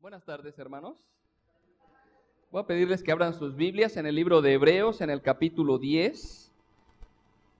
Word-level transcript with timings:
Buenas 0.00 0.24
tardes, 0.24 0.56
hermanos. 0.58 0.94
Voy 2.52 2.60
a 2.60 2.66
pedirles 2.66 3.02
que 3.02 3.10
abran 3.10 3.32
sus 3.32 3.56
Biblias 3.56 3.96
en 3.96 4.06
el 4.06 4.14
libro 4.14 4.42
de 4.42 4.52
Hebreos, 4.52 5.00
en 5.00 5.08
el 5.08 5.22
capítulo 5.22 5.78
10. 5.78 6.52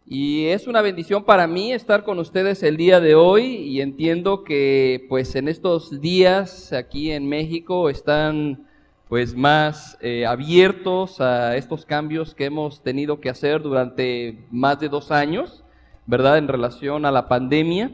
Y 0.07 0.45
es 0.47 0.67
una 0.67 0.83
bendición 0.83 1.25
para 1.25 1.47
mí 1.47 1.73
estar 1.73 2.05
con 2.05 2.19
ustedes 2.19 2.63
el 2.63 2.77
día 2.77 3.01
de 3.01 3.15
hoy 3.15 3.43
y 3.43 3.81
entiendo 3.81 4.45
que 4.45 5.07
pues 5.09 5.35
en 5.35 5.49
estos 5.49 6.01
días 6.01 6.75
aquí 6.75 7.11
en 7.11 7.27
México 7.27 7.89
están 7.89 8.69
pues 9.09 9.35
más 9.35 9.97
eh, 10.03 10.27
abiertos 10.27 11.21
a 11.23 11.57
estos 11.57 11.87
cambios 11.87 12.35
que 12.35 12.45
hemos 12.45 12.83
tenido 12.83 13.19
que 13.19 13.31
hacer 13.31 13.63
durante 13.63 14.47
más 14.51 14.79
de 14.79 14.91
dos 14.91 15.11
años, 15.11 15.65
¿verdad? 16.07 16.37
En 16.37 16.49
relación 16.49 17.07
a 17.07 17.11
la 17.11 17.29
pandemia. 17.29 17.91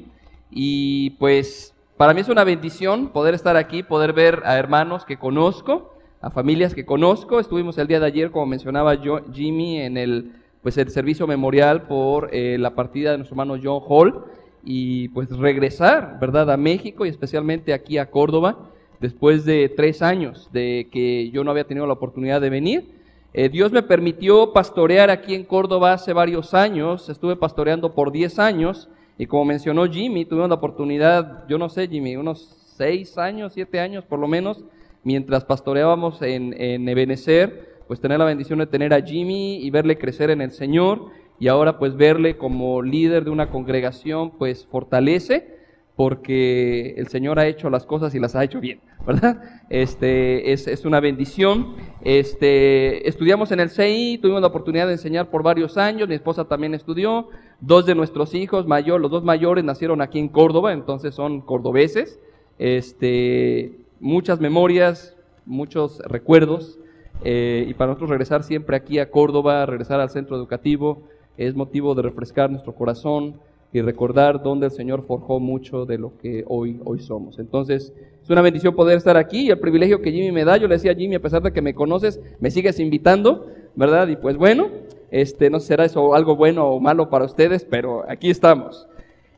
Y 0.50 1.10
pues 1.10 1.71
para 2.02 2.14
mí 2.14 2.20
es 2.20 2.28
una 2.28 2.42
bendición 2.42 3.10
poder 3.10 3.32
estar 3.32 3.56
aquí, 3.56 3.84
poder 3.84 4.12
ver 4.12 4.42
a 4.44 4.58
hermanos 4.58 5.04
que 5.04 5.18
conozco, 5.18 5.94
a 6.20 6.30
familias 6.30 6.74
que 6.74 6.84
conozco. 6.84 7.38
Estuvimos 7.38 7.78
el 7.78 7.86
día 7.86 8.00
de 8.00 8.06
ayer, 8.06 8.32
como 8.32 8.46
mencionaba 8.46 8.96
Jimmy, 9.32 9.78
en 9.78 9.96
el, 9.96 10.32
pues, 10.64 10.76
el 10.78 10.90
servicio 10.90 11.28
memorial 11.28 11.82
por 11.82 12.30
eh, 12.34 12.56
la 12.58 12.74
partida 12.74 13.12
de 13.12 13.18
nuestro 13.18 13.34
hermano 13.34 13.54
John 13.62 13.84
Hall 13.88 14.24
y 14.64 15.10
pues 15.10 15.30
regresar, 15.30 16.18
¿verdad?, 16.20 16.50
a 16.50 16.56
México 16.56 17.06
y 17.06 17.08
especialmente 17.08 17.72
aquí 17.72 17.98
a 17.98 18.10
Córdoba, 18.10 18.58
después 18.98 19.44
de 19.44 19.68
tres 19.68 20.02
años 20.02 20.50
de 20.52 20.88
que 20.90 21.30
yo 21.30 21.44
no 21.44 21.52
había 21.52 21.68
tenido 21.68 21.86
la 21.86 21.92
oportunidad 21.92 22.40
de 22.40 22.50
venir. 22.50 22.84
Eh, 23.32 23.48
Dios 23.48 23.70
me 23.70 23.84
permitió 23.84 24.52
pastorear 24.52 25.08
aquí 25.08 25.36
en 25.36 25.44
Córdoba 25.44 25.92
hace 25.92 26.12
varios 26.12 26.52
años, 26.52 27.08
estuve 27.08 27.36
pastoreando 27.36 27.94
por 27.94 28.10
diez 28.10 28.40
años 28.40 28.88
y 29.18 29.26
como 29.26 29.44
mencionó 29.44 29.86
Jimmy, 29.86 30.24
tuvimos 30.24 30.48
la 30.48 30.56
oportunidad, 30.56 31.46
yo 31.48 31.58
no 31.58 31.68
sé 31.68 31.88
Jimmy, 31.88 32.16
unos 32.16 32.56
seis 32.76 33.18
años, 33.18 33.52
siete 33.52 33.80
años 33.80 34.04
por 34.04 34.18
lo 34.18 34.28
menos, 34.28 34.64
mientras 35.04 35.44
pastoreábamos 35.44 36.22
en, 36.22 36.54
en 36.60 36.88
Ebenezer, 36.88 37.82
pues 37.86 38.00
tener 38.00 38.18
la 38.18 38.24
bendición 38.24 38.58
de 38.58 38.66
tener 38.66 38.94
a 38.94 39.02
Jimmy 39.02 39.56
y 39.56 39.70
verle 39.70 39.98
crecer 39.98 40.30
en 40.30 40.40
el 40.40 40.52
Señor 40.52 41.10
y 41.38 41.48
ahora 41.48 41.78
pues 41.78 41.96
verle 41.96 42.36
como 42.36 42.82
líder 42.82 43.24
de 43.24 43.30
una 43.30 43.50
congregación 43.50 44.30
pues 44.30 44.66
fortalece 44.66 45.60
porque 45.96 46.94
el 46.96 47.08
Señor 47.08 47.38
ha 47.38 47.46
hecho 47.46 47.68
las 47.68 47.84
cosas 47.84 48.14
y 48.14 48.18
las 48.18 48.34
ha 48.34 48.44
hecho 48.44 48.60
bien, 48.60 48.80
¿verdad? 49.06 49.62
Este, 49.68 50.52
es, 50.52 50.66
es, 50.66 50.84
una 50.84 51.00
bendición. 51.00 51.74
Este, 52.02 53.08
estudiamos 53.08 53.52
en 53.52 53.60
el 53.60 53.70
CI, 53.70 54.18
tuvimos 54.20 54.40
la 54.40 54.48
oportunidad 54.48 54.86
de 54.86 54.94
enseñar 54.94 55.30
por 55.30 55.42
varios 55.42 55.76
años, 55.76 56.08
mi 56.08 56.14
esposa 56.14 56.44
también 56.44 56.74
estudió, 56.74 57.28
dos 57.62 57.86
de 57.86 57.94
nuestros 57.94 58.34
hijos 58.34 58.66
los 58.66 59.10
dos 59.10 59.24
mayores 59.24 59.64
nacieron 59.64 60.02
aquí 60.02 60.18
en 60.18 60.28
Córdoba, 60.28 60.74
entonces 60.74 61.14
son 61.14 61.40
cordobeses. 61.40 62.20
Este, 62.58 63.72
muchas 63.98 64.40
memorias, 64.40 65.16
muchos 65.46 66.00
recuerdos, 66.00 66.78
eh, 67.24 67.64
y 67.66 67.74
para 67.74 67.88
nosotros 67.88 68.10
regresar 68.10 68.42
siempre 68.42 68.76
aquí 68.76 68.98
a 68.98 69.10
Córdoba, 69.10 69.64
regresar 69.64 70.00
al 70.00 70.10
centro 70.10 70.36
educativo, 70.36 71.02
es 71.38 71.54
motivo 71.54 71.94
de 71.94 72.02
refrescar 72.02 72.50
nuestro 72.50 72.74
corazón, 72.74 73.36
y 73.72 73.80
recordar 73.80 74.42
dónde 74.42 74.66
el 74.66 74.72
Señor 74.72 75.04
forjó 75.06 75.40
mucho 75.40 75.86
de 75.86 75.96
lo 75.96 76.18
que 76.18 76.44
hoy, 76.46 76.78
hoy 76.84 77.00
somos. 77.00 77.38
Entonces, 77.38 77.92
es 78.22 78.28
una 78.28 78.42
bendición 78.42 78.74
poder 78.74 78.98
estar 78.98 79.16
aquí 79.16 79.46
y 79.46 79.50
el 79.50 79.58
privilegio 79.58 80.02
que 80.02 80.12
Jimmy 80.12 80.30
me 80.30 80.44
da. 80.44 80.58
Yo 80.58 80.68
le 80.68 80.74
decía 80.74 80.92
a 80.92 80.94
Jimmy, 80.94 81.14
a 81.14 81.22
pesar 81.22 81.42
de 81.42 81.52
que 81.52 81.62
me 81.62 81.74
conoces, 81.74 82.20
me 82.38 82.50
sigues 82.50 82.78
invitando, 82.78 83.46
¿verdad? 83.74 84.08
Y 84.08 84.16
pues 84.16 84.36
bueno, 84.36 84.68
este, 85.12 85.50
no 85.50 85.60
será 85.60 85.84
eso 85.84 86.14
algo 86.14 86.34
bueno 86.34 86.66
o 86.66 86.80
malo 86.80 87.10
para 87.10 87.26
ustedes, 87.26 87.64
pero 87.64 88.02
aquí 88.08 88.30
estamos. 88.30 88.88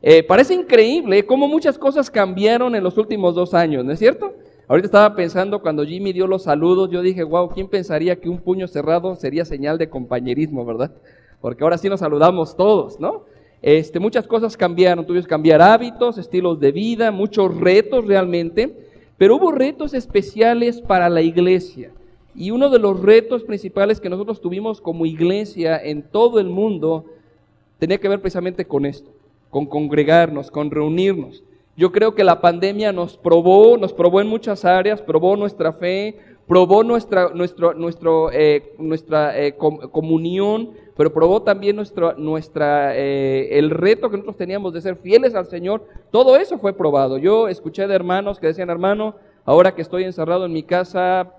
Eh, 0.01 0.23
parece 0.23 0.55
increíble 0.55 1.27
cómo 1.27 1.49
muchas 1.49 1.77
cosas 1.77 2.09
cambiaron 2.09 2.77
en 2.77 2.85
los 2.85 2.97
últimos 2.97 3.35
dos 3.35 3.55
años, 3.55 3.85
¿no 3.85 3.91
es 3.91 3.99
cierto? 3.99 4.35
Ahorita 4.69 4.87
estaba 4.87 5.17
pensando 5.17 5.61
cuando 5.61 5.85
Jimmy 5.85 6.13
dio 6.13 6.29
los 6.29 6.45
saludos, 6.45 6.91
yo 6.91 7.03
dije, 7.03 7.25
wow, 7.25 7.51
¿quién 7.51 7.67
pensaría 7.67 8.15
que 8.21 8.29
un 8.29 8.39
puño 8.39 8.69
cerrado 8.69 9.17
sería 9.17 9.45
señal 9.45 9.77
de 9.77 9.91
compañerismo, 9.91 10.65
verdad? 10.65 10.93
Porque 11.41 11.65
ahora 11.65 11.77
sí 11.77 11.89
nos 11.89 12.01
saludamos 12.01 12.57
todos, 12.57 13.01
¿no? 13.01 13.25
Este, 13.61 13.99
muchas 13.99 14.29
cosas 14.29 14.57
cambiaron, 14.57 15.05
tuvimos 15.05 15.27
que 15.27 15.31
cambiar 15.31 15.61
hábitos, 15.61 16.19
estilos 16.19 16.61
de 16.61 16.71
vida, 16.71 17.11
muchos 17.11 17.53
retos 17.59 18.07
realmente, 18.07 18.77
pero 19.19 19.37
hubo 19.37 19.51
retos 19.51 19.93
especiales 19.93 20.81
para 20.81 21.09
la 21.09 21.21
iglesia. 21.21 21.91
Y 22.35 22.51
uno 22.51 22.69
de 22.69 22.79
los 22.79 23.01
retos 23.01 23.45
principales 23.45 24.01
que 24.01 24.11
nosotros 24.11 24.41
tuvimos 24.41 24.81
como 24.81 25.07
iglesia 25.07 25.81
en 25.83 26.03
todo 26.03 26.41
el 26.41 26.49
mundo 26.49 27.05
tenía 27.79 27.99
que 27.99 28.09
ver 28.09 28.21
precisamente 28.21 28.65
con 28.65 28.87
esto, 28.87 29.11
con 29.51 29.67
congregarnos, 29.67 30.51
con 30.51 30.71
reunirnos. 30.71 31.45
Yo 31.77 31.93
creo 31.93 32.15
que 32.15 32.25
la 32.25 32.41
pandemia 32.41 32.93
nos 32.93 33.17
probó, 33.17 33.77
nos 33.77 33.93
probó 33.93 34.21
en 34.21 34.29
muchas 34.29 34.65
áreas, 34.65 35.03
probó 35.03 35.37
nuestra 35.37 35.73
fe, 35.73 36.17
probó 36.47 36.85
nuestra, 36.85 37.31
nuestro, 37.35 37.75
nuestro, 37.75 38.31
eh, 38.33 38.75
nuestra 38.79 39.39
eh, 39.39 39.57
comunión, 39.57 40.71
pero 40.97 41.13
probó 41.13 41.43
también 41.43 41.77
nuestro, 41.77 42.15
nuestra, 42.15 42.97
eh, 42.97 43.59
el 43.59 43.71
reto 43.71 44.09
que 44.09 44.17
nosotros 44.17 44.37
teníamos 44.37 44.73
de 44.73 44.81
ser 44.81 44.97
fieles 44.97 45.35
al 45.35 45.47
Señor. 45.47 45.85
Todo 46.11 46.37
eso 46.37 46.59
fue 46.59 46.73
probado. 46.73 47.19
Yo 47.19 47.49
escuché 47.49 47.87
de 47.87 47.95
hermanos 47.95 48.39
que 48.39 48.49
decían, 48.49 48.71
hermano, 48.71 49.17
ahora 49.45 49.75
que 49.75 49.83
estoy 49.83 50.05
encerrado 50.05 50.47
en 50.47 50.53
mi 50.53 50.63
casa, 50.63 51.33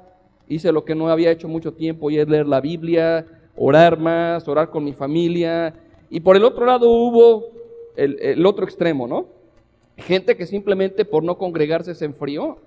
hice 0.48 0.72
lo 0.72 0.86
que 0.86 0.96
no 0.96 1.10
había 1.10 1.32
hecho 1.32 1.48
mucho 1.48 1.74
tiempo 1.74 2.10
y 2.10 2.20
es 2.20 2.28
leer 2.28 2.48
la 2.48 2.62
Biblia, 2.62 3.26
orar 3.56 4.00
más, 4.00 4.48
orar 4.48 4.70
con 4.70 4.84
mi 4.84 4.94
familia. 4.94 5.74
Y 6.10 6.20
por 6.20 6.36
el 6.36 6.44
otro 6.44 6.66
lado 6.66 6.90
hubo 6.90 7.46
el, 7.96 8.46
otro 8.46 8.66
extremo, 8.66 9.08
¿no? 9.08 9.28
Gente 9.98 10.36
que 10.36 10.46
simplemente 10.46 11.06
por 11.06 11.24
no 11.24 11.38
congregarse 11.38 11.96
se 11.96 12.06
enfrió. 12.06 12.58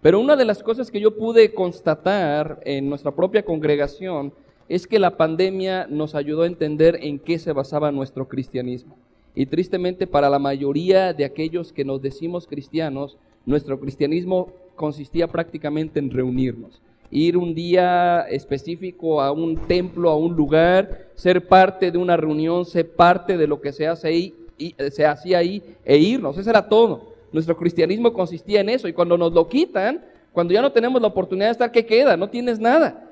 Pero 0.00 0.20
una 0.20 0.36
de 0.36 0.44
las 0.44 0.62
cosas 0.62 0.90
que 0.90 1.00
yo 1.00 1.16
pude 1.16 1.52
constatar 1.52 2.60
en 2.64 2.88
nuestra 2.88 3.10
propia 3.10 3.44
congregación 3.44 4.32
es 4.68 4.86
que 4.86 4.98
la 4.98 5.16
pandemia 5.16 5.86
nos 5.88 6.14
ayudó 6.14 6.42
a 6.42 6.46
entender 6.46 6.98
en 7.02 7.18
qué 7.18 7.38
se 7.38 7.52
basaba 7.52 7.92
nuestro 7.92 8.28
cristianismo. 8.28 8.96
Y 9.34 9.46
tristemente 9.46 10.06
para 10.06 10.30
la 10.30 10.38
mayoría 10.38 11.12
de 11.12 11.24
aquellos 11.24 11.72
que 11.72 11.84
nos 11.84 12.02
decimos 12.02 12.46
cristianos, 12.46 13.18
nuestro 13.44 13.78
cristianismo 13.78 14.52
consistía 14.74 15.28
prácticamente 15.28 15.98
en 15.98 16.10
reunirnos. 16.10 16.80
Ir 17.10 17.36
un 17.36 17.54
día 17.54 18.26
específico 18.28 19.20
a 19.20 19.30
un 19.32 19.56
templo, 19.56 20.10
a 20.10 20.16
un 20.16 20.34
lugar, 20.34 21.06
ser 21.14 21.46
parte 21.46 21.90
de 21.90 21.98
una 21.98 22.16
reunión, 22.16 22.64
ser 22.64 22.90
parte 22.90 23.36
de 23.36 23.46
lo 23.46 23.60
que 23.60 23.72
se 23.72 23.86
hace 23.86 24.08
ahí, 24.08 24.34
y, 24.58 24.74
se 24.90 25.06
hacía 25.06 25.38
ahí 25.38 25.62
e 25.84 25.96
irnos. 25.98 26.36
Eso 26.38 26.50
era 26.50 26.68
todo. 26.68 27.14
Nuestro 27.32 27.56
cristianismo 27.56 28.12
consistía 28.12 28.60
en 28.60 28.70
eso. 28.70 28.88
Y 28.88 28.92
cuando 28.92 29.16
nos 29.18 29.32
lo 29.32 29.48
quitan, 29.48 30.02
cuando 30.32 30.52
ya 30.52 30.62
no 30.62 30.72
tenemos 30.72 31.00
la 31.00 31.08
oportunidad 31.08 31.46
de 31.46 31.52
estar, 31.52 31.72
¿qué 31.72 31.86
queda? 31.86 32.16
No 32.16 32.28
tienes 32.28 32.58
nada. 32.58 33.04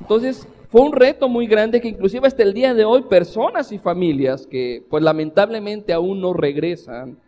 Entonces, 0.00 0.46
fue 0.72 0.80
un 0.80 0.92
reto 0.92 1.28
muy 1.28 1.46
grande 1.46 1.80
que 1.80 1.88
inclusive 1.88 2.26
hasta 2.26 2.42
el 2.42 2.54
día 2.54 2.72
de 2.72 2.86
hoy 2.86 3.02
personas 3.02 3.72
y 3.72 3.78
familias 3.78 4.46
que 4.46 4.82
pues 4.88 5.02
lamentablemente 5.02 5.92
aún 5.92 6.22
no 6.22 6.32
regresan, 6.32 7.18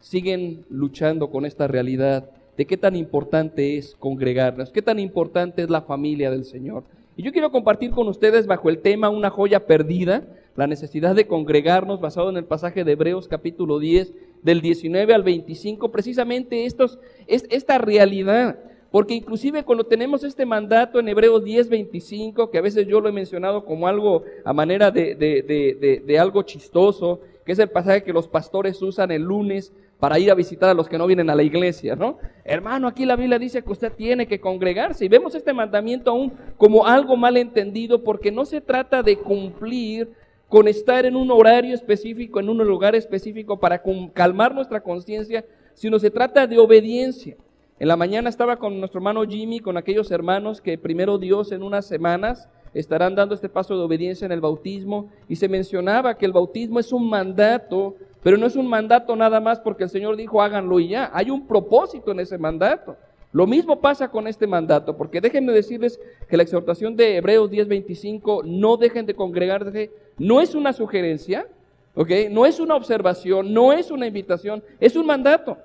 siguen 0.00 0.64
luchando 0.68 1.30
con 1.30 1.46
esta 1.46 1.66
realidad 1.66 2.28
de 2.60 2.66
qué 2.66 2.76
tan 2.76 2.94
importante 2.94 3.78
es 3.78 3.96
congregarnos, 3.98 4.70
qué 4.70 4.82
tan 4.82 4.98
importante 4.98 5.62
es 5.62 5.70
la 5.70 5.80
familia 5.80 6.30
del 6.30 6.44
Señor. 6.44 6.84
Y 7.16 7.22
yo 7.22 7.32
quiero 7.32 7.50
compartir 7.50 7.90
con 7.90 8.06
ustedes 8.06 8.46
bajo 8.46 8.68
el 8.68 8.80
tema 8.80 9.08
una 9.08 9.30
joya 9.30 9.64
perdida, 9.64 10.24
la 10.56 10.66
necesidad 10.66 11.14
de 11.14 11.26
congregarnos 11.26 12.02
basado 12.02 12.28
en 12.28 12.36
el 12.36 12.44
pasaje 12.44 12.84
de 12.84 12.92
Hebreos 12.92 13.28
capítulo 13.28 13.78
10 13.78 14.12
del 14.42 14.60
19 14.60 15.14
al 15.14 15.22
25, 15.22 15.90
precisamente 15.90 16.66
estos, 16.66 16.98
es, 17.26 17.46
esta 17.48 17.78
realidad 17.78 18.58
porque 18.90 19.14
inclusive 19.14 19.64
cuando 19.64 19.84
tenemos 19.84 20.22
este 20.22 20.44
mandato 20.44 21.00
en 21.00 21.08
Hebreos 21.08 21.42
10:25, 21.42 22.50
que 22.50 22.58
a 22.58 22.60
veces 22.60 22.86
yo 22.86 23.00
lo 23.00 23.08
he 23.08 23.12
mencionado 23.12 23.64
como 23.64 23.88
algo 23.88 24.24
a 24.44 24.52
manera 24.52 24.90
de, 24.90 25.14
de, 25.14 26.18
algo 26.18 26.42
chistoso, 26.42 27.20
que 27.46 27.52
es 27.52 27.58
el 27.58 27.70
pasaje 27.70 28.02
que 28.02 28.12
los 28.12 28.28
pastores 28.28 28.82
usan 28.82 29.12
el 29.12 29.22
lunes 29.22 29.72
para 30.00 30.18
ir 30.18 30.30
a 30.30 30.34
visitar 30.34 30.70
a 30.70 30.74
los 30.74 30.88
que 30.88 30.96
no 30.96 31.06
vienen 31.06 31.28
a 31.28 31.34
la 31.34 31.42
iglesia, 31.42 31.94
¿no? 31.94 32.16
Hermano, 32.42 32.88
aquí 32.88 33.04
la 33.04 33.16
Biblia 33.16 33.38
dice 33.38 33.62
que 33.62 33.70
usted 33.70 33.92
tiene 33.92 34.26
que 34.26 34.40
congregarse 34.40 35.04
y 35.04 35.08
vemos 35.08 35.34
este 35.34 35.52
mandamiento 35.52 36.10
aún 36.10 36.32
como 36.56 36.86
algo 36.86 37.16
mal 37.18 37.36
entendido 37.36 38.02
porque 38.02 38.32
no 38.32 38.46
se 38.46 38.62
trata 38.62 39.02
de 39.02 39.18
cumplir 39.18 40.10
con 40.48 40.66
estar 40.66 41.04
en 41.04 41.14
un 41.14 41.30
horario 41.30 41.74
específico, 41.74 42.40
en 42.40 42.48
un 42.48 42.58
lugar 42.66 42.96
específico 42.96 43.60
para 43.60 43.82
calmar 44.14 44.54
nuestra 44.54 44.80
conciencia, 44.80 45.44
sino 45.74 45.98
se 45.98 46.10
trata 46.10 46.46
de 46.46 46.58
obediencia. 46.58 47.36
En 47.78 47.86
la 47.86 47.96
mañana 47.96 48.28
estaba 48.30 48.56
con 48.56 48.78
nuestro 48.78 48.98
hermano 48.98 49.22
Jimmy, 49.24 49.60
con 49.60 49.76
aquellos 49.76 50.10
hermanos 50.10 50.60
que 50.60 50.76
primero 50.78 51.18
Dios 51.18 51.52
en 51.52 51.62
unas 51.62 51.86
semanas 51.86 52.48
estarán 52.74 53.14
dando 53.14 53.34
este 53.34 53.48
paso 53.48 53.76
de 53.76 53.82
obediencia 53.82 54.24
en 54.24 54.32
el 54.32 54.40
bautismo 54.40 55.10
y 55.28 55.36
se 55.36 55.48
mencionaba 55.48 56.16
que 56.16 56.26
el 56.26 56.32
bautismo 56.32 56.80
es 56.80 56.92
un 56.92 57.08
mandato, 57.08 57.96
pero 58.22 58.36
no 58.36 58.46
es 58.46 58.56
un 58.56 58.66
mandato 58.66 59.16
nada 59.16 59.40
más 59.40 59.60
porque 59.60 59.84
el 59.84 59.90
Señor 59.90 60.16
dijo 60.16 60.42
háganlo 60.42 60.78
y 60.80 60.88
ya, 60.88 61.10
hay 61.12 61.30
un 61.30 61.46
propósito 61.46 62.12
en 62.12 62.20
ese 62.20 62.38
mandato. 62.38 62.96
Lo 63.32 63.46
mismo 63.46 63.80
pasa 63.80 64.08
con 64.08 64.26
este 64.26 64.46
mandato, 64.46 64.96
porque 64.96 65.20
déjenme 65.20 65.52
decirles 65.52 66.00
que 66.28 66.36
la 66.36 66.42
exhortación 66.42 66.96
de 66.96 67.16
Hebreos 67.16 67.50
10:25, 67.50 68.42
no 68.44 68.76
dejen 68.76 69.06
de 69.06 69.14
congregarse, 69.14 69.90
no 70.18 70.40
es 70.40 70.54
una 70.54 70.72
sugerencia, 70.72 71.46
¿ok? 71.94 72.10
No 72.30 72.44
es 72.44 72.58
una 72.58 72.74
observación, 72.74 73.54
no 73.54 73.72
es 73.72 73.90
una 73.92 74.08
invitación, 74.08 74.62
es 74.80 74.96
un 74.96 75.06
mandato. 75.06 75.56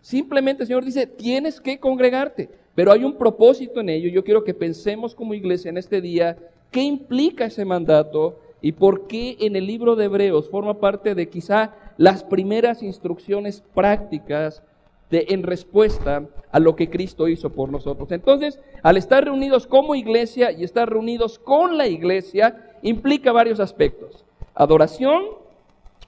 Simplemente 0.00 0.62
el 0.62 0.66
Señor 0.68 0.84
dice, 0.84 1.06
tienes 1.06 1.60
que 1.60 1.78
congregarte, 1.78 2.48
Pero 2.74 2.90
hay 2.90 3.04
un 3.04 3.16
propósito 3.16 3.80
en 3.80 3.88
ello. 3.88 4.08
Yo 4.10 4.24
quiero 4.24 4.42
que 4.42 4.52
pensemos 4.52 5.14
como 5.14 5.32
iglesia 5.32 5.68
en 5.68 5.78
este 5.78 6.00
día 6.00 6.36
qué 6.72 6.82
implica 6.82 7.44
ese 7.44 7.64
mandato 7.64 8.40
y 8.64 8.72
por 8.72 9.06
qué 9.08 9.36
en 9.40 9.56
el 9.56 9.66
libro 9.66 9.94
de 9.94 10.06
Hebreos 10.06 10.48
forma 10.48 10.80
parte 10.80 11.14
de 11.14 11.28
quizá 11.28 11.74
las 11.98 12.24
primeras 12.24 12.82
instrucciones 12.82 13.62
prácticas 13.74 14.62
de, 15.10 15.26
en 15.28 15.42
respuesta 15.42 16.24
a 16.50 16.60
lo 16.60 16.74
que 16.74 16.88
Cristo 16.88 17.28
hizo 17.28 17.50
por 17.50 17.68
nosotros. 17.68 18.10
Entonces, 18.10 18.58
al 18.82 18.96
estar 18.96 19.22
reunidos 19.22 19.66
como 19.66 19.94
iglesia 19.94 20.50
y 20.50 20.64
estar 20.64 20.88
reunidos 20.88 21.38
con 21.38 21.76
la 21.76 21.88
iglesia, 21.88 22.72
implica 22.80 23.32
varios 23.32 23.60
aspectos. 23.60 24.24
Adoración, 24.54 25.24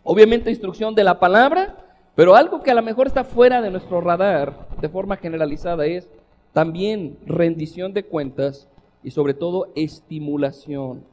obviamente 0.02 0.48
instrucción 0.48 0.94
de 0.94 1.04
la 1.04 1.20
palabra, 1.20 1.76
pero 2.14 2.36
algo 2.36 2.62
que 2.62 2.70
a 2.70 2.74
lo 2.74 2.82
mejor 2.82 3.06
está 3.06 3.24
fuera 3.24 3.60
de 3.60 3.70
nuestro 3.70 4.00
radar 4.00 4.66
de 4.80 4.88
forma 4.88 5.18
generalizada 5.18 5.84
es 5.84 6.08
también 6.54 7.18
rendición 7.26 7.92
de 7.92 8.04
cuentas 8.04 8.66
y 9.04 9.10
sobre 9.10 9.34
todo 9.34 9.68
estimulación, 9.74 11.04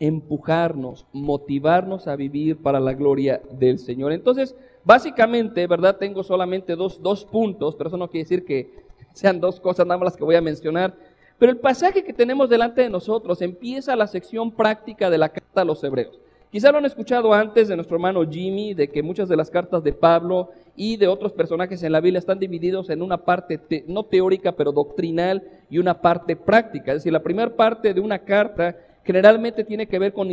empujarnos, 0.00 1.06
motivarnos 1.12 2.06
a 2.06 2.16
vivir 2.16 2.58
para 2.58 2.80
la 2.80 2.94
gloria 2.94 3.40
del 3.50 3.78
Señor. 3.78 4.12
Entonces, 4.12 4.54
básicamente, 4.84 5.66
¿verdad? 5.66 5.96
Tengo 5.96 6.22
solamente 6.22 6.76
dos, 6.76 7.02
dos 7.02 7.24
puntos, 7.24 7.74
pero 7.74 7.88
eso 7.88 7.96
no 7.96 8.08
quiere 8.08 8.24
decir 8.24 8.44
que 8.44 8.70
sean 9.12 9.40
dos 9.40 9.60
cosas 9.60 9.86
nada 9.86 9.98
más 9.98 10.06
las 10.06 10.16
que 10.16 10.24
voy 10.24 10.36
a 10.36 10.40
mencionar. 10.40 10.94
Pero 11.38 11.52
el 11.52 11.58
pasaje 11.58 12.04
que 12.04 12.12
tenemos 12.12 12.48
delante 12.48 12.82
de 12.82 12.90
nosotros 12.90 13.42
empieza 13.42 13.96
la 13.96 14.06
sección 14.06 14.50
práctica 14.50 15.10
de 15.10 15.18
la 15.18 15.28
carta 15.28 15.60
a 15.60 15.64
los 15.64 15.82
hebreos. 15.84 16.18
Quizá 16.50 16.72
lo 16.72 16.78
han 16.78 16.86
escuchado 16.86 17.34
antes 17.34 17.68
de 17.68 17.76
nuestro 17.76 17.96
hermano 17.96 18.24
Jimmy, 18.28 18.72
de 18.72 18.88
que 18.88 19.02
muchas 19.02 19.28
de 19.28 19.36
las 19.36 19.50
cartas 19.50 19.84
de 19.84 19.92
Pablo 19.92 20.50
y 20.74 20.96
de 20.96 21.06
otros 21.06 21.32
personajes 21.32 21.82
en 21.82 21.92
la 21.92 22.00
Biblia 22.00 22.20
están 22.20 22.38
divididos 22.38 22.88
en 22.88 23.02
una 23.02 23.18
parte 23.18 23.60
no 23.86 24.04
teórica, 24.04 24.52
pero 24.52 24.72
doctrinal 24.72 25.42
y 25.68 25.78
una 25.78 26.00
parte 26.00 26.36
práctica. 26.36 26.92
Es 26.92 26.98
decir, 26.98 27.12
la 27.12 27.22
primera 27.22 27.54
parte 27.54 27.92
de 27.92 28.00
una 28.00 28.20
carta 28.20 28.76
generalmente 29.08 29.64
tiene 29.64 29.86
que 29.86 29.98
ver 29.98 30.12
con, 30.12 30.28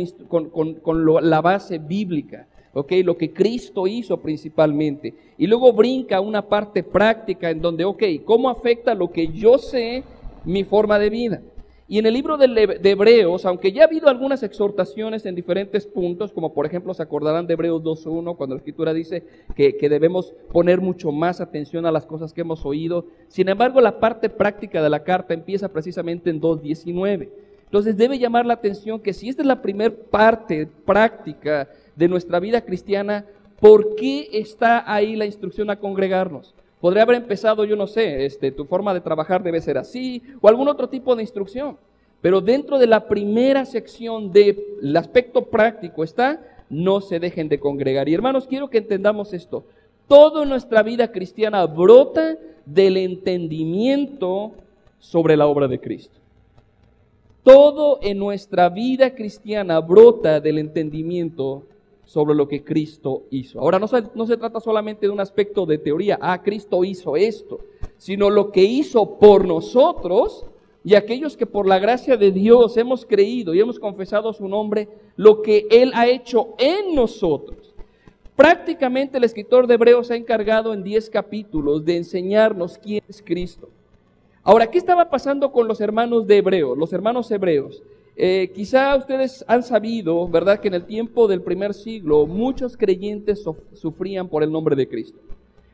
la 1.22 1.40
base 1.40 1.78
bíblica, 1.78 2.46
¿ok? 2.74 2.92
Lo 3.02 3.16
que 3.16 3.32
Cristo 3.32 3.86
hizo 3.86 4.18
principalmente. 4.18 5.14
Y 5.38 5.46
luego 5.46 5.72
brinca 5.72 6.20
una 6.20 6.42
parte 6.42 6.82
práctica 6.82 7.48
en 7.48 7.62
donde, 7.62 7.86
ok, 7.86 8.02
¿cómo 8.26 8.50
afecta 8.50 8.94
lo 8.94 9.10
que 9.10 9.28
yo 9.28 9.56
sé 9.56 10.04
mi 10.44 10.62
forma 10.62 10.98
de 10.98 11.08
vida? 11.08 11.40
Y 11.88 11.98
en 11.98 12.04
el 12.04 12.12
libro 12.12 12.36
de 12.36 12.78
Hebreos, 12.82 13.46
aunque 13.46 13.72
ya 13.72 13.84
ha 13.84 13.86
habido 13.86 14.10
algunas 14.10 14.42
exhortaciones 14.42 15.24
en 15.24 15.34
diferentes 15.34 15.86
puntos, 15.86 16.30
como 16.30 16.52
por 16.52 16.66
ejemplo 16.66 16.92
se 16.92 17.02
acordarán 17.02 17.46
de 17.46 17.54
Hebreos 17.54 17.82
2.1, 17.82 18.36
cuando 18.36 18.56
la 18.56 18.58
escritura 18.58 18.92
dice 18.92 19.24
que, 19.54 19.78
que, 19.78 19.88
debemos 19.88 20.34
poner 20.52 20.82
mucho 20.82 21.12
más 21.12 21.40
atención 21.40 21.86
a 21.86 21.92
las 21.92 22.04
cosas 22.04 22.34
que 22.34 22.42
hemos 22.42 22.66
oído, 22.66 23.06
sin 23.28 23.48
embargo 23.48 23.80
la 23.80 24.00
parte 24.00 24.28
práctica 24.28 24.82
de 24.82 24.90
la 24.90 25.02
carta 25.02 25.32
empieza 25.32 25.72
precisamente 25.72 26.28
en 26.28 26.42
2.19. 26.42 27.45
Entonces 27.66 27.96
debe 27.96 28.18
llamar 28.18 28.46
la 28.46 28.54
atención 28.54 29.00
que 29.00 29.12
si 29.12 29.28
esta 29.28 29.42
es 29.42 29.46
la 29.46 29.60
primera 29.60 29.94
parte 30.10 30.68
práctica 30.84 31.68
de 31.94 32.08
nuestra 32.08 32.40
vida 32.40 32.60
cristiana, 32.60 33.26
¿por 33.60 33.96
qué 33.96 34.28
está 34.32 34.90
ahí 34.90 35.16
la 35.16 35.26
instrucción 35.26 35.68
a 35.70 35.76
congregarnos? 35.76 36.54
Podría 36.80 37.02
haber 37.02 37.16
empezado, 37.16 37.64
yo 37.64 37.74
no 37.74 37.86
sé, 37.86 38.24
este, 38.24 38.52
tu 38.52 38.64
forma 38.66 38.94
de 38.94 39.00
trabajar 39.00 39.42
debe 39.42 39.60
ser 39.60 39.78
así, 39.78 40.22
o 40.40 40.48
algún 40.48 40.68
otro 40.68 40.88
tipo 40.88 41.16
de 41.16 41.22
instrucción. 41.22 41.76
Pero 42.20 42.40
dentro 42.40 42.78
de 42.78 42.86
la 42.86 43.08
primera 43.08 43.64
sección 43.64 44.30
del 44.30 44.96
aspecto 44.96 45.46
práctico 45.46 46.04
está, 46.04 46.40
no 46.70 47.00
se 47.00 47.18
dejen 47.18 47.48
de 47.48 47.58
congregar. 47.58 48.08
Y 48.08 48.14
hermanos, 48.14 48.46
quiero 48.46 48.68
que 48.68 48.78
entendamos 48.78 49.32
esto. 49.32 49.64
Toda 50.06 50.44
nuestra 50.44 50.82
vida 50.82 51.10
cristiana 51.10 51.64
brota 51.66 52.36
del 52.64 52.96
entendimiento 52.96 54.52
sobre 54.98 55.36
la 55.36 55.46
obra 55.46 55.68
de 55.68 55.80
Cristo. 55.80 56.20
Todo 57.46 58.00
en 58.02 58.18
nuestra 58.18 58.68
vida 58.70 59.14
cristiana 59.14 59.78
brota 59.78 60.40
del 60.40 60.58
entendimiento 60.58 61.62
sobre 62.04 62.34
lo 62.34 62.48
que 62.48 62.64
Cristo 62.64 63.22
hizo. 63.30 63.60
Ahora, 63.60 63.78
no 63.78 63.86
se, 64.26 64.36
trata 64.36 64.58
solamente 64.58 65.06
de 65.06 65.12
un 65.12 65.20
aspecto 65.20 65.64
de 65.64 65.78
teoría, 65.78 66.18
ah, 66.20 66.42
Cristo 66.42 66.82
hizo 66.82 67.14
esto, 67.14 67.60
sino 67.98 68.30
lo 68.30 68.50
que 68.50 68.64
hizo 68.64 69.20
por 69.20 69.46
nosotros 69.46 70.44
y 70.82 70.96
aquellos 70.96 71.36
que 71.36 71.46
por 71.46 71.68
la 71.68 71.78
gracia 71.78 72.16
de 72.16 72.32
Dios 72.32 72.76
hemos 72.78 73.06
creído 73.06 73.54
y 73.54 73.60
hemos 73.60 73.78
confesado 73.78 74.32
su 74.32 74.48
nombre, 74.48 74.88
lo 75.14 75.40
que 75.40 75.68
Él 75.70 75.92
ha 75.94 76.08
hecho 76.08 76.48
en 76.58 76.96
nosotros. 76.96 77.76
Prácticamente 78.34 79.18
el 79.18 79.24
escritor 79.24 79.68
de 79.68 79.74
Hebreos 79.74 80.08
se 80.08 80.14
ha 80.14 80.16
encargado 80.16 80.74
en 80.74 80.82
10 80.82 81.10
capítulos 81.10 81.84
de 81.84 81.98
enseñarnos 81.98 82.76
quién 82.76 83.04
es 83.08 83.22
Cristo. 83.24 83.68
Ahora, 84.48 84.68
¿qué 84.68 84.78
estaba 84.78 85.10
pasando 85.10 85.50
con 85.50 85.66
los 85.66 85.80
hermanos 85.80 86.24
de 86.28 86.36
Hebreos, 86.36 86.78
los 86.78 86.92
hermanos 86.92 87.28
hebreos? 87.32 87.82
Eh, 88.14 88.52
quizá 88.54 88.94
ustedes 88.94 89.44
han 89.48 89.64
sabido, 89.64 90.28
¿verdad?, 90.28 90.60
que 90.60 90.68
en 90.68 90.74
el 90.74 90.84
tiempo 90.84 91.26
del 91.26 91.42
primer 91.42 91.74
siglo 91.74 92.26
muchos 92.26 92.76
creyentes 92.76 93.44
sufrían 93.72 94.28
por 94.28 94.44
el 94.44 94.52
nombre 94.52 94.76
de 94.76 94.86
Cristo. 94.86 95.18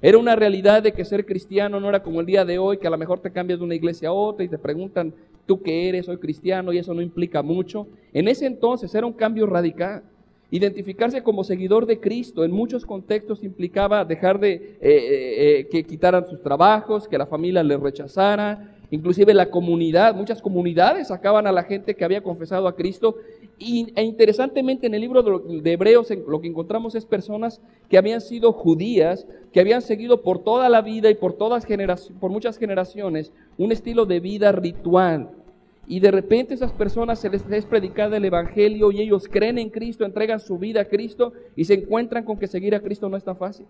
Era 0.00 0.16
una 0.16 0.36
realidad 0.36 0.82
de 0.82 0.92
que 0.92 1.04
ser 1.04 1.26
cristiano 1.26 1.80
no 1.80 1.90
era 1.90 2.02
como 2.02 2.20
el 2.20 2.26
día 2.26 2.46
de 2.46 2.58
hoy, 2.58 2.78
que 2.78 2.86
a 2.86 2.90
lo 2.90 2.96
mejor 2.96 3.18
te 3.18 3.30
cambias 3.30 3.58
de 3.58 3.66
una 3.66 3.74
iglesia 3.74 4.08
a 4.08 4.12
otra 4.12 4.42
y 4.42 4.48
te 4.48 4.56
preguntan, 4.56 5.12
¿tú 5.44 5.60
qué 5.60 5.90
eres? 5.90 6.06
Soy 6.06 6.16
cristiano 6.16 6.72
y 6.72 6.78
eso 6.78 6.94
no 6.94 7.02
implica 7.02 7.42
mucho. 7.42 7.86
En 8.14 8.26
ese 8.26 8.46
entonces 8.46 8.94
era 8.94 9.06
un 9.06 9.12
cambio 9.12 9.44
radical. 9.44 10.02
Identificarse 10.52 11.22
como 11.22 11.44
seguidor 11.44 11.86
de 11.86 11.98
Cristo 11.98 12.44
en 12.44 12.52
muchos 12.52 12.84
contextos 12.84 13.42
implicaba 13.42 14.04
dejar 14.04 14.38
de 14.38 14.52
eh, 14.52 14.78
eh, 14.82 15.60
eh, 15.60 15.68
que 15.70 15.82
quitaran 15.82 16.26
sus 16.26 16.42
trabajos, 16.42 17.08
que 17.08 17.16
la 17.16 17.24
familia 17.24 17.62
les 17.62 17.80
rechazara, 17.80 18.76
inclusive 18.90 19.32
la 19.32 19.48
comunidad, 19.48 20.14
muchas 20.14 20.42
comunidades 20.42 21.08
sacaban 21.08 21.46
a 21.46 21.52
la 21.52 21.62
gente 21.62 21.94
que 21.94 22.04
había 22.04 22.22
confesado 22.22 22.68
a 22.68 22.76
Cristo. 22.76 23.16
E 23.58 24.02
interesantemente 24.02 24.86
en 24.86 24.92
el 24.92 25.00
libro 25.00 25.22
de 25.22 25.72
Hebreos 25.72 26.08
lo 26.28 26.42
que 26.42 26.48
encontramos 26.48 26.94
es 26.94 27.06
personas 27.06 27.62
que 27.88 27.96
habían 27.96 28.20
sido 28.20 28.52
judías, 28.52 29.26
que 29.54 29.60
habían 29.60 29.80
seguido 29.80 30.20
por 30.20 30.40
toda 30.40 30.68
la 30.68 30.82
vida 30.82 31.08
y 31.08 31.14
por, 31.14 31.32
todas 31.32 31.64
por 32.20 32.30
muchas 32.30 32.58
generaciones 32.58 33.32
un 33.56 33.72
estilo 33.72 34.04
de 34.04 34.20
vida 34.20 34.52
ritual, 34.52 35.30
y 35.86 36.00
de 36.00 36.10
repente 36.10 36.54
esas 36.54 36.72
personas 36.72 37.18
se 37.18 37.28
les 37.28 37.44
es 37.50 37.66
predicada 37.66 38.16
el 38.16 38.24
Evangelio 38.24 38.92
y 38.92 39.00
ellos 39.00 39.28
creen 39.28 39.58
en 39.58 39.70
Cristo, 39.70 40.04
entregan 40.04 40.40
su 40.40 40.58
vida 40.58 40.82
a 40.82 40.84
Cristo 40.84 41.32
y 41.56 41.64
se 41.64 41.74
encuentran 41.74 42.24
con 42.24 42.38
que 42.38 42.46
seguir 42.46 42.74
a 42.74 42.80
Cristo 42.80 43.08
no 43.08 43.16
es 43.16 43.24
tan 43.24 43.36
fácil. 43.36 43.66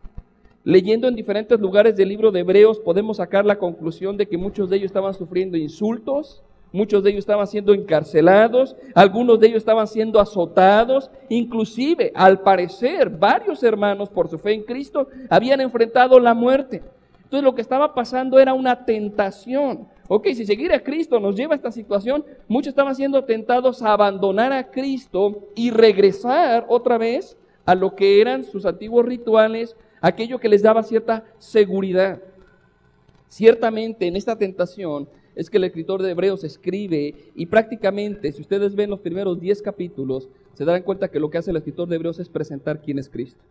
Leyendo 0.65 1.09
en 1.09 1.17
diferentes 1.17 1.59
lugares 1.59 1.97
del 1.97 2.11
libro 2.11 2.31
de 2.31 2.41
Hebreos 2.41 2.79
podemos 2.79 3.17
sacar 3.17 3.45
la 3.45 3.59
conclusión 3.59 4.17
de 4.17 4.27
que 4.27 4.37
muchos 4.37 4.71
de 4.71 4.77
ellos 4.77 4.87
estaban 4.87 5.15
sufriendo 5.15 5.57
insultos, 5.57 6.43
muchos 6.71 7.03
de 7.03 7.11
ellos 7.11 7.21
estaban 7.21 7.47
siendo 7.47 7.75
encarcelados, 7.75 8.77
algunos 8.95 9.41
de 9.41 9.49
ellos 9.49 9.59
estaban 9.59 9.87
siendo 9.87 10.21
azotados, 10.21 11.11
inclusive 11.29 12.13
al 12.15 12.43
parecer 12.43 13.11
varios 13.11 13.63
hermanos 13.63 14.09
por 14.11 14.29
su 14.29 14.39
fe 14.39 14.53
en 14.53 14.63
Cristo 14.63 15.09
habían 15.31 15.61
enfrentado 15.61 16.21
la 16.21 16.35
muerte. 16.35 16.83
Entonces 17.33 17.45
lo 17.47 17.55
que 17.55 17.63
estaba 17.63 17.95
pasando 17.95 18.39
era 18.39 18.53
una 18.53 18.85
tentación. 18.85 19.89
Ok, 20.07 20.27
si 20.35 20.45
seguir 20.45 20.71
a 20.71 20.83
Cristo 20.83 21.19
nos 21.19 21.35
lleva 21.35 21.55
a 21.55 21.57
esta 21.57 21.73
situación, 21.73 22.27
muchos 22.47 22.73
estaban 22.73 22.95
siendo 22.95 23.25
tentados 23.25 23.81
a 23.81 23.95
abandonar 23.95 24.53
a 24.53 24.71
Cristo 24.71 25.49
y 25.55 25.71
regresar 25.71 26.67
otra 26.69 26.99
vez 26.99 27.39
a 27.65 27.75
lo 27.75 27.95
que 27.97 28.21
eran 28.21 28.45
sus 28.45 28.67
antiguos 28.67 29.07
rituales, 29.07 29.75
aquello 30.03 30.39
que 30.39 30.51
les 30.51 30.63
daba 30.63 30.83
cierta 30.83 31.25
seguridad. 31.39 32.21
Ciertamente 33.29 34.07
en 34.07 34.17
esta 34.17 34.37
tentación 34.37 35.09
es 35.35 35.49
que 35.49 35.57
el 35.57 35.65
escritor 35.65 36.03
de 36.03 36.11
Hebreos 36.11 36.45
escribe 36.45 37.15
y 37.35 37.47
prácticamente, 37.47 38.31
si 38.33 38.43
ustedes 38.43 38.75
ven 38.75 38.91
los 38.91 39.01
primeros 39.01 39.41
10 39.41 39.63
capítulos, 39.63 40.29
se 40.53 40.67
darán 40.67 40.83
cuenta 40.83 41.09
que 41.09 41.19
lo 41.19 41.31
que 41.31 41.39
hace 41.39 41.51
el 41.51 41.57
escritor 41.57 41.89
de 41.89 41.97
Hebreos 41.97 42.19
es 42.19 42.29
presentar 42.29 42.83
quién 42.83 42.99
es 42.99 43.09
Cristo. 43.09 43.43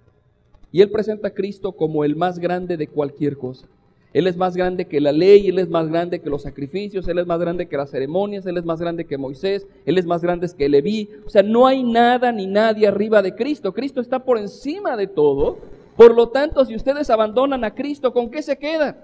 Y 0.71 0.81
él 0.81 0.89
presenta 0.89 1.29
a 1.29 1.33
Cristo 1.33 1.73
como 1.73 2.03
el 2.03 2.15
más 2.15 2.39
grande 2.39 2.77
de 2.77 2.87
cualquier 2.87 3.37
cosa. 3.37 3.67
Él 4.13 4.27
es 4.27 4.35
más 4.35 4.57
grande 4.57 4.85
que 4.85 4.99
la 4.99 5.13
ley, 5.13 5.47
Él 5.47 5.57
es 5.57 5.69
más 5.69 5.87
grande 5.87 6.19
que 6.19 6.29
los 6.29 6.41
sacrificios, 6.41 7.07
Él 7.07 7.19
es 7.19 7.27
más 7.27 7.39
grande 7.39 7.67
que 7.67 7.77
las 7.77 7.91
ceremonias, 7.91 8.45
Él 8.45 8.57
es 8.57 8.65
más 8.65 8.81
grande 8.81 9.05
que 9.05 9.17
Moisés, 9.17 9.65
Él 9.85 9.97
es 9.97 10.05
más 10.05 10.21
grande 10.21 10.49
que 10.57 10.67
Leví. 10.67 11.09
O 11.25 11.29
sea, 11.29 11.43
no 11.43 11.65
hay 11.65 11.83
nada 11.83 12.31
ni 12.31 12.45
nadie 12.45 12.87
arriba 12.87 13.21
de 13.21 13.33
Cristo. 13.33 13.73
Cristo 13.73 14.01
está 14.01 14.19
por 14.19 14.37
encima 14.37 14.97
de 14.97 15.07
todo. 15.07 15.59
Por 15.95 16.13
lo 16.13 16.27
tanto, 16.27 16.65
si 16.65 16.75
ustedes 16.75 17.09
abandonan 17.09 17.63
a 17.63 17.73
Cristo, 17.73 18.11
¿con 18.11 18.29
qué 18.29 18.41
se 18.41 18.57
quedan? 18.57 18.97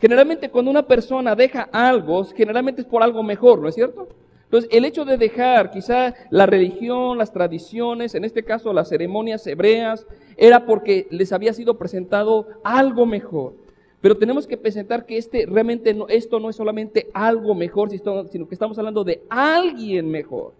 Generalmente 0.00 0.50
cuando 0.50 0.70
una 0.70 0.86
persona 0.86 1.36
deja 1.36 1.68
algo, 1.72 2.24
generalmente 2.24 2.82
es 2.82 2.86
por 2.86 3.02
algo 3.02 3.22
mejor, 3.22 3.60
¿no 3.60 3.68
es 3.68 3.74
cierto? 3.74 4.08
Entonces, 4.48 4.70
el 4.72 4.86
hecho 4.86 5.04
de 5.04 5.18
dejar 5.18 5.70
quizá 5.70 6.14
la 6.30 6.46
religión, 6.46 7.18
las 7.18 7.34
tradiciones, 7.34 8.14
en 8.14 8.24
este 8.24 8.42
caso 8.42 8.72
las 8.72 8.88
ceremonias 8.88 9.46
hebreas, 9.46 10.06
era 10.38 10.64
porque 10.64 11.06
les 11.10 11.34
había 11.34 11.52
sido 11.52 11.76
presentado 11.76 12.46
algo 12.64 13.04
mejor. 13.04 13.52
Pero 14.00 14.16
tenemos 14.16 14.46
que 14.46 14.56
presentar 14.56 15.04
que 15.04 15.18
este, 15.18 15.44
realmente 15.44 15.92
no, 15.92 16.08
esto 16.08 16.40
no 16.40 16.48
es 16.48 16.56
solamente 16.56 17.08
algo 17.12 17.54
mejor, 17.54 17.90
sino 17.90 18.48
que 18.48 18.54
estamos 18.54 18.78
hablando 18.78 19.04
de 19.04 19.20
alguien 19.28 20.10
mejor. 20.10 20.54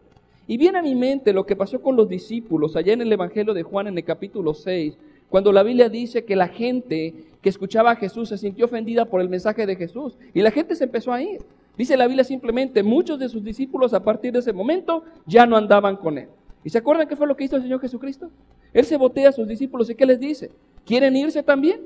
Y 0.46 0.58
viene 0.58 0.80
a 0.80 0.82
mi 0.82 0.94
mente 0.94 1.32
lo 1.32 1.46
que 1.46 1.56
pasó 1.56 1.80
con 1.80 1.96
los 1.96 2.10
discípulos 2.10 2.76
allá 2.76 2.92
en 2.92 3.00
el 3.00 3.12
Evangelio 3.12 3.54
de 3.54 3.62
Juan 3.62 3.86
en 3.86 3.96
el 3.96 4.04
capítulo 4.04 4.52
6, 4.52 4.98
cuando 5.30 5.50
la 5.50 5.62
Biblia 5.62 5.88
dice 5.88 6.26
que 6.26 6.36
la 6.36 6.48
gente 6.48 7.14
que 7.40 7.48
escuchaba 7.48 7.92
a 7.92 7.96
Jesús 7.96 8.28
se 8.28 8.36
sintió 8.36 8.66
ofendida 8.66 9.06
por 9.06 9.22
el 9.22 9.30
mensaje 9.30 9.64
de 9.64 9.76
Jesús 9.76 10.18
y 10.34 10.42
la 10.42 10.50
gente 10.50 10.74
se 10.74 10.84
empezó 10.84 11.10
a 11.12 11.22
ir. 11.22 11.40
Dice 11.78 11.96
la 11.96 12.08
Biblia 12.08 12.24
simplemente, 12.24 12.82
muchos 12.82 13.20
de 13.20 13.28
sus 13.28 13.44
discípulos 13.44 13.94
a 13.94 14.02
partir 14.02 14.32
de 14.32 14.40
ese 14.40 14.52
momento 14.52 15.04
ya 15.26 15.46
no 15.46 15.56
andaban 15.56 15.96
con 15.96 16.18
él. 16.18 16.28
¿Y 16.64 16.70
se 16.70 16.78
acuerdan 16.78 17.06
qué 17.06 17.14
fue 17.14 17.28
lo 17.28 17.36
que 17.36 17.44
hizo 17.44 17.54
el 17.54 17.62
Señor 17.62 17.80
Jesucristo? 17.80 18.30
Él 18.72 18.84
se 18.84 18.96
botea 18.96 19.28
a 19.28 19.32
sus 19.32 19.46
discípulos 19.46 19.88
y 19.88 19.94
¿qué 19.94 20.04
les 20.04 20.18
dice? 20.18 20.50
¿Quieren 20.84 21.16
irse 21.16 21.40
también? 21.40 21.80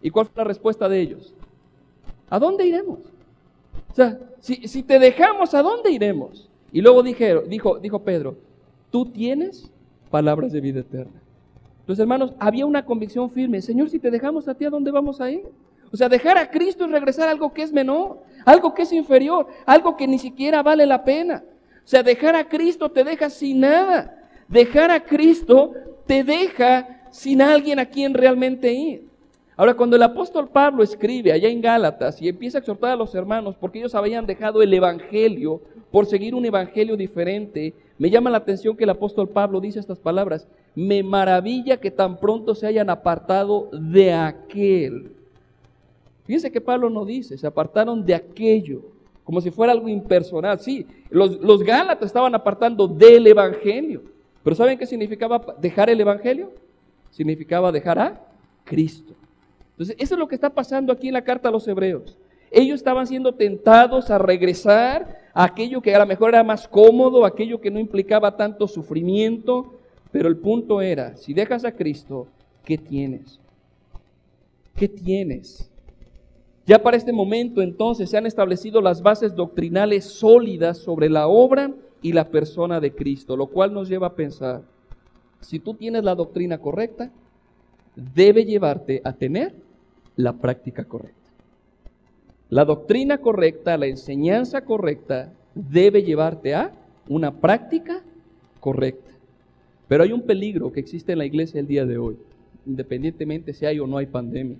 ¿Y 0.00 0.10
cuál 0.10 0.26
fue 0.26 0.34
la 0.36 0.44
respuesta 0.44 0.88
de 0.88 1.00
ellos? 1.00 1.34
¿A 2.30 2.38
dónde 2.38 2.64
iremos? 2.64 3.00
O 3.90 3.94
sea, 3.94 4.20
si, 4.38 4.68
si 4.68 4.84
te 4.84 5.00
dejamos, 5.00 5.52
¿a 5.52 5.62
dónde 5.62 5.90
iremos? 5.90 6.48
Y 6.70 6.80
luego 6.80 7.02
dijo, 7.02 7.78
dijo 7.80 7.98
Pedro, 8.02 8.36
tú 8.92 9.06
tienes 9.06 9.68
palabras 10.10 10.52
de 10.52 10.60
vida 10.60 10.80
eterna. 10.80 11.20
Entonces, 11.80 12.00
hermanos, 12.00 12.34
había 12.38 12.66
una 12.66 12.84
convicción 12.84 13.30
firme. 13.30 13.60
Señor, 13.60 13.90
si 13.90 13.98
te 13.98 14.12
dejamos 14.12 14.46
a 14.46 14.54
ti, 14.54 14.64
¿a 14.64 14.70
dónde 14.70 14.92
vamos 14.92 15.20
a 15.20 15.30
ir? 15.30 15.44
O 15.94 15.96
sea, 15.96 16.08
dejar 16.08 16.36
a 16.36 16.50
Cristo 16.50 16.86
es 16.86 16.90
regresar 16.90 17.28
a 17.28 17.30
algo 17.30 17.52
que 17.52 17.62
es 17.62 17.72
menor, 17.72 18.18
algo 18.44 18.74
que 18.74 18.82
es 18.82 18.92
inferior, 18.92 19.46
algo 19.64 19.96
que 19.96 20.08
ni 20.08 20.18
siquiera 20.18 20.60
vale 20.60 20.86
la 20.86 21.04
pena. 21.04 21.44
O 21.76 21.86
sea, 21.86 22.02
dejar 22.02 22.34
a 22.34 22.48
Cristo 22.48 22.90
te 22.90 23.04
deja 23.04 23.30
sin 23.30 23.60
nada. 23.60 24.28
Dejar 24.48 24.90
a 24.90 24.98
Cristo 24.98 25.72
te 26.04 26.24
deja 26.24 27.04
sin 27.12 27.40
alguien 27.40 27.78
a 27.78 27.86
quien 27.86 28.12
realmente 28.12 28.72
ir. 28.72 29.06
Ahora, 29.56 29.74
cuando 29.74 29.94
el 29.94 30.02
apóstol 30.02 30.48
Pablo 30.48 30.82
escribe 30.82 31.30
allá 31.30 31.48
en 31.48 31.60
Gálatas 31.60 32.20
y 32.20 32.28
empieza 32.28 32.58
a 32.58 32.62
exhortar 32.62 32.90
a 32.90 32.96
los 32.96 33.14
hermanos 33.14 33.54
porque 33.54 33.78
ellos 33.78 33.94
habían 33.94 34.26
dejado 34.26 34.62
el 34.62 34.74
Evangelio 34.74 35.62
por 35.92 36.06
seguir 36.06 36.34
un 36.34 36.44
Evangelio 36.44 36.96
diferente, 36.96 37.72
me 37.98 38.10
llama 38.10 38.30
la 38.30 38.38
atención 38.38 38.76
que 38.76 38.82
el 38.82 38.90
apóstol 38.90 39.28
Pablo 39.28 39.60
dice 39.60 39.78
estas 39.78 40.00
palabras, 40.00 40.48
me 40.74 41.04
maravilla 41.04 41.76
que 41.76 41.92
tan 41.92 42.18
pronto 42.18 42.56
se 42.56 42.66
hayan 42.66 42.90
apartado 42.90 43.70
de 43.70 44.12
aquel. 44.12 45.14
Fíjense 46.24 46.50
que 46.50 46.60
Pablo 46.60 46.88
no 46.88 47.04
dice, 47.04 47.36
se 47.36 47.46
apartaron 47.46 48.04
de 48.04 48.14
aquello, 48.14 48.82
como 49.24 49.40
si 49.40 49.50
fuera 49.50 49.72
algo 49.72 49.88
impersonal. 49.88 50.58
Sí, 50.58 50.86
los, 51.10 51.40
los 51.40 51.62
Gálatas 51.62 52.06
estaban 52.06 52.34
apartando 52.34 52.88
del 52.88 53.26
Evangelio, 53.26 54.02
pero 54.42 54.56
¿saben 54.56 54.78
qué 54.78 54.86
significaba 54.86 55.54
dejar 55.58 55.90
el 55.90 56.00
Evangelio? 56.00 56.52
Significaba 57.10 57.70
dejar 57.70 57.98
a 57.98 58.20
Cristo. 58.64 59.14
Entonces, 59.72 59.96
eso 59.98 60.14
es 60.14 60.18
lo 60.18 60.28
que 60.28 60.34
está 60.34 60.50
pasando 60.50 60.92
aquí 60.92 61.08
en 61.08 61.14
la 61.14 61.24
carta 61.24 61.48
a 61.48 61.52
los 61.52 61.66
hebreos. 61.68 62.16
Ellos 62.50 62.76
estaban 62.76 63.06
siendo 63.06 63.34
tentados 63.34 64.10
a 64.10 64.18
regresar 64.18 65.18
a 65.34 65.44
aquello 65.44 65.80
que 65.80 65.94
a 65.94 65.98
lo 65.98 66.06
mejor 66.06 66.30
era 66.30 66.44
más 66.44 66.68
cómodo, 66.68 67.24
aquello 67.24 67.60
que 67.60 67.70
no 67.70 67.80
implicaba 67.80 68.36
tanto 68.36 68.68
sufrimiento, 68.68 69.74
pero 70.12 70.28
el 70.28 70.36
punto 70.36 70.80
era, 70.80 71.16
si 71.16 71.34
dejas 71.34 71.64
a 71.64 71.72
Cristo, 71.72 72.28
¿qué 72.64 72.78
tienes? 72.78 73.40
¿Qué 74.76 74.86
tienes? 74.86 75.68
Ya 76.66 76.82
para 76.82 76.96
este 76.96 77.12
momento 77.12 77.60
entonces 77.60 78.08
se 78.08 78.16
han 78.16 78.26
establecido 78.26 78.80
las 78.80 79.02
bases 79.02 79.34
doctrinales 79.34 80.04
sólidas 80.04 80.78
sobre 80.78 81.10
la 81.10 81.28
obra 81.28 81.72
y 82.00 82.12
la 82.12 82.28
persona 82.30 82.80
de 82.80 82.94
Cristo, 82.94 83.36
lo 83.36 83.48
cual 83.48 83.74
nos 83.74 83.88
lleva 83.88 84.08
a 84.08 84.14
pensar, 84.14 84.62
si 85.40 85.58
tú 85.58 85.74
tienes 85.74 86.04
la 86.04 86.14
doctrina 86.14 86.58
correcta, 86.58 87.10
debe 87.94 88.44
llevarte 88.44 89.02
a 89.04 89.12
tener 89.12 89.54
la 90.16 90.32
práctica 90.32 90.84
correcta. 90.84 91.30
La 92.48 92.64
doctrina 92.64 93.18
correcta, 93.18 93.76
la 93.76 93.86
enseñanza 93.86 94.64
correcta, 94.64 95.32
debe 95.54 96.02
llevarte 96.02 96.54
a 96.54 96.72
una 97.08 97.32
práctica 97.32 98.02
correcta. 98.60 99.10
Pero 99.86 100.04
hay 100.04 100.12
un 100.12 100.22
peligro 100.22 100.72
que 100.72 100.80
existe 100.80 101.12
en 101.12 101.18
la 101.18 101.26
iglesia 101.26 101.60
el 101.60 101.66
día 101.66 101.84
de 101.84 101.98
hoy, 101.98 102.16
independientemente 102.64 103.52
si 103.52 103.66
hay 103.66 103.78
o 103.80 103.86
no 103.86 103.98
hay 103.98 104.06
pandemia. 104.06 104.58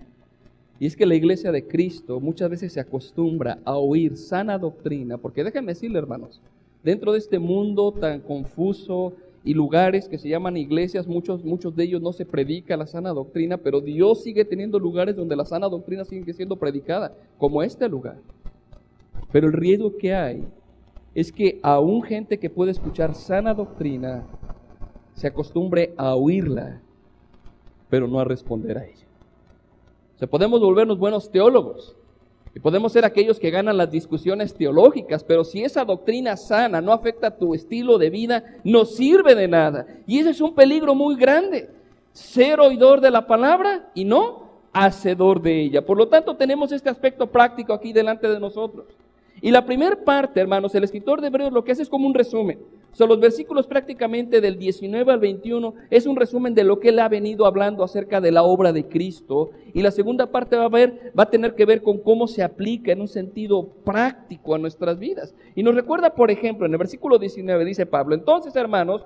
Y 0.80 0.86
es 0.86 0.96
que 0.96 1.06
la 1.06 1.14
iglesia 1.14 1.52
de 1.52 1.66
Cristo 1.66 2.20
muchas 2.20 2.50
veces 2.50 2.72
se 2.72 2.80
acostumbra 2.80 3.58
a 3.64 3.76
oír 3.76 4.16
sana 4.16 4.58
doctrina, 4.58 5.18
porque 5.18 5.44
déjenme 5.44 5.72
decirle, 5.72 5.98
hermanos, 5.98 6.40
dentro 6.82 7.12
de 7.12 7.18
este 7.18 7.38
mundo 7.38 7.92
tan 7.92 8.20
confuso, 8.20 9.14
y 9.44 9.52
lugares 9.52 10.08
que 10.08 10.16
se 10.16 10.30
llaman 10.30 10.56
iglesias, 10.56 11.06
muchos, 11.06 11.44
muchos 11.44 11.76
de 11.76 11.84
ellos 11.84 12.00
no 12.00 12.14
se 12.14 12.24
predica 12.24 12.78
la 12.78 12.86
sana 12.86 13.10
doctrina, 13.10 13.58
pero 13.58 13.82
Dios 13.82 14.22
sigue 14.22 14.46
teniendo 14.46 14.78
lugares 14.78 15.14
donde 15.14 15.36
la 15.36 15.44
sana 15.44 15.68
doctrina 15.68 16.04
sigue 16.06 16.32
siendo 16.32 16.56
predicada, 16.56 17.12
como 17.38 17.62
este 17.62 17.86
lugar. 17.86 18.16
Pero 19.30 19.46
el 19.46 19.52
riesgo 19.52 19.98
que 19.98 20.14
hay 20.14 20.44
es 21.14 21.30
que 21.30 21.60
aún 21.62 22.02
gente 22.02 22.38
que 22.38 22.48
puede 22.48 22.70
escuchar 22.70 23.14
sana 23.14 23.52
doctrina 23.52 24.24
se 25.12 25.26
acostumbre 25.26 25.92
a 25.98 26.14
oírla, 26.14 26.80
pero 27.90 28.08
no 28.08 28.18
a 28.20 28.24
responder 28.24 28.78
a 28.78 28.86
ella. 28.86 29.03
O 30.14 30.18
sea, 30.18 30.28
podemos 30.28 30.61
volvernos 30.61 30.99
buenos 30.99 31.30
teólogos, 31.30 31.97
y 32.54 32.61
podemos 32.61 32.92
ser 32.92 33.04
aquellos 33.04 33.40
que 33.40 33.50
ganan 33.50 33.76
las 33.76 33.90
discusiones 33.90 34.54
teológicas, 34.54 35.25
pero 35.25 35.42
si 35.42 35.64
esa 35.64 35.85
doctrina 35.85 36.37
sana 36.37 36.80
no 36.80 36.92
afecta 36.92 37.37
tu 37.37 37.52
estilo 37.52 37.99
de 37.99 38.11
vida, 38.11 38.44
no 38.62 38.85
sirve 38.85 39.35
de 39.35 39.49
nada. 39.49 39.87
Y 40.06 40.21
ese 40.21 40.30
es 40.30 40.40
un 40.40 40.54
peligro 40.54 40.94
muy 40.94 41.16
grande. 41.16 41.68
Ser 42.12 42.61
oidor 42.61 43.00
de 43.00 43.11
la 43.11 43.26
palabra 43.26 43.90
y 43.92 44.04
no 44.04 44.44
hacedor 44.73 45.42
de 45.42 45.62
ella. 45.62 45.85
Por 45.85 45.99
lo 45.99 46.06
tanto, 46.06 46.37
tenemos 46.37 46.71
este 46.71 46.88
aspecto 46.88 47.26
práctico 47.26 47.73
aquí 47.73 47.92
delante 47.92 48.28
de 48.28 48.38
nosotros. 48.38 48.87
Y 49.44 49.50
la 49.50 49.66
primera 49.66 49.94
parte, 49.94 50.40
hermanos, 50.40 50.74
el 50.74 50.84
escritor 50.84 51.20
de 51.20 51.26
Hebreos 51.26 51.52
lo 51.52 51.64
que 51.64 51.72
hace 51.72 51.82
es 51.82 51.90
como 51.90 52.06
un 52.06 52.14
resumen. 52.14 52.60
O 52.98 53.06
los 53.06 53.20
versículos 53.20 53.66
prácticamente 53.66 54.40
del 54.40 54.58
19 54.58 55.12
al 55.12 55.18
21 55.18 55.74
es 55.90 56.06
un 56.06 56.16
resumen 56.16 56.54
de 56.54 56.64
lo 56.64 56.80
que 56.80 56.88
él 56.88 56.98
ha 56.98 57.10
venido 57.10 57.44
hablando 57.44 57.84
acerca 57.84 58.22
de 58.22 58.32
la 58.32 58.42
obra 58.42 58.72
de 58.72 58.88
Cristo. 58.88 59.50
Y 59.74 59.82
la 59.82 59.90
segunda 59.90 60.32
parte 60.32 60.56
va 60.56 60.64
a, 60.64 60.70
ver, 60.70 61.12
va 61.18 61.24
a 61.24 61.30
tener 61.30 61.54
que 61.54 61.66
ver 61.66 61.82
con 61.82 61.98
cómo 61.98 62.26
se 62.26 62.42
aplica 62.42 62.92
en 62.92 63.02
un 63.02 63.08
sentido 63.08 63.68
práctico 63.84 64.54
a 64.54 64.58
nuestras 64.58 64.98
vidas. 64.98 65.34
Y 65.54 65.62
nos 65.62 65.74
recuerda, 65.74 66.14
por 66.14 66.30
ejemplo, 66.30 66.64
en 66.64 66.72
el 66.72 66.78
versículo 66.78 67.18
19 67.18 67.66
dice 67.66 67.84
Pablo, 67.84 68.14
entonces 68.14 68.56
hermanos, 68.56 69.04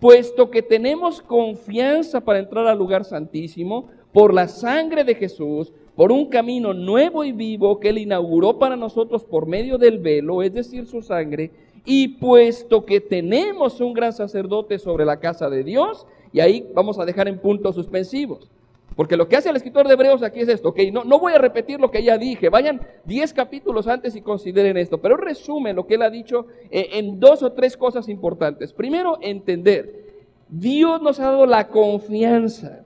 puesto 0.00 0.50
que 0.50 0.62
tenemos 0.62 1.22
confianza 1.22 2.20
para 2.20 2.40
entrar 2.40 2.66
al 2.66 2.76
lugar 2.76 3.04
santísimo 3.04 3.88
por 4.12 4.34
la 4.34 4.48
sangre 4.48 5.04
de 5.04 5.14
Jesús, 5.14 5.72
por 5.96 6.12
un 6.12 6.26
camino 6.26 6.74
nuevo 6.74 7.24
y 7.24 7.32
vivo 7.32 7.80
que 7.80 7.88
Él 7.88 7.98
inauguró 7.98 8.58
para 8.58 8.76
nosotros 8.76 9.24
por 9.24 9.46
medio 9.46 9.78
del 9.78 9.98
velo, 9.98 10.42
es 10.42 10.52
decir, 10.52 10.86
su 10.86 11.00
sangre, 11.02 11.50
y 11.86 12.08
puesto 12.08 12.84
que 12.84 13.00
tenemos 13.00 13.80
un 13.80 13.94
gran 13.94 14.12
sacerdote 14.12 14.78
sobre 14.78 15.06
la 15.06 15.18
casa 15.18 15.48
de 15.48 15.64
Dios, 15.64 16.06
y 16.32 16.40
ahí 16.40 16.66
vamos 16.74 16.98
a 16.98 17.06
dejar 17.06 17.28
en 17.28 17.38
puntos 17.38 17.74
suspensivos. 17.74 18.50
Porque 18.94 19.16
lo 19.16 19.28
que 19.28 19.36
hace 19.36 19.50
el 19.50 19.56
escritor 19.56 19.86
de 19.86 19.94
Hebreos 19.94 20.22
aquí 20.22 20.40
es 20.40 20.48
esto, 20.48 20.70
ok, 20.70 20.80
no, 20.92 21.04
no 21.04 21.18
voy 21.18 21.32
a 21.34 21.38
repetir 21.38 21.80
lo 21.80 21.90
que 21.90 22.02
ya 22.02 22.18
dije, 22.18 22.48
vayan 22.48 22.80
10 23.04 23.32
capítulos 23.34 23.86
antes 23.86 24.16
y 24.16 24.22
consideren 24.22 24.76
esto, 24.76 24.98
pero 24.98 25.16
resume 25.16 25.74
lo 25.74 25.86
que 25.86 25.94
él 25.94 26.02
ha 26.02 26.10
dicho 26.10 26.46
eh, 26.70 26.88
en 26.92 27.20
dos 27.20 27.42
o 27.42 27.52
tres 27.52 27.76
cosas 27.76 28.08
importantes. 28.08 28.72
Primero, 28.72 29.18
entender, 29.20 30.04
Dios 30.48 31.00
nos 31.02 31.20
ha 31.20 31.24
dado 31.24 31.46
la 31.46 31.68
confianza 31.68 32.80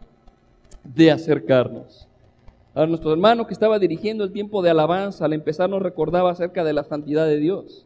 de 0.82 1.12
acercarnos. 1.12 2.09
A 2.72 2.86
nuestro 2.86 3.12
hermano 3.12 3.48
que 3.48 3.52
estaba 3.52 3.80
dirigiendo 3.80 4.22
el 4.22 4.32
tiempo 4.32 4.62
de 4.62 4.70
alabanza, 4.70 5.24
al 5.24 5.32
empezar 5.32 5.68
nos 5.68 5.82
recordaba 5.82 6.30
acerca 6.30 6.62
de 6.62 6.72
la 6.72 6.84
santidad 6.84 7.26
de 7.26 7.38
Dios. 7.38 7.84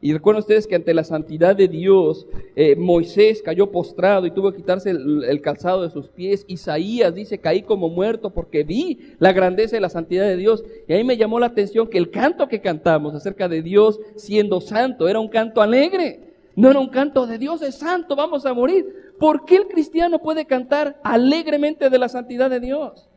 Y 0.00 0.12
recuerden 0.12 0.40
ustedes 0.40 0.66
que 0.66 0.74
ante 0.74 0.94
la 0.94 1.04
santidad 1.04 1.54
de 1.54 1.68
Dios, 1.68 2.26
eh, 2.56 2.74
Moisés 2.74 3.42
cayó 3.42 3.70
postrado 3.70 4.26
y 4.26 4.32
tuvo 4.32 4.50
que 4.50 4.56
quitarse 4.56 4.90
el, 4.90 5.40
calzado 5.42 5.82
de 5.82 5.90
sus 5.90 6.08
pies. 6.08 6.44
Isaías 6.48 7.14
dice, 7.14 7.38
caí 7.38 7.62
como 7.62 7.88
muerto 7.88 8.30
porque 8.30 8.64
vi 8.64 9.14
la 9.20 9.32
grandeza 9.32 9.76
y 9.76 9.80
la 9.80 9.90
santidad 9.90 10.26
de 10.26 10.36
Dios. 10.36 10.64
Y 10.88 10.94
ahí 10.94 11.04
me 11.04 11.18
llamó 11.18 11.38
la 11.38 11.46
atención 11.46 11.86
que 11.86 11.98
el 11.98 12.10
canto 12.10 12.48
que 12.48 12.60
cantamos 12.60 13.14
acerca 13.14 13.48
de 13.48 13.62
Dios 13.62 14.00
siendo 14.16 14.60
santo 14.60 15.08
era 15.08 15.20
un 15.20 15.28
canto 15.28 15.60
alegre. 15.60 16.32
No 16.56 16.70
era 16.70 16.80
un 16.80 16.88
canto 16.88 17.26
de 17.26 17.38
Dios 17.38 17.62
es 17.62 17.76
santo, 17.76 18.16
vamos 18.16 18.44
a 18.44 18.54
morir. 18.54 19.12
¿Por 19.20 19.44
qué 19.44 19.56
el 19.56 19.68
cristiano 19.68 20.18
puede 20.18 20.46
cantar 20.46 20.98
alegremente 21.04 21.90
de 21.90 21.98
la 21.98 22.08
santidad 22.08 22.50
de 22.50 22.60
Dios? 22.60 23.11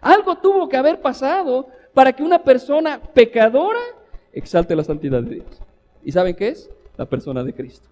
Algo 0.00 0.36
tuvo 0.36 0.68
que 0.68 0.76
haber 0.76 1.00
pasado 1.00 1.68
para 1.94 2.12
que 2.12 2.22
una 2.22 2.42
persona 2.42 3.00
pecadora 3.14 3.80
exalte 4.32 4.76
la 4.76 4.84
santidad 4.84 5.22
de 5.22 5.36
Dios. 5.36 5.62
¿Y 6.04 6.12
saben 6.12 6.34
qué 6.34 6.48
es? 6.48 6.70
La 6.96 7.06
persona 7.06 7.42
de 7.44 7.52
Cristo. 7.52 7.88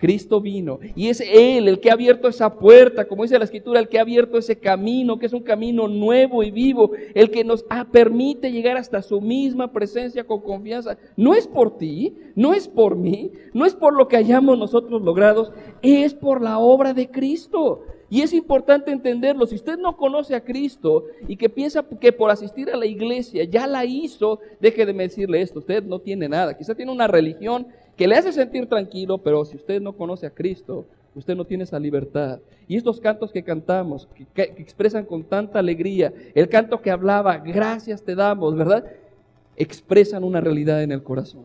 Cristo 0.00 0.40
vino 0.40 0.78
y 0.96 1.08
es 1.08 1.20
Él 1.20 1.68
el 1.68 1.78
que 1.78 1.90
ha 1.90 1.92
abierto 1.92 2.26
esa 2.26 2.54
puerta, 2.54 3.04
como 3.04 3.22
dice 3.22 3.38
la 3.38 3.44
Escritura, 3.44 3.78
el 3.78 3.88
que 3.88 3.98
ha 3.98 4.02
abierto 4.02 4.38
ese 4.38 4.56
camino, 4.56 5.18
que 5.18 5.26
es 5.26 5.34
un 5.34 5.42
camino 5.42 5.88
nuevo 5.88 6.42
y 6.42 6.50
vivo, 6.50 6.92
el 7.14 7.30
que 7.30 7.44
nos 7.44 7.64
permite 7.92 8.50
llegar 8.50 8.78
hasta 8.78 9.02
su 9.02 9.20
misma 9.20 9.70
presencia 9.72 10.24
con 10.24 10.40
confianza. 10.40 10.96
No 11.18 11.34
es 11.34 11.46
por 11.46 11.76
ti, 11.76 12.16
no 12.34 12.54
es 12.54 12.66
por 12.66 12.96
mí, 12.96 13.30
no 13.52 13.66
es 13.66 13.74
por 13.74 13.94
lo 13.94 14.08
que 14.08 14.16
hayamos 14.16 14.58
nosotros 14.58 15.02
logrado, 15.02 15.52
es 15.82 16.14
por 16.14 16.40
la 16.40 16.58
obra 16.58 16.94
de 16.94 17.10
Cristo. 17.10 17.84
Y 18.10 18.22
es 18.22 18.32
importante 18.32 18.90
entenderlo. 18.90 19.46
Si 19.46 19.54
usted 19.54 19.78
no 19.78 19.96
conoce 19.96 20.34
a 20.34 20.44
Cristo 20.44 21.04
y 21.28 21.36
que 21.36 21.48
piensa 21.48 21.84
que 22.00 22.12
por 22.12 22.30
asistir 22.30 22.68
a 22.68 22.76
la 22.76 22.84
iglesia 22.84 23.44
ya 23.44 23.68
la 23.68 23.84
hizo, 23.84 24.40
deje 24.60 24.84
de 24.84 24.92
decirle 24.92 25.40
esto. 25.40 25.60
Usted 25.60 25.84
no 25.84 26.00
tiene 26.00 26.28
nada. 26.28 26.58
Quizá 26.58 26.74
tiene 26.74 26.90
una 26.90 27.06
religión 27.06 27.68
que 27.96 28.08
le 28.08 28.16
hace 28.16 28.32
sentir 28.32 28.66
tranquilo, 28.66 29.18
pero 29.18 29.44
si 29.44 29.56
usted 29.56 29.80
no 29.80 29.92
conoce 29.92 30.26
a 30.26 30.30
Cristo, 30.30 30.86
usted 31.14 31.36
no 31.36 31.44
tiene 31.44 31.64
esa 31.64 31.78
libertad. 31.78 32.40
Y 32.66 32.76
estos 32.76 33.00
cantos 33.00 33.30
que 33.30 33.44
cantamos, 33.44 34.08
que, 34.34 34.42
expresan 34.42 35.04
con 35.04 35.22
tanta 35.22 35.60
alegría, 35.60 36.12
el 36.34 36.48
canto 36.48 36.80
que 36.80 36.90
hablaba, 36.90 37.38
gracias 37.38 38.02
te 38.02 38.16
damos, 38.16 38.56
¿verdad? 38.56 38.84
Expresan 39.56 40.24
una 40.24 40.40
realidad 40.40 40.82
en 40.82 40.90
el 40.90 41.02
corazón. 41.02 41.44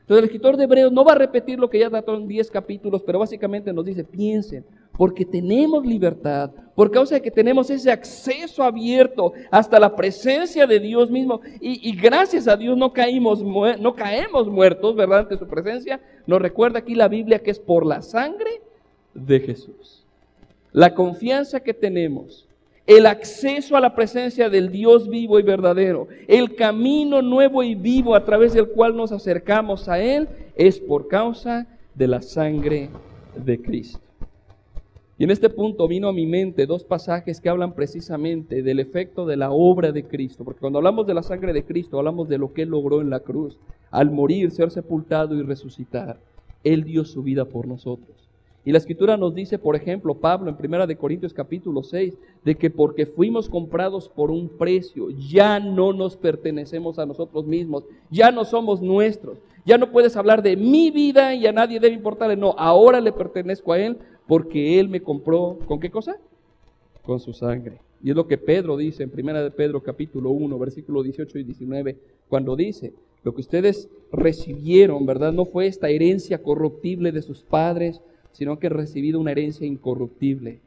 Entonces 0.00 0.22
el 0.22 0.24
escritor 0.24 0.56
de 0.56 0.64
Hebreos 0.64 0.90
no 0.90 1.04
va 1.04 1.12
a 1.12 1.16
repetir 1.16 1.58
lo 1.58 1.68
que 1.68 1.78
ya 1.78 1.90
trató 1.90 2.16
en 2.16 2.26
10 2.26 2.50
capítulos, 2.50 3.02
pero 3.02 3.18
básicamente 3.18 3.74
nos 3.74 3.84
dice, 3.84 4.04
piensen, 4.04 4.64
porque 4.98 5.24
tenemos 5.24 5.86
libertad, 5.86 6.50
por 6.74 6.90
causa 6.90 7.14
de 7.14 7.22
que 7.22 7.30
tenemos 7.30 7.70
ese 7.70 7.90
acceso 7.90 8.64
abierto 8.64 9.32
hasta 9.50 9.78
la 9.78 9.94
presencia 9.94 10.66
de 10.66 10.80
Dios 10.80 11.08
mismo, 11.08 11.40
y, 11.60 11.96
gracias 11.96 12.48
a 12.48 12.56
Dios 12.56 12.76
no, 12.76 12.92
caímos, 12.92 13.42
no 13.42 13.94
caemos 13.94 14.48
muertos, 14.48 14.96
¿verdad? 14.96 15.20
Ante 15.20 15.38
su 15.38 15.46
presencia, 15.46 16.00
nos 16.26 16.42
recuerda 16.42 16.80
aquí 16.80 16.96
la 16.96 17.06
Biblia 17.06 17.38
que 17.38 17.52
es 17.52 17.60
por 17.60 17.86
la 17.86 18.02
sangre 18.02 18.60
de 19.14 19.38
Jesús. 19.38 20.04
La 20.72 20.94
confianza 20.94 21.60
que 21.60 21.72
tenemos 21.72 22.48
el 22.88 23.04
acceso 23.04 23.76
a 23.76 23.80
la 23.80 23.94
presencia 23.94 24.48
del 24.48 24.72
Dios 24.72 25.10
vivo 25.10 25.38
y 25.38 25.42
verdadero, 25.42 26.08
el 26.26 26.56
camino 26.56 27.20
nuevo 27.20 27.62
y 27.62 27.74
vivo 27.74 28.14
a 28.14 28.24
través 28.24 28.54
del 28.54 28.68
cual 28.68 28.96
nos 28.96 29.12
acercamos 29.12 29.90
a 29.90 30.00
Él, 30.00 30.26
es 30.56 30.80
por 30.80 31.06
causa 31.06 31.66
de 31.94 32.08
la 32.08 32.22
sangre 32.22 32.88
de 33.36 33.60
Cristo. 33.60 34.07
Y 35.18 35.24
en 35.24 35.32
este 35.32 35.50
punto 35.50 35.88
vino 35.88 36.06
a 36.06 36.12
mi 36.12 36.26
mente 36.26 36.64
dos 36.64 36.84
pasajes 36.84 37.40
que 37.40 37.48
hablan 37.48 37.74
precisamente 37.74 38.62
del 38.62 38.78
efecto 38.78 39.26
de 39.26 39.36
la 39.36 39.50
obra 39.50 39.90
de 39.90 40.04
Cristo, 40.04 40.44
porque 40.44 40.60
cuando 40.60 40.78
hablamos 40.78 41.08
de 41.08 41.14
la 41.14 41.24
sangre 41.24 41.52
de 41.52 41.64
Cristo, 41.64 41.98
hablamos 41.98 42.28
de 42.28 42.38
lo 42.38 42.52
que 42.52 42.62
Él 42.62 42.68
logró 42.68 43.00
en 43.00 43.10
la 43.10 43.18
cruz, 43.18 43.58
al 43.90 44.12
morir, 44.12 44.52
ser 44.52 44.70
sepultado 44.70 45.34
y 45.34 45.42
resucitar. 45.42 46.20
Él 46.62 46.84
dio 46.84 47.04
su 47.04 47.24
vida 47.24 47.44
por 47.44 47.66
nosotros. 47.66 48.16
Y 48.64 48.70
la 48.70 48.78
escritura 48.78 49.16
nos 49.16 49.34
dice, 49.34 49.58
por 49.58 49.74
ejemplo, 49.74 50.14
Pablo 50.14 50.50
en 50.50 50.56
Primera 50.56 50.86
de 50.86 50.96
Corintios 50.96 51.32
capítulo 51.32 51.82
6, 51.82 52.14
de 52.44 52.54
que 52.54 52.70
porque 52.70 53.04
fuimos 53.06 53.48
comprados 53.48 54.08
por 54.08 54.30
un 54.30 54.48
precio, 54.48 55.08
ya 55.10 55.58
no 55.58 55.92
nos 55.92 56.16
pertenecemos 56.16 57.00
a 57.00 57.06
nosotros 57.06 57.44
mismos, 57.44 57.84
ya 58.08 58.30
no 58.30 58.44
somos 58.44 58.80
nuestros. 58.80 59.38
Ya 59.64 59.76
no 59.76 59.90
puedes 59.90 60.16
hablar 60.16 60.42
de 60.42 60.56
mi 60.56 60.90
vida 60.90 61.34
y 61.34 61.46
a 61.46 61.52
nadie 61.52 61.78
debe 61.78 61.94
importarle. 61.94 62.36
No, 62.36 62.54
ahora 62.56 63.02
le 63.02 63.12
pertenezco 63.12 63.74
a 63.74 63.78
Él 63.78 63.98
porque 64.28 64.78
Él 64.78 64.88
me 64.88 65.00
compró. 65.00 65.58
¿Con 65.66 65.80
qué 65.80 65.90
cosa? 65.90 66.16
Con 67.02 67.18
su 67.18 67.32
sangre. 67.32 67.80
Y 68.00 68.10
es 68.10 68.16
lo 68.16 68.28
que 68.28 68.38
Pedro 68.38 68.76
dice 68.76 69.02
en 69.02 69.10
Primera 69.10 69.42
de 69.42 69.50
Pedro 69.50 69.82
capítulo 69.82 70.30
1, 70.30 70.56
versículo 70.58 71.02
18 71.02 71.38
y 71.40 71.42
19, 71.42 71.96
cuando 72.28 72.54
dice, 72.54 72.92
lo 73.24 73.34
que 73.34 73.40
ustedes 73.40 73.88
recibieron, 74.12 75.04
¿verdad? 75.04 75.32
No 75.32 75.44
fue 75.44 75.66
esta 75.66 75.88
herencia 75.88 76.40
corruptible 76.40 77.10
de 77.10 77.22
sus 77.22 77.42
padres, 77.42 78.00
sino 78.30 78.60
que 78.60 78.68
he 78.68 78.70
recibido 78.70 79.18
una 79.18 79.32
herencia 79.32 79.66
incorruptible, 79.66 80.60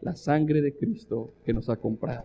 la 0.00 0.16
sangre 0.16 0.62
de 0.62 0.72
Cristo 0.72 1.30
que 1.44 1.52
nos 1.52 1.68
ha 1.68 1.76
comprado. 1.76 2.24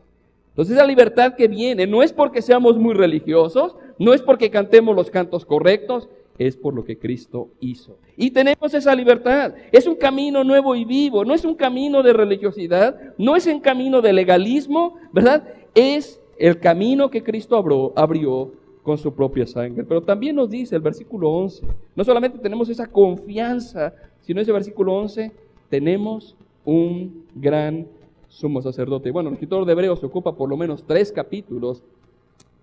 Entonces 0.50 0.76
esa 0.76 0.86
libertad 0.86 1.36
que 1.36 1.48
viene 1.48 1.88
no 1.88 2.04
es 2.04 2.14
porque 2.14 2.42
seamos 2.42 2.78
muy 2.78 2.94
religiosos, 2.94 3.76
no 3.98 4.14
es 4.14 4.22
porque 4.22 4.50
cantemos 4.50 4.96
los 4.96 5.10
cantos 5.10 5.46
correctos, 5.46 6.08
es 6.38 6.58
por 6.58 6.74
lo 6.74 6.84
que 6.84 6.98
Cristo 6.98 7.50
hizo. 7.60 7.98
Y 8.18 8.32
tenemos 8.32 8.74
esa 8.74 8.96
libertad. 8.96 9.54
Es 9.72 9.88
un 9.88 9.96
camino 9.96 10.44
nuevo 10.44 10.76
y 10.76 10.86
vivo, 10.86 11.26
no 11.26 11.34
es 11.34 11.46
un 11.46 11.56
camino 11.56 12.04
de 12.04 12.14
religiosidad, 12.14 12.96
no 13.18 13.36
es 13.36 13.48
un 13.48 13.60
camino 13.60 14.02
de 14.02 14.14
legalismo, 14.14 14.96
¿verdad? 15.12 15.44
Es 15.76 16.20
el 16.38 16.60
camino 16.60 17.10
que 17.10 17.24
Cristo 17.24 17.56
abrió, 17.96 18.52
con 18.84 18.98
su 18.98 19.14
propia 19.14 19.46
sangre. 19.46 19.84
Pero 19.84 20.02
también 20.02 20.36
nos 20.36 20.50
dice 20.50 20.76
el 20.76 20.82
versículo 20.82 21.30
11, 21.30 21.66
no 21.96 22.04
solamente 22.04 22.40
tenemos 22.40 22.68
esa 22.70 22.88
confianza, 22.88 23.94
sino 24.22 24.42
ese 24.42 24.52
versículo 24.52 24.94
11, 24.96 25.32
tenemos 25.70 26.36
un 26.66 27.26
gran 27.36 27.88
sumo 28.28 28.62
sacerdote. 28.62 29.12
Bueno, 29.12 29.30
el 29.30 29.34
escritor 29.34 29.66
de 29.66 29.72
Hebreos 29.74 30.04
ocupa 30.04 30.36
por 30.36 30.50
lo 30.50 30.58
menos 30.58 30.84
tres 30.84 31.12
capítulos 31.12 31.84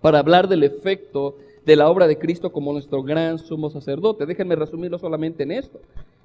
para 0.01 0.19
hablar 0.19 0.47
del 0.47 0.63
efecto 0.63 1.35
de 1.65 1.75
la 1.75 1.89
obra 1.89 2.07
de 2.07 2.17
Cristo 2.17 2.51
como 2.51 2.73
nuestro 2.73 3.03
gran 3.03 3.37
sumo 3.37 3.69
sacerdote. 3.69 4.25
Déjenme 4.25 4.55
resumirlo 4.55 4.97
solamente 4.97 5.43
en 5.43 5.51
esto. 5.51 5.79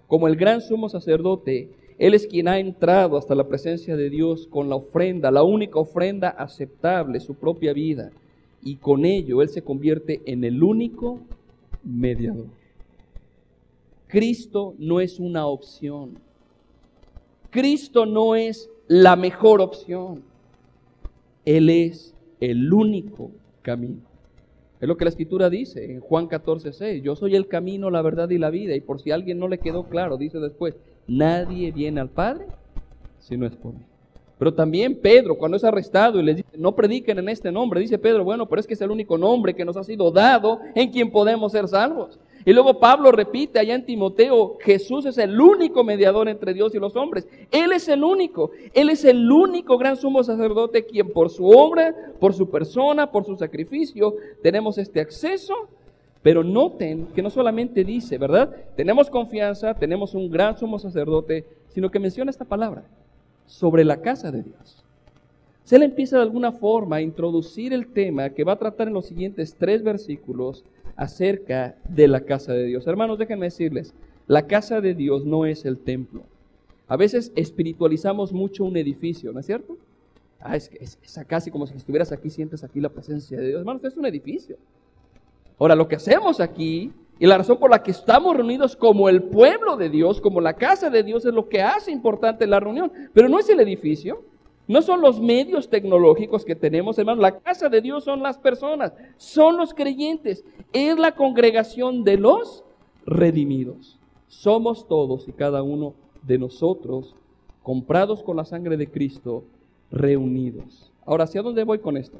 Como 0.07 0.29
el 0.29 0.37
gran 0.37 0.61
sumo 0.61 0.89
sacerdote, 0.89 1.69
Él 1.99 2.15
es 2.15 2.27
quien 2.27 2.49
ha 2.49 2.59
entrado 2.59 3.17
hasta 3.17 3.35
la 3.35 3.49
presencia 3.49 3.97
de 3.97 4.11
Dios 4.11 4.47
con 4.49 4.69
la 4.69 4.77
ofrenda, 4.77 5.31
la 5.31 5.43
única 5.43 5.79
ofrenda 5.79 6.29
aceptable, 6.29 7.21
su 7.21 7.35
propia 7.35 7.73
vida 7.73 8.11
y 8.63 8.77
con 8.77 9.05
ello 9.05 9.43
Él 9.43 9.49
se 9.49 9.63
convierte 9.63 10.23
en 10.25 10.43
el 10.45 10.63
único 10.63 11.21
mediador. 11.85 12.47
Cristo 14.09 14.75
no 14.79 15.01
es 15.01 15.19
una 15.19 15.47
opción. 15.47 16.19
Cristo 17.51 18.07
no 18.07 18.35
es 18.35 18.71
la 18.87 19.17
mejor 19.17 19.61
opción. 19.61 20.23
Él 21.45 21.69
es 21.69 22.15
el 22.41 22.73
único 22.73 23.31
camino. 23.63 24.14
Es 24.85 24.89
lo 24.89 24.99
que 24.99 25.07
la 25.07 25.09
escritura 25.09 25.49
dice 25.49 25.83
en 25.83 26.01
Juan 26.01 26.27
14, 26.27 26.75
6. 26.75 27.03
Yo 27.03 27.17
soy 27.17 27.37
el 27.37 27.49
camino, 27.49 27.89
la 27.89 28.03
verdad 28.03 28.29
y 28.29 28.37
la 28.37 28.51
vida. 28.51 28.75
Y 28.75 28.83
por 28.83 29.01
si 29.01 29.13
a 29.13 29.15
alguien 29.15 29.39
no 29.39 29.49
le 29.49 29.57
quedó 29.57 29.85
claro, 29.85 30.19
dice 30.19 30.41
después, 30.41 30.77
nadie 31.07 31.73
viene 31.73 32.03
al 32.03 32.11
Padre 32.11 32.45
si 33.19 33.35
no 33.39 33.47
es 33.47 33.57
por 33.57 33.73
mí. 33.73 33.81
Pero 34.37 34.53
también 34.53 34.95
Pedro, 34.97 35.39
cuando 35.39 35.57
es 35.57 35.65
arrestado 35.65 36.21
y 36.21 36.23
les 36.23 36.37
dice, 36.37 36.51
no 36.59 36.77
prediquen 36.77 37.19
en 37.19 37.31
este 37.31 37.51
nombre, 37.51 37.81
dice 37.81 37.97
Pedro, 37.97 38.25
bueno, 38.25 38.47
pero 38.47 38.61
es 38.61 38.67
que 38.67 38.75
es 38.75 38.81
el 38.83 38.91
único 38.91 39.17
nombre 39.17 39.55
que 39.55 39.65
nos 39.65 39.79
ha 39.79 39.85
sido 39.85 40.11
dado 40.11 40.61
en 40.75 40.91
quien 40.91 41.11
podemos 41.11 41.53
ser 41.53 41.67
salvos. 41.67 42.19
Y 42.47 42.53
luego 42.53 42.79
Pablo 42.79 43.11
repite 43.11 43.59
allá 43.59 43.75
en 43.75 43.87
Timoteo, 43.87 44.59
Jesús 44.61 45.07
es 45.07 45.17
el 45.17 45.41
único 45.41 45.83
mediador 45.83 46.29
entre 46.29 46.53
Dios 46.53 46.75
y 46.75 46.79
los 46.79 46.95
hombres. 46.95 47.27
Él 47.51 47.73
es 47.73 47.89
el 47.89 48.05
único, 48.05 48.51
Él 48.75 48.91
es 48.91 49.05
el 49.05 49.31
único 49.31 49.79
gran 49.79 49.97
sumo 49.97 50.23
sacerdote 50.23 50.85
quien 50.85 51.11
por 51.11 51.31
su 51.31 51.47
obra, 51.47 51.95
por 52.21 52.35
su 52.35 52.51
persona, 52.51 53.11
por 53.11 53.25
su 53.25 53.37
sacrificio, 53.37 54.15
tenemos 54.43 54.77
este 54.77 55.01
acceso. 55.01 55.55
Pero 56.23 56.43
noten 56.43 57.07
que 57.15 57.23
no 57.23 57.29
solamente 57.29 57.85
dice, 57.85 58.17
¿verdad? 58.17 58.55
Tenemos 58.77 59.11
confianza, 59.11 59.75
tenemos 59.75 60.15
un 60.15 60.31
gran 60.31 60.57
sumo 60.57 60.79
sacerdote, 60.79 61.45
sino 61.69 61.91
que 61.91 61.99
menciona 61.99 62.31
esta 62.31 62.47
palabra, 62.47 62.85
sobre 63.47 63.85
la 63.85 64.01
casa 64.01 64.31
de 64.31 64.43
Dios. 64.43 64.85
Se 65.65 65.79
le 65.79 65.85
empieza 65.87 66.17
de 66.17 66.23
alguna 66.23 66.53
forma 66.53 66.97
a 66.97 67.03
introducir 67.03 67.73
el 67.73 67.87
tema 67.89 68.31
que 68.31 68.45
va 68.45 68.53
a 68.53 68.59
tratar 68.59 68.89
en 68.89 68.95
los 68.95 69.07
siguientes 69.07 69.55
tres 69.59 69.83
versículos 69.83 70.65
acerca 70.97 71.77
de 71.89 72.09
la 72.09 72.21
casa 72.21 72.53
de 72.53 72.65
Dios. 72.65 72.87
Hermanos, 72.87 73.19
déjenme 73.19 73.47
decirles, 73.47 73.95
la 74.27 74.47
casa 74.47 74.81
de 74.81 74.95
Dios 74.95 75.25
no 75.25 75.47
es 75.47 75.65
el 75.65 75.79
templo. 75.79 76.23
A 76.89 76.97
veces 76.97 77.33
espiritualizamos 77.35 78.33
mucho 78.33 78.65
un 78.65 78.77
edificio, 78.77 79.33
¿no 79.33 79.41
es 79.41 79.47
cierto? 79.47 79.77
Ah, 80.41 80.57
es, 80.57 80.71
es, 80.81 80.99
es 81.03 81.25
casi 81.27 81.51
como 81.51 81.67
si 81.67 81.77
estuvieras 81.77 82.13
aquí, 82.13 82.31
sientes 82.31 82.63
aquí 82.63 82.81
la 82.81 82.91
presencia 82.91 83.39
de 83.39 83.49
Dios. 83.49 83.61
Hermanos, 83.61 83.85
es 83.85 83.97
un 83.97 84.07
edificio. 84.07 84.57
Ahora, 85.59 85.75
lo 85.75 85.89
que 85.89 85.97
hacemos 85.97 86.41
aquí 86.41 86.93
y 87.19 87.27
la 87.27 87.39
razón 87.39 87.59
por 87.59 87.71
la 87.71 87.83
que 87.83 87.93
estamos 87.93 88.37
reunidos 88.37 88.75
como 88.75 89.09
el 89.09 89.23
pueblo 89.23 89.77
de 89.77 89.89
Dios, 89.89 90.21
como 90.21 90.41
la 90.41 90.55
casa 90.55 90.91
de 90.91 91.03
Dios, 91.03 91.25
es 91.25 91.33
lo 91.33 91.49
que 91.49 91.63
hace 91.63 91.93
importante 91.93 92.47
la 92.47 92.61
reunión. 92.61 92.91
Pero 93.13 93.29
no 93.29 93.39
es 93.39 93.49
el 93.49 93.61
edificio, 93.61 94.25
no 94.67 94.81
son 94.81 95.03
los 95.03 95.21
medios 95.21 95.69
tecnológicos 95.69 96.45
que 96.45 96.55
tenemos, 96.55 96.99
hermanos. 96.99 97.21
La 97.21 97.39
casa 97.39 97.69
de 97.69 97.83
Dios 97.83 98.05
son 98.05 98.23
las 98.23 98.39
personas, 98.39 98.93
son 99.17 99.57
los 99.57 99.75
creyentes, 99.75 100.45
es 100.73 100.99
la 100.99 101.15
congregación 101.15 102.03
de 102.05 102.17
los 102.17 102.65
redimidos. 103.05 103.99
Somos 104.29 104.89
todos 104.89 105.29
y 105.29 105.33
cada 105.33 105.63
uno 105.63 105.95
de 106.23 106.39
nosotros, 106.39 107.15
comprados 107.63 108.23
con 108.23 108.37
la 108.37 108.45
sangre 108.45 108.77
de 108.77 108.91
Cristo, 108.91 109.45
reunidos. 109.91 110.91
Ahora, 111.05 111.25
¿hacia 111.25 111.43
dónde 111.43 111.65
voy 111.65 111.79
con 111.79 111.97
esto? 111.99 112.19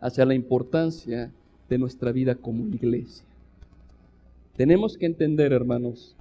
Hacia 0.00 0.24
la 0.24 0.34
importancia 0.34 1.30
de 1.68 1.78
nuestra 1.78 2.12
vida 2.12 2.34
como 2.34 2.66
iglesia. 2.66 3.24
Tenemos 4.56 4.96
que 4.96 5.06
entender, 5.06 5.52
hermanos, 5.52 6.16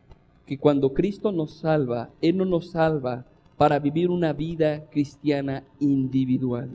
que 0.45 0.57
cuando 0.57 0.93
Cristo 0.93 1.31
nos 1.31 1.51
salva, 1.51 2.09
Él 2.21 2.37
no 2.37 2.45
nos 2.45 2.71
salva 2.71 3.25
para 3.59 3.77
vivir 3.77 4.09
una 4.09 4.31
vida 4.31 4.85
cristiana 4.89 5.65
individual. 5.81 6.69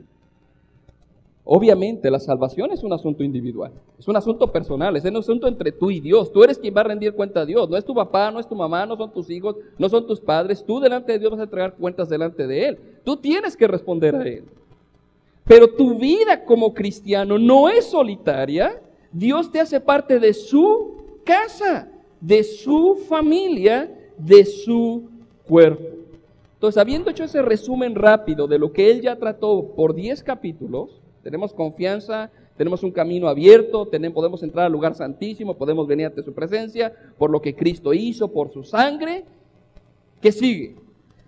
Obviamente 1.43 2.11
la 2.11 2.19
salvación 2.19 2.71
es 2.73 2.83
un 2.83 2.93
asunto 2.93 3.23
individual, 3.23 3.71
es 3.97 4.07
un 4.07 4.15
asunto 4.15 4.51
personal, 4.51 4.95
es 4.95 5.03
un 5.03 5.17
asunto 5.17 5.47
entre 5.47 5.71
tú 5.71 5.89
y 5.89 5.99
Dios. 5.99 6.31
Tú 6.31 6.43
eres 6.43 6.59
quien 6.59 6.75
va 6.77 6.81
a 6.81 6.83
rendir 6.83 7.13
cuenta 7.13 7.41
a 7.41 7.45
Dios, 7.47 7.67
no 7.67 7.75
es 7.75 7.83
tu 7.83 7.95
papá, 7.95 8.29
no 8.29 8.39
es 8.39 8.47
tu 8.47 8.53
mamá, 8.53 8.85
no 8.85 8.95
son 8.97 9.11
tus 9.11 9.31
hijos, 9.31 9.55
no 9.79 9.89
son 9.89 10.05
tus 10.05 10.21
padres. 10.21 10.63
Tú 10.63 10.79
delante 10.79 11.13
de 11.13 11.17
Dios 11.17 11.31
vas 11.31 11.39
a 11.39 11.45
entregar 11.45 11.73
cuentas 11.73 12.07
delante 12.07 12.45
de 12.45 12.67
Él. 12.67 12.79
Tú 13.03 13.17
tienes 13.17 13.57
que 13.57 13.67
responder 13.67 14.15
a 14.15 14.21
Él. 14.21 14.43
Pero 15.43 15.67
tu 15.67 15.97
vida 15.97 16.45
como 16.45 16.71
cristiano 16.71 17.39
no 17.39 17.67
es 17.67 17.85
solitaria. 17.85 18.79
Dios 19.11 19.51
te 19.51 19.59
hace 19.59 19.79
parte 19.79 20.19
de 20.19 20.35
su 20.35 20.97
casa, 21.23 21.89
de 22.21 22.43
su 22.43 23.03
familia, 23.09 23.91
de 24.19 24.45
su 24.45 25.09
cuerpo. 25.47 26.04
Entonces, 26.55 26.81
habiendo 26.81 27.11
hecho 27.11 27.23
ese 27.23 27.41
resumen 27.41 27.95
rápido 27.95 28.47
de 28.47 28.57
lo 28.57 28.71
que 28.71 28.89
él 28.89 29.01
ya 29.01 29.15
trató 29.17 29.73
por 29.75 29.93
10 29.93 30.23
capítulos, 30.23 31.01
tenemos 31.21 31.53
confianza, 31.53 32.31
tenemos 32.57 32.81
un 32.83 32.91
camino 32.91 33.27
abierto, 33.27 33.89
podemos 34.13 34.41
entrar 34.41 34.65
al 34.65 34.71
lugar 34.71 34.95
santísimo, 34.95 35.57
podemos 35.57 35.87
venir 35.87 36.07
ante 36.07 36.23
su 36.23 36.33
presencia 36.33 36.93
por 37.17 37.29
lo 37.29 37.41
que 37.41 37.55
Cristo 37.55 37.93
hizo, 37.93 38.31
por 38.31 38.51
su 38.51 38.63
sangre. 38.63 39.25
¿Qué 40.21 40.31
sigue? 40.31 40.75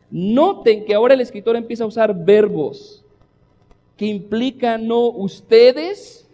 Noten 0.09 0.85
que 0.85 0.95
ahora 0.95 1.13
el 1.13 1.21
escritor 1.21 1.55
empieza 1.55 1.83
a 1.83 1.87
usar 1.87 2.15
verbos 2.15 3.03
que 3.97 4.05
implican 4.05 4.87
no 4.87 5.09
ustedes, 5.09 6.26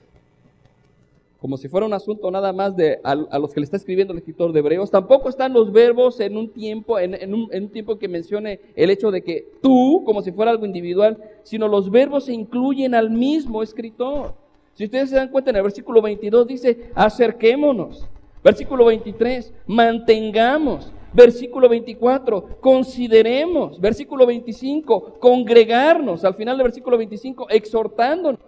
como 1.43 1.57
si 1.57 1.67
fuera 1.67 1.85
un 1.85 1.91
asunto 1.91 2.31
nada 2.31 2.53
más 2.53 2.73
de 2.77 3.01
a, 3.03 3.15
los 3.15 3.53
que 3.53 3.59
le 3.59 3.65
está 3.65 3.75
escribiendo 3.75 4.13
el 4.13 4.19
escritor 4.19 4.53
de 4.53 4.59
Hebreos. 4.59 4.89
Tampoco 4.89 5.27
están 5.27 5.51
los 5.51 5.73
verbos 5.73 6.21
en 6.21 6.37
un 6.37 6.47
tiempo, 6.47 6.97
en, 6.97 7.15
un, 7.33 7.49
en, 7.51 7.63
un, 7.63 7.69
tiempo 7.69 7.99
que 7.99 8.07
mencione 8.07 8.61
el 8.77 8.89
hecho 8.89 9.11
de 9.11 9.23
que 9.23 9.51
tú, 9.61 10.03
como 10.05 10.21
si 10.21 10.31
fuera 10.31 10.51
algo 10.51 10.65
individual, 10.65 11.17
sino 11.43 11.67
los 11.67 11.91
verbos 11.91 12.27
se 12.27 12.33
incluyen 12.33 12.95
al 12.95 13.09
mismo 13.09 13.61
escritor. 13.61 14.35
Si 14.73 14.85
ustedes 14.85 15.09
se 15.09 15.17
dan 15.17 15.27
cuenta, 15.27 15.49
en 15.49 15.57
el 15.57 15.63
versículo 15.63 16.01
22 16.01 16.47
dice, 16.47 16.91
acerquémonos. 16.95 18.07
Versículo 18.41 18.85
23, 18.85 19.53
mantengamos. 19.67 20.93
Versículo 21.11 21.67
24, 21.67 22.61
consideremos. 22.61 23.81
Versículo 23.81 24.25
25, 24.25 25.19
congregarnos. 25.19 26.23
Al 26.23 26.35
final 26.35 26.55
del 26.55 26.63
versículo 26.63 26.97
25, 26.97 27.49
exhortándonos. 27.49 28.39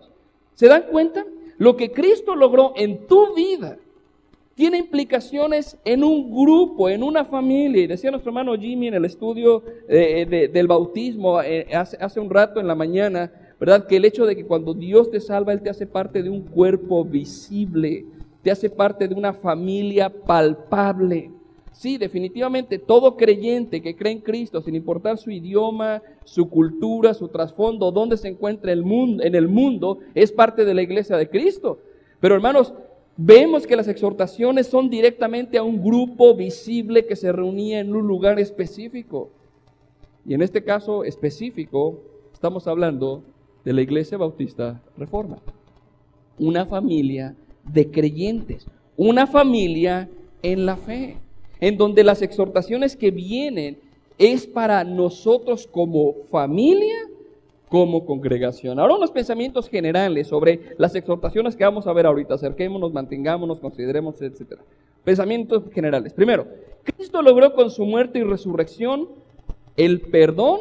¿Se 0.53 0.69
dan 0.69 0.83
cuenta? 0.83 1.25
Lo 1.57 1.75
que 1.75 1.91
Cristo 1.91 2.35
logró 2.35 2.73
en 2.75 3.07
tu 3.07 3.33
vida 3.33 3.77
tiene 4.55 4.77
implicaciones 4.77 5.77
en 5.83 6.03
un 6.03 6.31
grupo, 6.31 6.89
en 6.89 7.03
una 7.03 7.25
familia. 7.25 7.83
Y 7.83 7.87
decía 7.87 8.09
nuestro 8.09 8.29
hermano 8.29 8.55
Jimmy 8.55 8.87
en 8.87 8.93
el 8.95 9.05
estudio 9.05 9.63
eh, 9.87 10.49
del 10.51 10.67
bautismo 10.67 11.41
eh, 11.41 11.67
hace, 11.73 11.97
hace 11.97 12.19
un 12.19 12.29
rato 12.29 12.59
en 12.59 12.67
la 12.67 12.75
mañana, 12.75 13.31
¿verdad? 13.59 13.85
Que 13.85 13.97
el 13.97 14.05
hecho 14.05 14.25
de 14.25 14.35
que 14.35 14.45
cuando 14.45 14.73
Dios 14.73 15.11
te 15.11 15.19
salva, 15.19 15.53
Él 15.53 15.61
te 15.61 15.69
hace 15.69 15.85
parte 15.85 16.23
de 16.23 16.29
un 16.29 16.41
cuerpo 16.41 17.03
visible, 17.03 18.05
te 18.41 18.51
hace 18.51 18.69
parte 18.69 19.07
de 19.07 19.15
una 19.15 19.33
familia 19.33 20.09
palpable. 20.09 21.31
Sí, 21.75 21.97
definitivamente 21.97 22.79
todo 22.79 23.17
creyente 23.17 23.81
que 23.81 23.97
cree 23.97 24.13
en 24.13 24.21
Cristo, 24.21 24.61
sin 24.61 24.75
importar 24.75 25.17
su 25.17 25.29
idioma, 25.29 26.01
su 26.23 26.49
cultura, 26.49 27.13
su 27.13 27.27
trasfondo, 27.27 27.91
dónde 27.91 28.15
se 28.15 28.29
encuentra 28.29 28.71
el 28.71 28.81
mundo, 28.81 29.21
en 29.21 29.35
el 29.35 29.49
mundo, 29.49 29.99
es 30.13 30.31
parte 30.31 30.63
de 30.63 30.73
la 30.73 30.81
iglesia 30.81 31.17
de 31.17 31.29
Cristo. 31.29 31.79
Pero 32.21 32.33
hermanos, 32.33 32.73
vemos 33.17 33.67
que 33.67 33.75
las 33.75 33.89
exhortaciones 33.89 34.67
son 34.67 34.89
directamente 34.89 35.57
a 35.57 35.63
un 35.63 35.83
grupo 35.83 36.33
visible 36.33 37.05
que 37.05 37.17
se 37.17 37.33
reunía 37.33 37.81
en 37.81 37.93
un 37.93 38.07
lugar 38.07 38.39
específico. 38.39 39.29
Y 40.25 40.33
en 40.33 40.41
este 40.41 40.63
caso 40.63 41.03
específico, 41.03 41.99
estamos 42.31 42.67
hablando 42.67 43.21
de 43.65 43.73
la 43.73 43.81
Iglesia 43.81 44.17
Bautista 44.17 44.81
Reforma. 44.97 45.39
Una 46.39 46.65
familia 46.65 47.35
de 47.65 47.91
creyentes, 47.91 48.65
una 48.95 49.27
familia 49.27 50.09
en 50.41 50.65
la 50.65 50.77
fe, 50.77 51.17
en 51.59 51.77
donde 51.77 52.03
las 52.03 52.21
exhortaciones 52.21 52.95
que 52.95 53.11
vienen 53.11 53.77
es 54.17 54.47
para 54.47 54.83
nosotros 54.83 55.67
como 55.67 56.13
familia, 56.29 56.95
como 57.69 58.05
congregación. 58.05 58.79
Ahora 58.79 58.95
unos 58.95 59.11
pensamientos 59.11 59.69
generales 59.69 60.27
sobre 60.27 60.75
las 60.77 60.95
exhortaciones 60.95 61.55
que 61.55 61.63
vamos 61.63 61.87
a 61.87 61.93
ver 61.93 62.05
ahorita. 62.05 62.35
Acerquémonos, 62.35 62.93
mantengámonos, 62.93 63.59
consideremos, 63.59 64.21
etc. 64.21 64.59
Pensamientos 65.03 65.63
generales. 65.73 66.13
Primero, 66.13 66.47
Cristo 66.83 67.21
logró 67.21 67.53
con 67.53 67.69
su 67.69 67.85
muerte 67.85 68.19
y 68.19 68.23
resurrección 68.23 69.09
el 69.75 70.01
perdón 70.01 70.59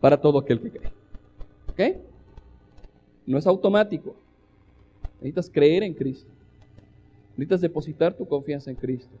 para 0.00 0.20
todo 0.20 0.38
aquel 0.38 0.60
que 0.60 0.70
cree. 0.70 0.92
¿Ok? 1.68 1.96
No 3.26 3.38
es 3.38 3.46
automático. 3.46 4.14
Necesitas 5.20 5.50
creer 5.50 5.82
en 5.82 5.94
Cristo. 5.94 6.30
Necesitas 7.36 7.60
depositar 7.60 8.14
tu 8.14 8.26
confianza 8.26 8.70
en 8.70 8.76
Cristo. 8.76 9.14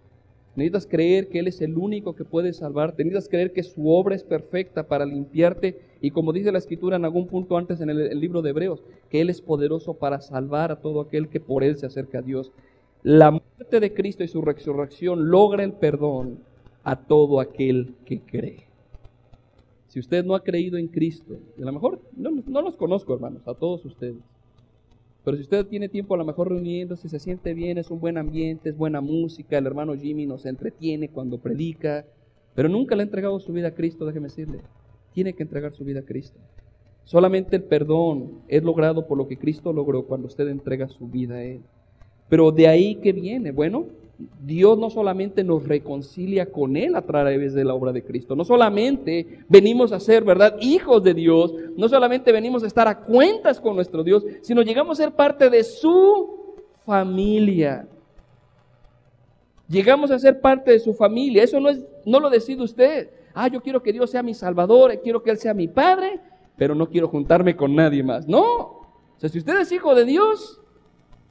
Necesitas 0.56 0.86
creer 0.86 1.28
que 1.28 1.38
Él 1.38 1.48
es 1.48 1.60
el 1.60 1.76
único 1.76 2.14
que 2.16 2.24
puede 2.24 2.54
salvarte. 2.54 3.04
Necesitas 3.04 3.28
creer 3.28 3.52
que 3.52 3.62
su 3.62 3.90
obra 3.90 4.14
es 4.14 4.24
perfecta 4.24 4.88
para 4.88 5.04
limpiarte. 5.04 5.78
Y 6.00 6.10
como 6.10 6.32
dice 6.32 6.50
la 6.50 6.58
Escritura 6.58 6.96
en 6.96 7.04
algún 7.04 7.26
punto 7.26 7.58
antes 7.58 7.80
en 7.82 7.90
el, 7.90 8.18
libro 8.18 8.40
de 8.40 8.50
Hebreos, 8.50 8.82
que 9.10 9.20
Él 9.20 9.28
es 9.28 9.42
poderoso 9.42 9.94
para 9.94 10.20
salvar 10.22 10.72
a 10.72 10.80
todo 10.80 11.02
aquel 11.02 11.28
que 11.28 11.40
por 11.40 11.62
Él 11.62 11.76
se 11.76 11.84
acerca 11.84 12.18
a 12.18 12.22
Dios. 12.22 12.52
La 13.02 13.30
muerte 13.30 13.80
de 13.80 13.92
Cristo 13.92 14.24
y 14.24 14.28
su 14.28 14.40
resurrección 14.40 15.30
logra 15.30 15.62
el 15.62 15.74
perdón 15.74 16.38
a 16.84 16.96
todo 16.96 17.40
aquel 17.40 17.94
que 18.06 18.20
cree. 18.20 18.64
Si 19.88 20.00
usted 20.00 20.24
no 20.24 20.34
ha 20.34 20.42
creído 20.42 20.78
en 20.78 20.88
Cristo, 20.88 21.38
y 21.58 21.62
a 21.62 21.66
lo 21.66 21.72
mejor 21.72 22.00
no, 22.16 22.30
no 22.46 22.62
los 22.62 22.76
conozco, 22.76 23.14
hermanos, 23.14 23.46
a 23.46 23.54
todos 23.54 23.84
ustedes. 23.84 24.22
Pero 25.26 25.38
si 25.38 25.42
usted 25.42 25.66
tiene 25.66 25.88
tiempo 25.88 26.14
a 26.14 26.18
lo 26.18 26.24
mejor 26.24 26.50
reuniéndose, 26.50 27.08
se 27.08 27.18
siente 27.18 27.52
bien, 27.52 27.78
es 27.78 27.90
un 27.90 27.98
buen 27.98 28.16
ambiente, 28.16 28.68
es 28.68 28.76
buena 28.76 29.00
música, 29.00 29.58
el 29.58 29.66
hermano 29.66 29.96
Jimmy 29.96 30.24
nos 30.24 30.46
entretiene 30.46 31.08
cuando 31.08 31.38
predica, 31.38 32.04
pero 32.54 32.68
nunca 32.68 32.94
le 32.94 33.02
ha 33.02 33.06
entregado 33.06 33.40
su 33.40 33.52
vida 33.52 33.66
a 33.66 33.74
Cristo, 33.74 34.06
déjeme 34.06 34.28
decirle, 34.28 34.60
tiene 35.14 35.32
que 35.32 35.42
entregar 35.42 35.72
su 35.72 35.84
vida 35.84 35.98
a 35.98 36.04
Cristo. 36.04 36.38
Solamente 37.02 37.56
el 37.56 37.64
perdón 37.64 38.42
es 38.46 38.62
logrado 38.62 39.08
por 39.08 39.18
lo 39.18 39.26
que 39.26 39.36
Cristo 39.36 39.72
logró 39.72 40.04
cuando 40.04 40.28
usted 40.28 40.46
entrega 40.46 40.86
su 40.86 41.08
vida 41.08 41.34
a 41.34 41.42
Él. 41.42 41.62
Pero 42.28 42.52
de 42.52 42.68
ahí 42.68 42.94
que 42.94 43.12
viene, 43.12 43.50
bueno, 43.50 43.86
Dios 44.44 44.78
no 44.78 44.88
solamente 44.88 45.44
nos 45.44 45.66
reconcilia 45.66 46.46
con 46.46 46.76
Él 46.76 46.96
a 46.96 47.02
través 47.02 47.52
de 47.52 47.64
la 47.64 47.74
obra 47.74 47.92
de 47.92 48.02
Cristo, 48.02 48.34
no 48.34 48.44
solamente 48.44 49.40
venimos 49.48 49.92
a 49.92 50.00
ser, 50.00 50.24
¿verdad?, 50.24 50.56
hijos 50.60 51.02
de 51.02 51.12
Dios, 51.12 51.54
no 51.76 51.88
solamente 51.88 52.32
venimos 52.32 52.62
a 52.62 52.66
estar 52.66 52.88
a 52.88 53.00
cuentas 53.00 53.60
con 53.60 53.74
nuestro 53.74 54.02
Dios, 54.02 54.24
sino 54.40 54.62
llegamos 54.62 54.98
a 54.98 55.04
ser 55.04 55.12
parte 55.12 55.50
de 55.50 55.62
su 55.64 56.54
familia. 56.86 57.86
Llegamos 59.68 60.10
a 60.10 60.18
ser 60.18 60.40
parte 60.40 60.70
de 60.70 60.78
su 60.78 60.94
familia. 60.94 61.42
Eso 61.42 61.58
no, 61.58 61.68
es, 61.68 61.84
no 62.04 62.20
lo 62.20 62.30
decide 62.30 62.62
usted. 62.62 63.10
Ah, 63.34 63.48
yo 63.48 63.60
quiero 63.60 63.82
que 63.82 63.92
Dios 63.92 64.10
sea 64.10 64.22
mi 64.22 64.32
Salvador, 64.32 65.00
quiero 65.02 65.22
que 65.22 65.30
Él 65.30 65.38
sea 65.38 65.52
mi 65.52 65.68
Padre, 65.68 66.20
pero 66.56 66.74
no 66.74 66.88
quiero 66.88 67.08
juntarme 67.08 67.56
con 67.56 67.74
nadie 67.74 68.02
más. 68.02 68.26
No. 68.26 68.44
O 68.44 69.18
sea, 69.18 69.28
si 69.28 69.38
usted 69.38 69.58
es 69.60 69.72
hijo 69.72 69.94
de 69.94 70.04
Dios, 70.04 70.62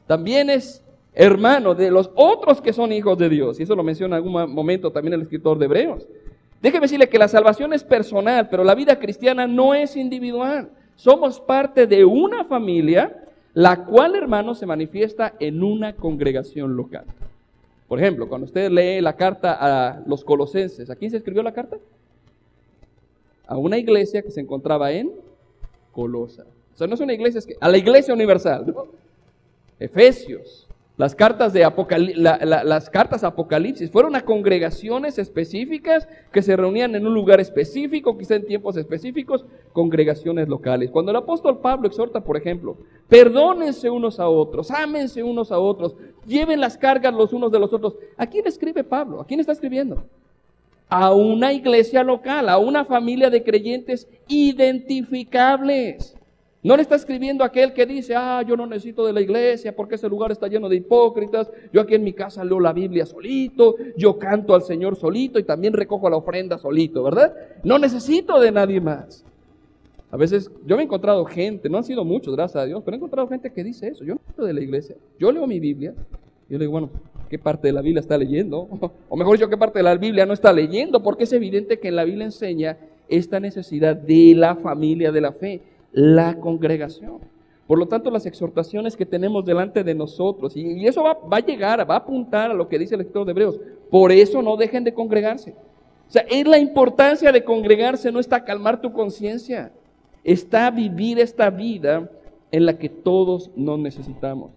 también 0.06 0.50
es 0.50 0.85
hermano 1.16 1.74
de 1.74 1.90
los 1.90 2.12
otros 2.14 2.62
que 2.62 2.74
son 2.74 2.92
hijos 2.92 3.18
de 3.18 3.30
Dios. 3.30 3.60
Y 3.60 3.64
eso 3.64 3.76
lo 3.76 3.84
menciona 3.84 4.18
en 4.18 4.24
algún 4.26 4.54
momento 4.54 4.92
también 4.92 5.14
el 5.14 5.22
escritor 5.22 5.58
de 5.58 5.66
Hebreos. 5.66 6.06
Déjeme 6.62 6.84
decirle 6.84 7.10
que 7.10 7.18
la 7.18 7.28
salvación 7.28 7.74
es 7.74 7.84
personal, 7.84 8.50
pero 8.50 8.64
la 8.64 8.76
vida 8.76 9.00
cristiana 9.00 9.48
no 9.48 9.74
es 9.74 9.96
individual. 9.96 10.70
Somos 10.96 11.40
parte 11.40 11.88
de 11.88 12.04
una 12.04 12.44
familia, 12.46 13.24
la 13.54 13.86
cual, 13.86 14.16
hermano, 14.16 14.56
se 14.56 14.66
manifiesta 14.66 15.34
en 15.40 15.64
una 15.64 15.96
congregación 15.96 16.76
local. 16.76 17.06
Por 17.88 18.00
ejemplo, 18.00 18.28
cuando 18.28 18.46
usted 18.46 18.72
lee 18.72 19.00
la 19.00 19.16
carta 19.16 19.58
a 19.60 20.02
los 20.06 20.24
colosenses, 20.24 20.90
¿a 20.90 20.96
quién 20.96 21.12
se 21.12 21.18
escribió 21.18 21.44
la 21.44 21.54
carta? 21.54 21.78
A 23.48 23.58
una 23.58 23.78
iglesia 23.78 24.22
que 24.22 24.32
se 24.32 24.42
encontraba 24.42 24.92
en 24.92 25.12
Colosa. 25.92 26.46
O 26.74 26.78
sea, 26.78 26.88
no 26.88 26.96
es 26.96 27.00
una 27.00 27.14
iglesia, 27.14 27.40
es 27.40 27.48
a 27.62 27.70
la 27.70 27.78
iglesia 27.78 28.14
universal. 28.14 28.66
Efesios, 29.80 30.65
las 30.98 31.14
cartas, 31.14 31.52
de 31.52 31.70
las 32.16 32.90
cartas 32.90 33.26
Apocalipsis 33.26 33.92
fueron 33.92 34.16
a 34.16 34.22
congregaciones 34.22 35.20
específicas 35.20 36.08
que 36.32 36.42
se 36.42 36.56
reunían 36.56 36.96
en 36.96 37.06
un 37.06 37.14
lugar 37.14 37.42
específico, 37.42 38.18
quizá 38.18 38.36
en 38.36 38.46
tiempos 38.46 38.78
específicos, 38.78 39.46
congregaciones 39.74 40.48
locales. 40.48 40.90
Cuando 40.92 41.12
el 41.12 41.18
apóstol 41.18 41.60
Pablo 41.60 41.90
exhorta, 41.90 42.22
por 42.22 42.38
ejemplo, 42.38 42.78
perdónense 43.10 43.90
unos 43.90 44.22
a 44.22 44.30
otros, 44.30 44.72
ámense 44.72 45.22
unos 45.22 45.52
a 45.52 45.60
otros, 45.60 45.98
lleven 46.26 46.62
las 46.62 46.78
cargas 46.78 47.14
los 47.14 47.34
unos 47.34 47.52
de 47.52 47.60
los 47.60 47.74
otros. 47.74 47.96
¿A 48.16 48.26
quién 48.28 48.48
escribe 48.48 48.86
Pablo? 48.86 49.20
¿A 49.20 49.28
quién 49.28 49.42
está 49.42 49.52
escribiendo? 49.52 50.06
A 50.88 51.14
una 51.14 51.52
iglesia 51.52 52.04
local, 52.04 52.48
a 52.48 52.58
una 52.58 52.86
familia 52.86 53.30
de 53.30 53.44
creyentes 53.44 54.08
identificables. 54.30 56.16
No 56.66 56.76
le 56.76 56.82
está 56.82 56.96
escribiendo 56.96 57.44
aquel 57.44 57.74
que 57.74 57.86
dice, 57.86 58.16
ah, 58.16 58.42
yo 58.42 58.58
no 58.58 58.66
necesito 58.66 59.06
de 59.06 59.14
la 59.14 59.22
iglesia 59.22 59.76
porque 59.76 59.94
ese 59.94 60.10
lugar 60.10 60.32
está 60.32 60.48
lleno 60.48 60.68
de 60.68 60.78
hipócritas. 60.78 61.48
Yo 61.72 61.80
aquí 61.80 61.94
en 61.94 62.04
mi 62.04 62.12
casa 62.12 62.44
leo 62.44 62.60
la 62.60 62.74
Biblia 62.74 63.06
solito, 63.06 63.76
yo 63.96 64.18
canto 64.18 64.56
al 64.56 64.64
Señor 64.64 64.96
solito 64.96 65.38
y 65.38 65.44
también 65.44 65.74
recojo 65.74 66.10
la 66.10 66.18
ofrenda 66.18 66.58
solito, 66.58 67.04
¿verdad? 67.04 67.36
No 67.64 67.78
necesito 67.78 68.40
de 68.40 68.52
nadie 68.52 68.82
más. 68.82 69.24
A 70.10 70.18
veces 70.18 70.50
yo 70.66 70.76
me 70.76 70.82
he 70.82 70.86
encontrado 70.86 71.24
gente, 71.26 71.70
no 71.70 71.78
han 71.78 71.84
sido 71.84 72.04
muchos, 72.04 72.36
gracias 72.36 72.64
a 72.64 72.66
Dios, 72.66 72.82
pero 72.84 72.96
he 72.96 72.98
encontrado 72.98 73.28
gente 73.28 73.52
que 73.52 73.64
dice 73.64 73.90
eso. 73.90 74.04
Yo 74.04 74.16
no 74.16 74.22
necesito 74.22 74.46
de 74.46 74.54
la 74.54 74.62
iglesia, 74.62 74.96
yo 75.20 75.32
leo 75.32 75.46
mi 75.46 75.60
Biblia. 75.60 75.94
Y 76.50 76.54
yo 76.54 76.58
le 76.58 76.64
digo, 76.64 76.72
bueno, 76.72 76.90
¿qué 77.30 77.38
parte 77.38 77.68
de 77.68 77.74
la 77.74 77.82
Biblia 77.84 78.00
está 78.00 78.18
leyendo? 78.18 78.68
O 79.10 79.16
mejor 79.16 79.38
dicho, 79.38 79.50
¿qué 79.50 79.58
parte 79.58 79.78
de 79.78 79.84
la 79.84 79.96
Biblia 79.98 80.26
no 80.26 80.34
está 80.34 80.52
leyendo? 80.52 81.04
Porque 81.04 81.26
es 81.26 81.34
evidente 81.34 81.78
que 81.78 81.92
la 81.92 82.06
Biblia 82.06 82.26
enseña 82.26 82.76
esta 83.08 83.40
necesidad 83.40 83.96
de 83.96 84.34
la 84.36 84.56
familia 84.56 85.12
de 85.12 85.22
la 85.22 85.32
fe 85.32 85.62
la 85.96 86.36
congregación. 86.42 87.20
Por 87.68 87.80
lo 87.80 87.88
tanto, 87.88 88.12
las 88.12 88.26
exhortaciones 88.26 88.98
que 88.98 89.06
tenemos 89.06 89.46
delante 89.46 89.82
de 89.82 89.96
nosotros, 89.96 90.56
y, 90.56 90.86
eso 90.86 91.02
va, 91.02 91.18
a 91.32 91.40
llegar, 91.40 91.90
va 91.90 91.96
a 91.96 92.00
apuntar 92.00 92.52
a 92.52 92.54
lo 92.54 92.68
que 92.68 92.78
dice 92.78 92.96
el 92.96 93.02
escritor 93.02 93.26
de 93.26 93.32
Hebreos, 93.32 93.60
por 93.90 94.12
eso 94.12 94.42
no 94.42 94.58
dejen 94.58 94.84
de 94.84 94.94
congregarse. 94.94 95.56
O 96.08 96.12
sea, 96.12 96.24
es 96.30 96.46
la 96.46 96.60
importancia 96.60 97.32
de 97.32 97.44
congregarse, 97.44 98.12
no 98.12 98.20
está 98.20 98.44
calmar 98.44 98.82
tu 98.82 98.92
conciencia, 98.92 99.72
está 100.24 100.70
vivir 100.70 101.18
esta 101.18 101.50
vida 101.50 102.12
en 102.52 102.66
la 102.66 102.78
que 102.78 102.90
todos 102.90 103.50
nos 103.56 103.80
necesitamos. 103.80 104.52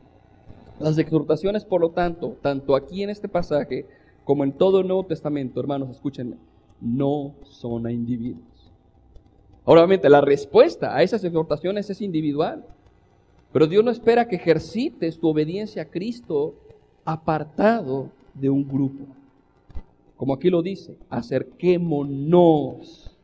Las 0.81 0.99
exhortaciones, 0.99 1.65
por 1.65 1.81
lo 1.81 1.91
tanto, 1.91 2.37
tanto 2.43 2.75
aquí 2.75 3.05
en 3.05 3.11
este 3.11 3.29
pasaje 3.29 3.87
como 4.25 4.43
en 4.43 4.53
todo 4.53 4.81
el 4.81 4.89
Nuevo 4.89 5.07
Testamento, 5.07 5.61
hermanos, 5.61 5.89
escúchenme, 5.89 6.37
no 6.81 7.33
son 7.45 7.87
a 7.87 7.93
individuos. 7.93 8.58
Obviamente, 9.71 10.09
la 10.09 10.23
respuesta 10.23 10.97
a 10.97 11.03
esas 11.03 11.23
exhortaciones 11.23 11.91
es 11.91 12.01
individual. 12.01 12.65
Pero 13.53 13.67
Dios 13.67 13.85
no 13.85 13.91
espera 13.91 14.27
que 14.27 14.37
ejercites 14.37 15.19
tu 15.19 15.29
obediencia 15.29 15.83
a 15.83 15.91
Cristo 15.91 16.55
apartado 17.05 18.09
de 18.33 18.49
un 18.49 18.67
grupo. 18.67 19.05
Como 20.17 20.33
aquí 20.33 20.49
lo 20.49 20.63
dice, 20.63 20.97
acerquémonos, 21.11 23.15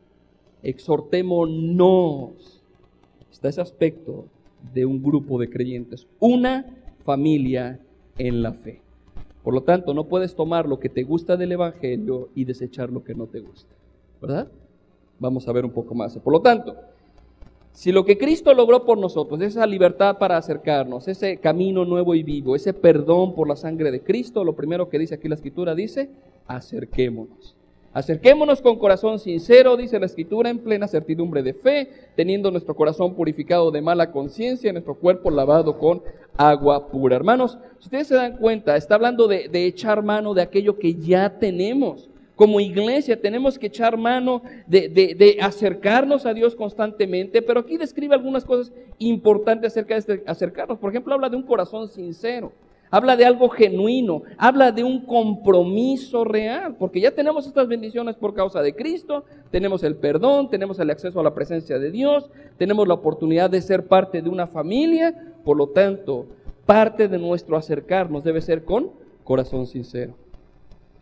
exhortémonos. 0.62 2.60
Está 3.32 3.48
ese 3.48 3.62
aspecto 3.62 4.26
de 4.74 4.84
un 4.84 5.02
grupo 5.02 5.38
de 5.38 5.48
creyentes, 5.48 6.06
una 6.20 6.66
familia 7.06 7.80
en 8.18 8.42
la 8.42 8.52
fe. 8.52 8.82
Por 9.42 9.54
lo 9.54 9.62
tanto, 9.62 9.94
no 9.94 10.04
puedes 10.04 10.34
tomar 10.34 10.68
lo 10.68 10.78
que 10.78 10.90
te 10.90 11.04
gusta 11.04 11.38
del 11.38 11.52
Evangelio 11.52 12.28
y 12.34 12.44
desechar 12.44 12.90
lo 12.90 13.02
que 13.02 13.14
no 13.14 13.28
te 13.28 13.40
gusta. 13.40 13.74
¿Verdad? 14.20 14.50
Vamos 15.18 15.46
a 15.48 15.52
ver 15.52 15.64
un 15.64 15.70
poco 15.70 15.94
más. 15.94 16.16
Por 16.18 16.32
lo 16.32 16.40
tanto, 16.40 16.76
si 17.74 17.90
lo 17.90 18.04
que 18.04 18.16
Cristo 18.16 18.54
logró 18.54 18.84
por 18.84 18.98
nosotros, 18.98 19.40
esa 19.40 19.66
libertad 19.66 20.18
para 20.18 20.36
acercarnos, 20.36 21.08
ese 21.08 21.38
camino 21.38 21.84
nuevo 21.84 22.14
y 22.14 22.22
vivo, 22.22 22.54
ese 22.54 22.72
perdón 22.72 23.34
por 23.34 23.48
la 23.48 23.56
sangre 23.56 23.90
de 23.90 24.00
Cristo, 24.00 24.44
lo 24.44 24.54
primero 24.54 24.88
que 24.88 24.98
dice 24.98 25.16
aquí 25.16 25.28
la 25.28 25.34
Escritura 25.34 25.74
dice, 25.74 26.08
acerquémonos. 26.46 27.56
Acerquémonos 27.92 28.60
con 28.60 28.78
corazón 28.78 29.18
sincero, 29.18 29.76
dice 29.76 29.98
la 29.98 30.06
Escritura, 30.06 30.50
en 30.50 30.58
plena 30.58 30.86
certidumbre 30.86 31.42
de 31.42 31.54
fe, 31.54 31.88
teniendo 32.16 32.50
nuestro 32.52 32.74
corazón 32.76 33.14
purificado 33.14 33.72
de 33.72 33.82
mala 33.82 34.12
conciencia 34.12 34.70
y 34.70 34.72
nuestro 34.72 34.94
cuerpo 34.94 35.30
lavado 35.30 35.78
con 35.78 36.02
agua 36.36 36.88
pura. 36.88 37.16
Hermanos, 37.16 37.58
si 37.78 37.86
ustedes 37.86 38.06
se 38.08 38.14
dan 38.14 38.36
cuenta, 38.36 38.76
está 38.76 38.94
hablando 38.94 39.26
de, 39.26 39.48
de 39.48 39.66
echar 39.66 40.02
mano 40.02 40.32
de 40.34 40.42
aquello 40.42 40.78
que 40.78 40.94
ya 40.94 41.38
tenemos. 41.38 42.08
Como 42.36 42.58
iglesia 42.58 43.20
tenemos 43.20 43.58
que 43.58 43.68
echar 43.68 43.96
mano 43.96 44.42
de, 44.66 45.38
acercarnos 45.40 46.26
a 46.26 46.34
Dios 46.34 46.56
constantemente, 46.56 47.42
pero 47.42 47.60
aquí 47.60 47.76
describe 47.76 48.14
algunas 48.14 48.44
cosas 48.44 48.72
importantes 48.98 49.72
acerca 49.72 49.94
de 49.94 50.00
este 50.00 50.22
acercarnos. 50.26 50.78
Por 50.78 50.90
ejemplo, 50.90 51.14
habla 51.14 51.28
de 51.28 51.36
un 51.36 51.44
corazón 51.44 51.88
sincero, 51.88 52.50
habla 52.90 53.16
de 53.16 53.24
algo 53.24 53.48
genuino, 53.48 54.22
habla 54.36 54.72
de 54.72 54.82
un 54.82 55.06
compromiso 55.06 56.24
real, 56.24 56.74
porque 56.76 57.00
ya 57.00 57.12
tenemos 57.12 57.46
estas 57.46 57.68
bendiciones 57.68 58.16
por 58.16 58.34
causa 58.34 58.62
de 58.62 58.74
Cristo, 58.74 59.24
tenemos 59.52 59.84
el 59.84 59.94
perdón, 59.94 60.50
tenemos 60.50 60.80
el 60.80 60.90
acceso 60.90 61.20
a 61.20 61.24
la 61.24 61.34
presencia 61.34 61.78
de 61.78 61.92
Dios, 61.92 62.30
tenemos 62.58 62.88
la 62.88 62.94
oportunidad 62.94 63.48
de 63.48 63.62
ser 63.62 63.86
parte 63.86 64.22
de 64.22 64.28
una 64.28 64.48
familia, 64.48 65.34
por 65.44 65.56
lo 65.56 65.68
tanto, 65.68 66.26
parte 66.66 67.06
de 67.06 67.18
nuestro 67.18 67.56
acercarnos 67.56 68.24
debe 68.24 68.40
ser 68.40 68.64
con 68.64 68.90
corazón 69.22 69.66
sincero. 69.66 70.23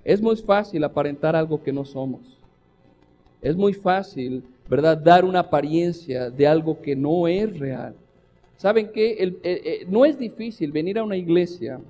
Es 0.04 0.20
muy 0.20 0.36
fácil 0.36 0.82
aparentar 0.84 1.36
algo 1.36 1.62
que 1.62 1.72
no 1.72 1.84
somos. 1.84 2.20
Es 3.40 3.56
muy 3.56 3.72
fácil, 3.72 4.44
¿verdad?, 4.68 4.96
dar 4.96 5.24
una 5.24 5.40
apariencia 5.40 6.30
de 6.30 6.46
algo 6.46 6.80
que 6.80 6.94
no 6.96 7.28
es 7.28 7.58
real. 7.58 7.94
¿Saben 8.56 8.90
qué? 8.92 9.12
Eh, 9.12 9.38
eh, 9.42 9.86
no 9.88 10.04
es 10.04 10.18
difícil 10.18 10.70
venir 10.70 10.98
a 10.98 11.02
una 11.02 11.16
iglesia 11.16 11.80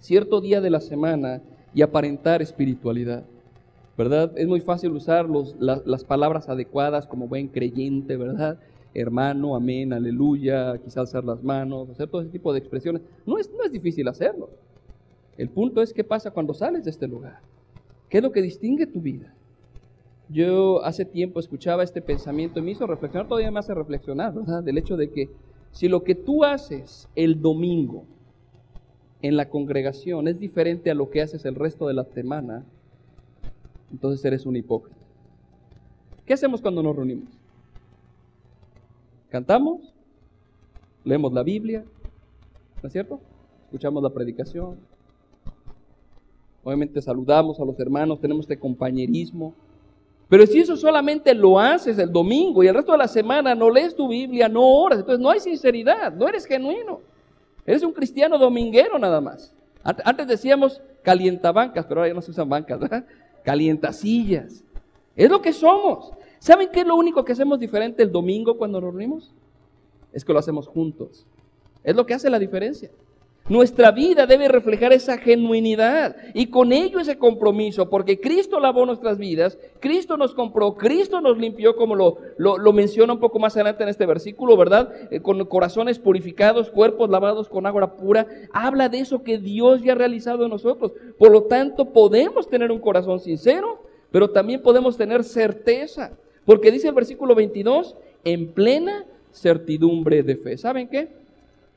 cierto 0.00 0.40
día 0.40 0.60
de 0.60 0.70
la 0.70 0.80
semana 0.80 1.40
y 1.72 1.82
aparentar 1.82 2.42
espiritualidad. 2.42 3.24
¿Verdad? 3.96 4.32
Es 4.36 4.48
muy 4.48 4.60
fácil 4.60 4.90
usar 4.90 5.28
las 5.60 6.04
palabras 6.04 6.48
adecuadas 6.48 7.06
como 7.06 7.28
buen 7.28 7.46
creyente, 7.46 8.16
¿verdad? 8.16 8.58
Hermano, 8.92 9.54
amén, 9.54 9.92
aleluya, 9.92 10.76
quizás 10.78 10.96
alzar 10.96 11.24
las 11.24 11.44
manos, 11.44 11.88
hacer 11.90 12.08
todo 12.08 12.20
ese 12.20 12.30
tipo 12.30 12.52
de 12.52 12.58
expresiones. 12.58 13.02
No 13.24 13.38
es, 13.38 13.48
no 13.52 13.62
es 13.62 13.70
difícil 13.70 14.08
hacerlo. 14.08 14.50
El 15.36 15.48
punto 15.48 15.82
es 15.82 15.92
qué 15.92 16.04
pasa 16.04 16.30
cuando 16.30 16.54
sales 16.54 16.84
de 16.84 16.90
este 16.90 17.08
lugar. 17.08 17.40
¿Qué 18.08 18.18
es 18.18 18.22
lo 18.22 18.32
que 18.32 18.42
distingue 18.42 18.86
tu 18.86 19.00
vida? 19.00 19.34
Yo 20.28 20.84
hace 20.84 21.04
tiempo 21.04 21.40
escuchaba 21.40 21.82
este 21.82 22.00
pensamiento 22.00 22.58
y 22.58 22.62
me 22.62 22.70
hizo 22.70 22.86
reflexionar, 22.86 23.28
todavía 23.28 23.50
me 23.50 23.58
hace 23.58 23.74
reflexionar, 23.74 24.32
¿verdad? 24.32 24.62
Del 24.62 24.78
hecho 24.78 24.96
de 24.96 25.10
que 25.10 25.30
si 25.72 25.88
lo 25.88 26.04
que 26.04 26.14
tú 26.14 26.44
haces 26.44 27.08
el 27.14 27.42
domingo 27.42 28.04
en 29.22 29.36
la 29.36 29.48
congregación 29.48 30.28
es 30.28 30.38
diferente 30.38 30.90
a 30.90 30.94
lo 30.94 31.10
que 31.10 31.20
haces 31.20 31.44
el 31.44 31.56
resto 31.56 31.88
de 31.88 31.94
la 31.94 32.04
semana, 32.04 32.64
entonces 33.90 34.24
eres 34.24 34.46
un 34.46 34.56
hipócrita. 34.56 35.00
¿Qué 36.24 36.32
hacemos 36.32 36.62
cuando 36.62 36.82
nos 36.82 36.96
reunimos? 36.96 37.28
¿Cantamos? 39.30 39.92
¿Leemos 41.04 41.32
la 41.32 41.42
Biblia? 41.42 41.84
¿No 42.82 42.86
es 42.86 42.92
cierto? 42.92 43.20
¿Escuchamos 43.64 44.02
la 44.02 44.10
predicación? 44.10 44.78
Obviamente 46.64 47.00
saludamos 47.02 47.60
a 47.60 47.64
los 47.64 47.78
hermanos, 47.78 48.20
tenemos 48.20 48.44
este 48.44 48.58
compañerismo. 48.58 49.54
Pero 50.28 50.46
si 50.46 50.58
eso 50.58 50.76
solamente 50.76 51.34
lo 51.34 51.60
haces 51.60 51.98
el 51.98 52.10
domingo 52.10 52.64
y 52.64 52.66
el 52.66 52.74
resto 52.74 52.92
de 52.92 52.98
la 52.98 53.08
semana 53.08 53.54
no 53.54 53.70
lees 53.70 53.94
tu 53.94 54.08
Biblia, 54.08 54.48
no 54.48 54.66
oras, 54.66 55.00
entonces 55.00 55.20
no 55.20 55.30
hay 55.30 55.40
sinceridad, 55.40 56.12
no 56.14 56.26
eres 56.26 56.46
genuino. 56.46 57.00
Eres 57.66 57.82
un 57.82 57.92
cristiano 57.92 58.38
dominguero 58.38 58.98
nada 58.98 59.20
más. 59.20 59.54
Antes 59.82 60.26
decíamos 60.26 60.80
calientabancas, 61.02 61.84
pero 61.84 62.00
ahora 62.00 62.08
ya 62.08 62.14
no 62.14 62.22
se 62.22 62.30
usan 62.30 62.48
bancas, 62.48 62.80
¿verdad? 62.80 63.04
Calientasillas. 63.44 64.64
Es 65.14 65.30
lo 65.30 65.42
que 65.42 65.52
somos. 65.52 66.12
¿Saben 66.38 66.68
qué 66.72 66.80
es 66.80 66.86
lo 66.86 66.96
único 66.96 67.24
que 67.24 67.32
hacemos 67.32 67.58
diferente 67.58 68.02
el 68.02 68.10
domingo 68.10 68.56
cuando 68.56 68.80
nos 68.80 68.90
reunimos? 68.90 69.34
Es 70.12 70.24
que 70.24 70.32
lo 70.32 70.38
hacemos 70.38 70.66
juntos. 70.66 71.26
Es 71.82 71.94
lo 71.94 72.06
que 72.06 72.14
hace 72.14 72.30
la 72.30 72.38
diferencia. 72.38 72.90
Nuestra 73.46 73.90
vida 73.90 74.26
debe 74.26 74.48
reflejar 74.48 74.94
esa 74.94 75.18
genuinidad 75.18 76.16
y 76.32 76.46
con 76.46 76.72
ello 76.72 76.98
ese 76.98 77.18
compromiso, 77.18 77.90
porque 77.90 78.18
Cristo 78.18 78.58
lavó 78.58 78.86
nuestras 78.86 79.18
vidas, 79.18 79.58
Cristo 79.80 80.16
nos 80.16 80.34
compró, 80.34 80.76
Cristo 80.76 81.20
nos 81.20 81.36
limpió, 81.36 81.76
como 81.76 81.94
lo, 81.94 82.16
lo, 82.38 82.72
menciona 82.72 83.12
un 83.12 83.20
poco 83.20 83.38
más 83.38 83.54
adelante 83.54 83.82
en 83.82 83.90
este 83.90 84.06
versículo, 84.06 84.56
¿verdad? 84.56 84.94
Eh, 85.10 85.20
con 85.20 85.44
corazones 85.44 85.98
purificados, 85.98 86.70
cuerpos 86.70 87.10
lavados 87.10 87.50
con 87.50 87.66
agua 87.66 87.96
pura. 87.96 88.26
Habla 88.50 88.88
de 88.88 89.00
eso 89.00 89.22
que 89.22 89.36
Dios 89.36 89.82
ya 89.82 89.92
ha 89.92 89.96
realizado 89.96 90.44
en 90.44 90.50
nosotros. 90.50 90.92
Por 91.18 91.30
lo 91.30 91.42
tanto, 91.42 91.92
podemos 91.92 92.48
tener 92.48 92.72
un 92.72 92.80
corazón 92.80 93.20
sincero, 93.20 93.82
pero 94.10 94.30
también 94.30 94.62
podemos 94.62 94.96
tener 94.96 95.22
certeza, 95.22 96.16
porque 96.46 96.70
dice 96.70 96.88
el 96.88 96.94
versículo 96.94 97.34
22, 97.34 97.94
en 98.24 98.52
plena 98.52 99.04
certidumbre 99.32 100.22
de 100.22 100.36
fe. 100.36 100.56
¿Saben 100.56 100.88
qué? 100.88 101.23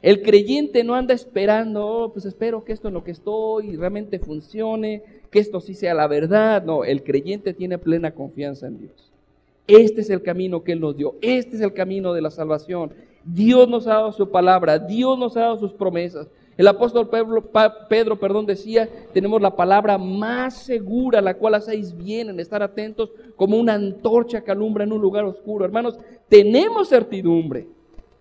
El 0.01 0.21
creyente 0.21 0.83
no 0.83 0.93
anda 0.93 1.13
esperando, 1.15 1.85
oh, 1.85 2.13
pues 2.13 2.25
espero 2.25 2.63
que 2.63 2.71
esto 2.71 2.87
en 2.87 2.93
lo 2.93 3.03
que 3.03 3.11
estoy 3.11 3.75
realmente 3.75 4.19
funcione, 4.19 5.01
que 5.31 5.39
esto 5.39 5.59
sí 5.59 5.73
sea 5.73 5.95
la 5.95 6.07
verdad. 6.07 6.63
No, 6.63 6.83
el 6.83 7.03
creyente 7.03 7.53
tiene 7.53 7.79
plena 7.79 8.11
confianza 8.11 8.67
en 8.67 8.79
Dios. 8.79 9.11
Este 9.65 10.01
es 10.01 10.09
el 10.09 10.21
camino 10.21 10.63
que 10.63 10.73
Él 10.73 10.79
nos 10.79 10.95
dio, 10.95 11.15
este 11.21 11.55
es 11.55 11.61
el 11.61 11.73
camino 11.73 12.13
de 12.13 12.21
la 12.21 12.31
salvación. 12.31 12.93
Dios 13.25 13.67
nos 13.67 13.87
ha 13.87 13.95
dado 13.95 14.11
su 14.13 14.29
palabra, 14.29 14.79
Dios 14.79 15.17
nos 15.17 15.35
ha 15.35 15.41
dado 15.41 15.57
sus 15.57 15.73
promesas. 15.73 16.27
El 16.57 16.67
apóstol 16.67 17.09
Pedro, 17.09 17.43
Pedro 17.89 18.19
perdón, 18.19 18.45
decía, 18.45 18.89
tenemos 19.13 19.41
la 19.41 19.55
palabra 19.55 19.97
más 19.97 20.55
segura, 20.55 21.21
la 21.21 21.35
cual 21.35 21.55
hacéis 21.55 21.95
bien 21.95 22.29
en 22.29 22.39
estar 22.39 22.63
atentos 22.63 23.11
como 23.35 23.57
una 23.57 23.73
antorcha 23.73 24.41
que 24.41 24.51
alumbra 24.51 24.83
en 24.83 24.91
un 24.91 25.01
lugar 25.01 25.25
oscuro. 25.25 25.65
Hermanos, 25.65 25.99
tenemos 26.29 26.89
certidumbre. 26.89 27.67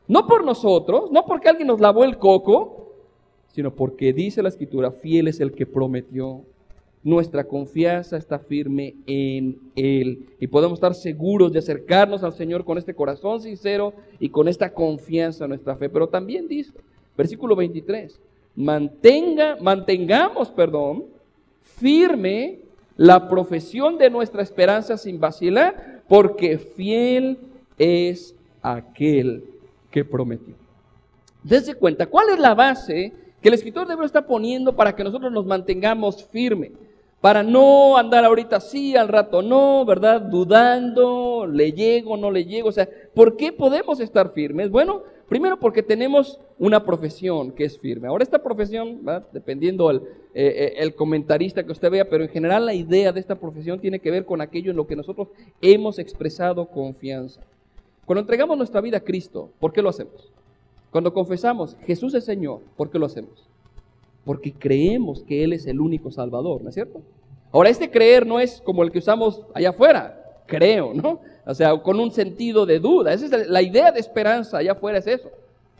No 0.08 0.26
por 0.26 0.44
nosotros, 0.44 1.10
no 1.10 1.24
porque 1.24 1.48
alguien 1.48 1.68
nos 1.68 1.80
lavó 1.80 2.04
el 2.04 2.18
coco, 2.18 2.92
sino 3.52 3.74
porque 3.74 4.12
dice 4.12 4.42
la 4.42 4.48
escritura, 4.48 4.90
fiel 4.90 5.28
es 5.28 5.40
el 5.40 5.52
que 5.52 5.66
prometió. 5.66 6.42
Nuestra 7.02 7.44
confianza 7.44 8.16
está 8.16 8.38
firme 8.38 8.96
en 9.06 9.58
Él 9.76 10.26
y 10.40 10.48
podemos 10.48 10.76
estar 10.76 10.94
seguros 10.94 11.52
de 11.52 11.60
acercarnos 11.60 12.24
al 12.24 12.32
Señor 12.32 12.64
con 12.64 12.78
este 12.78 12.94
corazón 12.94 13.40
sincero 13.40 13.94
y 14.18 14.28
con 14.28 14.48
esta 14.48 14.70
confianza 14.70 15.44
en 15.44 15.50
nuestra 15.50 15.76
fe. 15.76 15.88
Pero 15.88 16.08
también 16.08 16.48
dice, 16.48 16.72
versículo 17.16 17.54
23, 17.54 18.20
mantenga, 18.56 19.56
mantengamos, 19.60 20.50
perdón, 20.50 21.04
firme 21.62 22.58
la 22.96 23.28
profesión 23.28 23.98
de 23.98 24.10
nuestra 24.10 24.42
esperanza 24.42 24.96
sin 24.98 25.20
vacilar, 25.20 26.02
porque 26.08 26.58
fiel 26.58 27.38
es 27.78 28.34
aquel 28.62 29.44
que 29.96 30.04
prometió. 30.04 30.54
Desde 31.42 31.74
cuenta, 31.74 32.04
¿cuál 32.04 32.28
es 32.28 32.38
la 32.38 32.54
base 32.54 33.14
que 33.40 33.48
el 33.48 33.54
escritor 33.54 33.86
de 33.86 33.94
Hebreos 33.94 34.10
está 34.10 34.26
poniendo 34.26 34.76
para 34.76 34.94
que 34.94 35.02
nosotros 35.02 35.32
nos 35.32 35.46
mantengamos 35.46 36.22
firmes? 36.26 36.72
Para 37.22 37.42
no 37.42 37.96
andar 37.96 38.22
ahorita 38.22 38.60
sí, 38.60 38.94
al 38.94 39.08
rato 39.08 39.40
no, 39.40 39.86
¿verdad? 39.86 40.20
Dudando, 40.20 41.46
le 41.50 41.72
llego, 41.72 42.18
no 42.18 42.30
le 42.30 42.44
llego. 42.44 42.68
O 42.68 42.72
sea, 42.72 42.86
¿por 43.14 43.38
qué 43.38 43.54
podemos 43.54 43.98
estar 44.00 44.34
firmes? 44.34 44.68
Bueno, 44.68 45.02
primero 45.30 45.58
porque 45.58 45.82
tenemos 45.82 46.38
una 46.58 46.84
profesión 46.84 47.50
que 47.52 47.64
es 47.64 47.78
firme. 47.78 48.08
Ahora 48.08 48.22
esta 48.22 48.42
profesión, 48.42 49.00
dependiendo 49.32 49.90
el, 49.90 49.96
eh, 49.96 50.02
eh, 50.34 50.74
el 50.76 50.94
comentarista 50.94 51.64
que 51.64 51.72
usted 51.72 51.90
vea, 51.90 52.06
pero 52.06 52.22
en 52.22 52.28
general 52.28 52.66
la 52.66 52.74
idea 52.74 53.12
de 53.12 53.20
esta 53.20 53.36
profesión 53.36 53.80
tiene 53.80 53.98
que 53.98 54.10
ver 54.10 54.26
con 54.26 54.42
aquello 54.42 54.72
en 54.72 54.76
lo 54.76 54.86
que 54.86 54.94
nosotros 54.94 55.28
hemos 55.62 55.98
expresado 55.98 56.66
confianza. 56.66 57.40
Cuando 58.06 58.20
entregamos 58.20 58.56
nuestra 58.56 58.80
vida 58.80 58.98
a 58.98 59.00
Cristo, 59.00 59.50
¿por 59.60 59.72
qué 59.72 59.82
lo 59.82 59.90
hacemos? 59.90 60.32
Cuando 60.90 61.12
confesamos 61.12 61.76
Jesús 61.84 62.14
es 62.14 62.24
Señor, 62.24 62.60
¿por 62.76 62.90
qué 62.90 62.98
lo 62.98 63.06
hacemos? 63.06 63.46
Porque 64.24 64.52
creemos 64.52 65.22
que 65.22 65.44
Él 65.44 65.52
es 65.52 65.66
el 65.66 65.80
único 65.80 66.10
Salvador, 66.10 66.62
¿no 66.62 66.70
es 66.70 66.74
cierto? 66.74 67.02
Ahora, 67.52 67.68
este 67.68 67.90
creer 67.90 68.26
no 68.26 68.40
es 68.40 68.60
como 68.60 68.82
el 68.82 68.90
que 68.90 68.98
usamos 68.98 69.42
allá 69.54 69.70
afuera, 69.70 70.42
creo, 70.46 70.94
¿no? 70.94 71.20
O 71.44 71.54
sea, 71.54 71.76
con 71.78 72.00
un 72.00 72.10
sentido 72.10 72.66
de 72.66 72.80
duda. 72.80 73.12
Esa 73.12 73.26
es 73.26 73.48
la 73.48 73.62
idea 73.62 73.92
de 73.92 74.00
esperanza 74.00 74.58
allá 74.58 74.72
afuera, 74.72 74.98
es 74.98 75.06
eso. 75.06 75.30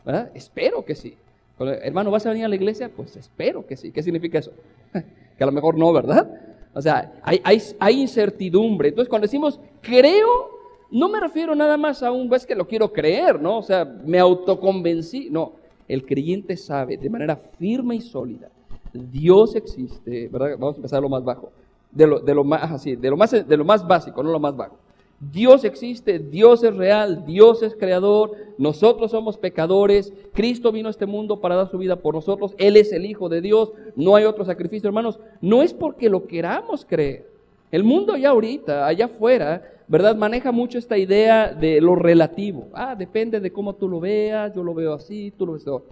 ¿verdad? 0.05 0.31
Espero 0.33 0.85
que 0.85 0.95
sí. 0.95 1.17
Hermano, 1.59 2.11
¿vas 2.11 2.25
a 2.25 2.29
venir 2.29 2.45
a 2.45 2.47
la 2.47 2.55
iglesia? 2.55 2.89
Pues 2.95 3.17
espero 3.17 3.65
que 3.65 3.75
sí. 3.75 3.91
¿Qué 3.91 4.01
significa 4.01 4.39
eso? 4.39 4.51
que 5.37 5.43
a 5.43 5.45
lo 5.45 5.51
mejor 5.51 5.77
no, 5.77 5.91
¿verdad? 5.91 6.29
O 6.73 6.81
sea, 6.81 7.11
hay, 7.23 7.41
hay, 7.43 8.01
incertidumbre. 8.01 8.89
Entonces, 8.89 9.09
cuando 9.09 9.25
decimos 9.25 9.59
creo, 9.81 10.56
no 10.91 11.09
me 11.09 11.19
refiero 11.19 11.55
nada 11.55 11.77
más 11.77 12.03
a 12.03 12.11
un, 12.11 12.33
es 12.33 12.45
que 12.45 12.55
lo 12.55 12.67
quiero 12.67 12.91
creer, 12.91 13.41
¿no? 13.41 13.57
O 13.57 13.63
sea, 13.63 13.85
me 13.85 14.19
autoconvencí. 14.19 15.29
No, 15.29 15.53
el 15.87 16.05
creyente 16.05 16.57
sabe 16.57 16.97
de 16.97 17.09
manera 17.09 17.35
firme 17.35 17.95
y 17.95 18.01
sólida, 18.01 18.49
Dios 18.93 19.55
existe, 19.55 20.27
¿verdad? 20.27 20.51
Vamos 20.57 20.75
a 20.75 20.77
empezar 20.77 21.01
lo 21.01 21.09
más 21.09 21.23
bajo, 21.23 21.51
de 21.91 22.07
lo, 22.07 22.19
de 22.19 22.33
lo 22.33 22.43
más, 22.43 22.71
así, 22.71 22.95
de 22.95 23.09
lo 23.09 23.17
más, 23.17 23.31
de 23.31 23.57
lo 23.57 23.65
más 23.65 23.87
básico, 23.87 24.21
no 24.23 24.31
lo 24.31 24.39
más 24.39 24.55
bajo. 24.55 24.77
Dios 25.19 25.63
existe, 25.63 26.19
Dios 26.19 26.63
es 26.63 26.75
real, 26.75 27.25
Dios 27.25 27.63
es 27.63 27.75
creador, 27.75 28.33
nosotros 28.59 29.11
somos 29.11 29.37
pecadores, 29.37 30.13
Cristo 30.33 30.71
vino 30.71 30.89
a 30.89 30.91
este 30.91 31.07
mundo 31.07 31.41
para 31.41 31.55
dar 31.55 31.71
su 31.71 31.79
vida 31.79 31.95
por 31.95 32.13
nosotros, 32.13 32.53
Él 32.59 32.77
es 32.77 32.93
el 32.93 33.05
Hijo 33.05 33.27
de 33.27 33.41
Dios, 33.41 33.71
no 33.95 34.15
hay 34.15 34.25
otro 34.25 34.45
sacrificio, 34.45 34.87
hermanos, 34.87 35.19
no 35.41 35.63
es 35.63 35.73
porque 35.73 36.09
lo 36.09 36.27
queramos 36.27 36.85
creer. 36.85 37.36
El 37.71 37.83
mundo 37.83 38.15
ya 38.15 38.29
ahorita, 38.29 38.87
allá 38.87 39.05
afuera, 39.05 39.61
¿verdad? 39.87 40.15
Maneja 40.15 40.51
mucho 40.51 40.77
esta 40.77 40.97
idea 40.97 41.53
de 41.53 41.81
lo 41.81 41.95
relativo. 41.95 42.69
Ah, 42.73 42.95
depende 42.95 43.39
de 43.39 43.51
cómo 43.51 43.75
tú 43.75 43.89
lo 43.89 43.99
veas, 43.99 44.53
yo 44.55 44.63
lo 44.63 44.73
veo 44.73 44.93
así, 44.93 45.33
tú 45.37 45.45
lo 45.45 45.53
ves 45.53 45.67
así. 45.67 45.83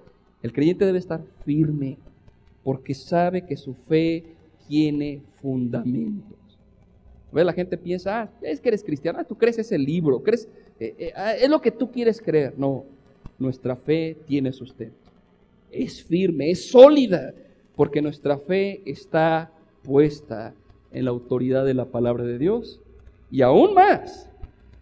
El 0.41 0.53
creyente 0.53 0.85
debe 0.85 0.99
estar 0.99 1.21
firme 1.43 1.97
porque 2.63 2.93
sabe 2.93 3.45
que 3.45 3.57
su 3.57 3.73
fe 3.73 4.23
tiene 4.67 5.21
fundamento. 5.41 6.35
La 7.31 7.51
gente 7.51 7.77
piensa, 7.77 8.21
ah, 8.21 8.29
es 8.41 8.61
que 8.61 8.69
eres 8.69 8.83
cristiano, 8.83 9.19
ah, 9.19 9.25
tú 9.25 9.35
crees 9.35 9.59
ese 9.59 9.77
libro, 9.77 10.23
crees, 10.23 10.47
eh, 10.79 10.95
eh, 10.97 11.13
ah, 11.15 11.35
es 11.35 11.49
lo 11.49 11.61
que 11.61 11.71
tú 11.71 11.91
quieres 11.91 12.21
creer. 12.21 12.53
No, 12.57 12.85
nuestra 13.37 13.75
fe 13.75 14.15
tiene 14.25 14.53
sustento. 14.53 15.11
Es 15.69 16.01
firme, 16.01 16.49
es 16.49 16.69
sólida, 16.69 17.33
porque 17.75 18.01
nuestra 18.01 18.37
fe 18.37 18.81
está 18.85 19.51
puesta 19.83 20.53
en 20.95 21.05
la 21.05 21.11
autoridad 21.11 21.65
de 21.65 21.73
la 21.73 21.85
palabra 21.85 22.23
de 22.23 22.37
Dios 22.37 22.79
y 23.29 23.41
aún 23.41 23.73
más 23.73 24.29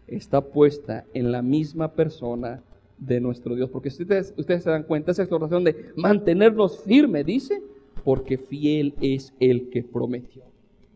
está 0.08 0.41
puesta 0.41 1.06
en 1.15 1.32
la 1.32 1.41
misma 1.41 1.93
persona 1.93 2.62
de 2.99 3.19
nuestro 3.19 3.56
Dios. 3.56 3.69
Porque 3.71 3.89
ustedes, 3.89 4.32
ustedes 4.38 4.63
se 4.63 4.69
dan 4.69 4.84
cuenta, 4.84 5.12
esa 5.12 5.23
exhortación 5.23 5.63
de 5.63 5.91
mantenernos 5.95 6.80
firmes, 6.84 7.26
dice, 7.26 7.63
porque 8.04 8.38
fiel 8.38 8.93
es 9.02 9.34
el 9.39 9.69
que 9.69 9.82
prometió. 9.82 10.43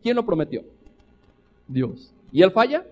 ¿Quién 0.04 0.16
lo 0.16 0.26
prometió? 0.26 0.64
Dios. 1.68 2.14
¿Y 2.32 2.44
él 2.44 2.52
falla? 2.52 2.86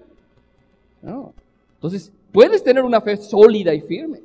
No. 1.04 1.32
Entonces, 1.76 2.12
puedes 2.32 2.64
tener 2.64 2.84
una 2.84 3.02
fe 3.02 3.18
sólida 3.18 3.72
y 3.74 3.82
firme. 3.82 4.22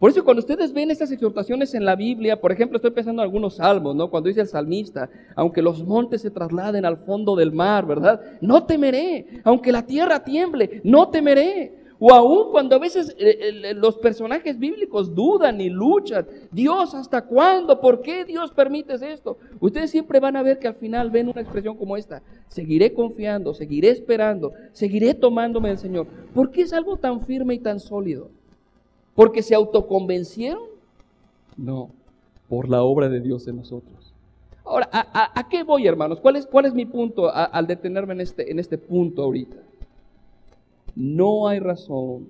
Por 0.00 0.08
eso 0.08 0.24
cuando 0.24 0.40
ustedes 0.40 0.72
ven 0.72 0.90
estas 0.90 1.12
exhortaciones 1.12 1.74
en 1.74 1.84
la 1.84 1.94
Biblia, 1.94 2.40
por 2.40 2.50
ejemplo, 2.50 2.76
estoy 2.76 2.90
pensando 2.90 3.20
en 3.20 3.26
algunos 3.26 3.56
salmos, 3.56 3.94
¿no? 3.94 4.08
Cuando 4.08 4.28
dice 4.28 4.40
el 4.40 4.46
salmista, 4.46 5.10
aunque 5.36 5.60
los 5.60 5.84
montes 5.84 6.22
se 6.22 6.30
trasladen 6.30 6.86
al 6.86 6.96
fondo 6.96 7.36
del 7.36 7.52
mar, 7.52 7.84
¿verdad? 7.84 8.18
No 8.40 8.64
temeré, 8.64 9.42
aunque 9.44 9.70
la 9.70 9.84
tierra 9.84 10.24
tiemble, 10.24 10.80
no 10.84 11.10
temeré. 11.10 11.76
O 11.98 12.14
aún 12.14 12.50
cuando 12.50 12.76
a 12.76 12.78
veces 12.78 13.14
eh, 13.18 13.74
los 13.74 13.98
personajes 13.98 14.58
bíblicos 14.58 15.14
dudan 15.14 15.60
y 15.60 15.68
luchan, 15.68 16.26
Dios, 16.50 16.94
¿hasta 16.94 17.26
cuándo? 17.26 17.78
¿Por 17.78 18.00
qué 18.00 18.24
Dios 18.24 18.52
permite 18.52 18.94
esto? 19.12 19.36
Ustedes 19.60 19.90
siempre 19.90 20.18
van 20.18 20.34
a 20.34 20.42
ver 20.42 20.58
que 20.58 20.68
al 20.68 20.76
final 20.76 21.10
ven 21.10 21.28
una 21.28 21.42
expresión 21.42 21.76
como 21.76 21.98
esta, 21.98 22.22
seguiré 22.48 22.94
confiando, 22.94 23.52
seguiré 23.52 23.90
esperando, 23.90 24.52
seguiré 24.72 25.12
tomándome 25.12 25.68
del 25.68 25.76
Señor. 25.78 26.06
¿Por 26.34 26.50
qué 26.50 26.62
es 26.62 26.72
algo 26.72 26.96
tan 26.96 27.20
firme 27.26 27.52
y 27.52 27.58
tan 27.58 27.78
sólido? 27.78 28.30
¿Porque 29.14 29.42
se 29.42 29.54
autoconvencieron? 29.54 30.62
No, 31.56 31.90
por 32.48 32.68
la 32.68 32.82
obra 32.82 33.08
de 33.08 33.20
Dios 33.20 33.46
en 33.48 33.56
nosotros. 33.56 34.14
Ahora, 34.64 34.88
¿a, 34.92 35.48
qué 35.48 35.64
voy, 35.64 35.86
hermanos? 35.86 36.20
¿Cuál 36.20 36.36
es, 36.36 36.46
cuál 36.46 36.66
es 36.66 36.74
mi 36.74 36.86
punto 36.86 37.30
al 37.34 37.66
detenerme 37.66 38.12
en 38.14 38.20
este, 38.20 38.50
en 38.50 38.58
este 38.58 38.78
punto 38.78 39.22
ahorita? 39.22 39.56
No 40.94 41.48
hay 41.48 41.58
razón 41.58 42.28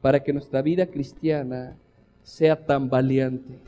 para 0.00 0.22
que 0.22 0.32
nuestra 0.32 0.60
vida 0.60 0.86
cristiana 0.86 1.76
sea 2.22 2.66
tan 2.66 2.90
valiente. 2.90 3.58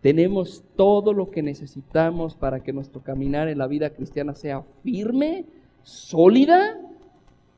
Tenemos 0.00 0.62
todo 0.76 1.12
lo 1.12 1.30
que 1.30 1.42
necesitamos 1.42 2.34
para 2.34 2.60
que 2.60 2.72
nuestro 2.72 3.00
caminar 3.00 3.48
en 3.48 3.58
la 3.58 3.66
vida 3.66 3.90
cristiana 3.90 4.34
sea 4.34 4.62
firme, 4.82 5.44
sólida, 5.82 6.78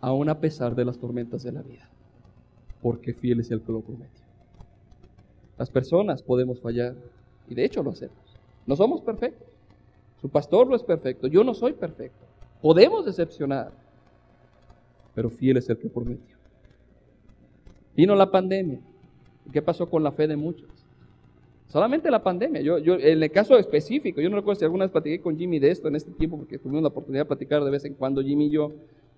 aun 0.01 0.29
a 0.29 0.39
pesar 0.39 0.75
de 0.75 0.85
las 0.85 0.99
tormentas 0.99 1.43
de 1.43 1.53
la 1.53 1.63
vida. 1.63 1.89
Porque 2.83 3.13
fiel 3.13 3.41
es 3.41 3.51
el 3.51 3.61
que 3.61 3.73
lo 3.73 3.81
prometió. 3.81 4.25
Las 5.59 5.71
personas 5.71 6.23
podemos 6.23 6.61
fallar 6.61 6.95
y 7.49 7.55
de 7.55 7.65
hecho 7.65 7.83
lo 7.83 7.91
hacemos. 7.91 8.17
No 8.67 8.77
somos 8.77 9.01
perfectos. 9.01 9.49
Su 10.21 10.29
pastor 10.29 10.69
no 10.69 10.77
es 10.77 10.83
perfecto. 10.83 11.27
Yo 11.27 11.43
no 11.45 11.55
soy 11.55 11.73
perfecto. 11.73 12.25
Podemos 12.61 13.05
decepcionar 13.05 13.73
pero 15.19 15.31
fiel 15.31 15.57
es 15.57 15.69
el 15.69 15.77
que 15.77 15.89
prometió. 15.89 16.37
Vino 17.97 18.15
la 18.15 18.31
pandemia. 18.31 18.79
¿Qué 19.53 19.61
pasó 19.61 19.91
con 19.91 20.05
la 20.05 20.13
fe 20.13 20.29
de 20.29 20.37
muchos? 20.37 20.69
Solamente 21.67 22.09
la 22.09 22.23
pandemia. 22.23 22.61
Yo, 22.61 22.79
yo, 22.79 22.95
en 22.95 23.21
el 23.21 23.29
caso 23.33 23.59
específico, 23.59 24.21
yo 24.21 24.31
no 24.31 24.37
recuerdo 24.37 24.61
si 24.61 24.65
alguna 24.65 24.85
vez 24.85 24.93
platiqué 24.93 25.21
con 25.21 25.37
Jimmy 25.37 25.59
de 25.59 25.73
esto 25.73 25.89
en 25.89 25.97
este 25.97 26.13
tiempo, 26.13 26.37
porque 26.37 26.57
tuvimos 26.57 26.83
la 26.83 26.91
oportunidad 26.91 27.23
de 27.25 27.27
platicar 27.27 27.65
de 27.65 27.71
vez 27.73 27.85
en 27.85 27.95
cuando, 27.95 28.23
Jimmy 28.23 28.47
y 28.47 28.51
yo. 28.51 28.71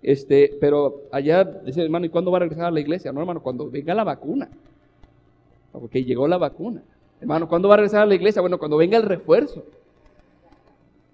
Este, 0.02 0.56
pero 0.60 1.02
allá 1.12 1.44
decía, 1.44 1.82
hermano, 1.82 2.06
¿y 2.06 2.08
cuándo 2.08 2.30
va 2.30 2.38
a 2.38 2.40
regresar 2.40 2.66
a 2.66 2.70
la 2.70 2.80
iglesia? 2.80 3.12
No, 3.12 3.20
hermano, 3.20 3.42
cuando 3.42 3.70
venga 3.70 3.94
la 3.94 4.04
vacuna. 4.04 4.48
Porque 5.72 6.04
llegó 6.04 6.26
la 6.26 6.38
vacuna. 6.38 6.82
Hermano, 7.20 7.48
¿cuándo 7.48 7.68
va 7.68 7.74
a 7.74 7.76
regresar 7.78 8.02
a 8.02 8.06
la 8.06 8.14
iglesia? 8.14 8.40
Bueno, 8.40 8.58
cuando 8.58 8.76
venga 8.76 8.96
el 8.96 9.04
refuerzo. 9.04 9.64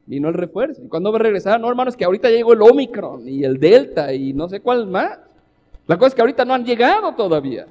Vino 0.06 0.28
el 0.28 0.34
refuerzo. 0.34 0.82
¿Y 0.84 0.88
cuándo 0.88 1.10
va 1.10 1.18
a 1.18 1.22
regresar? 1.22 1.60
No, 1.60 1.68
hermanos, 1.68 1.96
que 1.96 2.04
ahorita 2.04 2.30
llegó 2.30 2.52
el 2.52 2.62
Omicron 2.62 3.28
y 3.28 3.42
el 3.42 3.58
Delta 3.58 4.14
y 4.14 4.32
no 4.32 4.48
sé 4.48 4.60
cuál 4.60 4.86
más. 4.86 5.18
La 5.86 5.96
cosa 5.96 6.08
es 6.08 6.14
que 6.14 6.20
ahorita 6.20 6.44
no 6.44 6.54
han 6.54 6.64
llegado 6.64 7.12
todavía. 7.14 7.66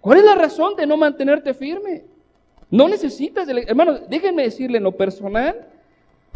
¿Cuál 0.00 0.18
es 0.18 0.24
la 0.24 0.34
razón 0.34 0.74
de 0.76 0.86
no 0.86 0.96
mantenerte 0.96 1.54
firme? 1.54 2.04
No 2.70 2.88
necesitas, 2.88 3.48
hermanos, 3.48 4.02
déjenme 4.08 4.44
decirle 4.44 4.78
en 4.78 4.84
lo 4.84 4.92
personal, 4.92 5.66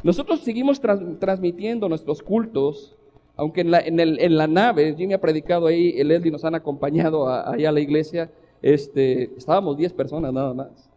nosotros 0.02 0.40
seguimos 0.40 0.80
transmitiendo 0.80 1.88
nuestros 1.88 2.22
cultos, 2.22 2.94
aunque 3.36 3.62
en 3.62 3.70
la, 3.70 3.80
en, 3.80 3.98
el, 4.00 4.20
en 4.20 4.36
la 4.36 4.46
nave, 4.46 4.94
Jimmy 4.96 5.14
ha 5.14 5.20
predicado 5.20 5.66
ahí, 5.66 5.94
el 5.98 6.08
Leslie 6.08 6.30
nos 6.30 6.44
han 6.44 6.54
acompañado 6.54 7.28
allá 7.28 7.68
a 7.68 7.72
la 7.72 7.80
iglesia, 7.80 8.30
este, 8.62 9.36
estábamos 9.36 9.76
10 9.76 9.92
personas 9.92 10.32
nada 10.32 10.54
más 10.54 10.90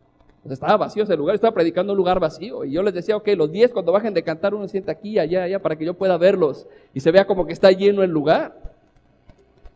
estaba 0.54 0.78
vacío 0.78 1.04
ese 1.04 1.16
lugar, 1.16 1.36
estaba 1.36 1.54
predicando 1.54 1.94
un 1.94 1.98
lugar 1.98 2.20
vacío. 2.20 2.64
Y 2.64 2.72
yo 2.72 2.84
les 2.84 2.94
decía, 2.94 3.18
ok, 3.18 3.28
los 3.36 3.52
10 3.52 3.72
cuando 3.72 3.92
bajen 3.92 4.14
de 4.14 4.24
cantar, 4.24 4.54
uno 4.54 4.68
sienta 4.68 4.92
aquí, 4.92 5.20
allá, 5.20 5.44
allá, 5.44 5.62
para 5.62 5.76
que 5.76 5.86
yo 5.86 5.94
pueda 5.94 6.18
verlos 6.18 6.68
y 6.94 7.00
se 7.00 7.12
vea 7.12 7.26
como 7.26 7.46
que 7.46 7.54
está 7.54 7.72
lleno 7.72 8.04
el 8.04 8.12
lugar. 8.12 8.76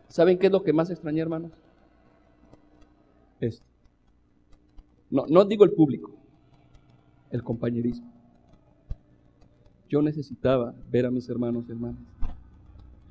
¿Saben 0.08 0.38
qué 0.38 0.48
es 0.48 0.52
lo 0.52 0.64
que 0.64 0.74
más 0.74 0.90
extrañé, 0.90 1.22
hermanos? 1.22 1.52
Esto. 3.40 3.66
No, 5.10 5.26
no 5.28 5.46
digo 5.46 5.64
el 5.64 5.72
público, 5.72 6.12
el 7.32 7.44
compañerismo. 7.44 8.10
Yo 9.90 10.02
necesitaba 10.02 10.74
ver 10.90 11.06
a 11.06 11.12
mis 11.12 11.28
hermanos 11.28 11.66
y 11.68 11.72
hermanas. 11.72 12.00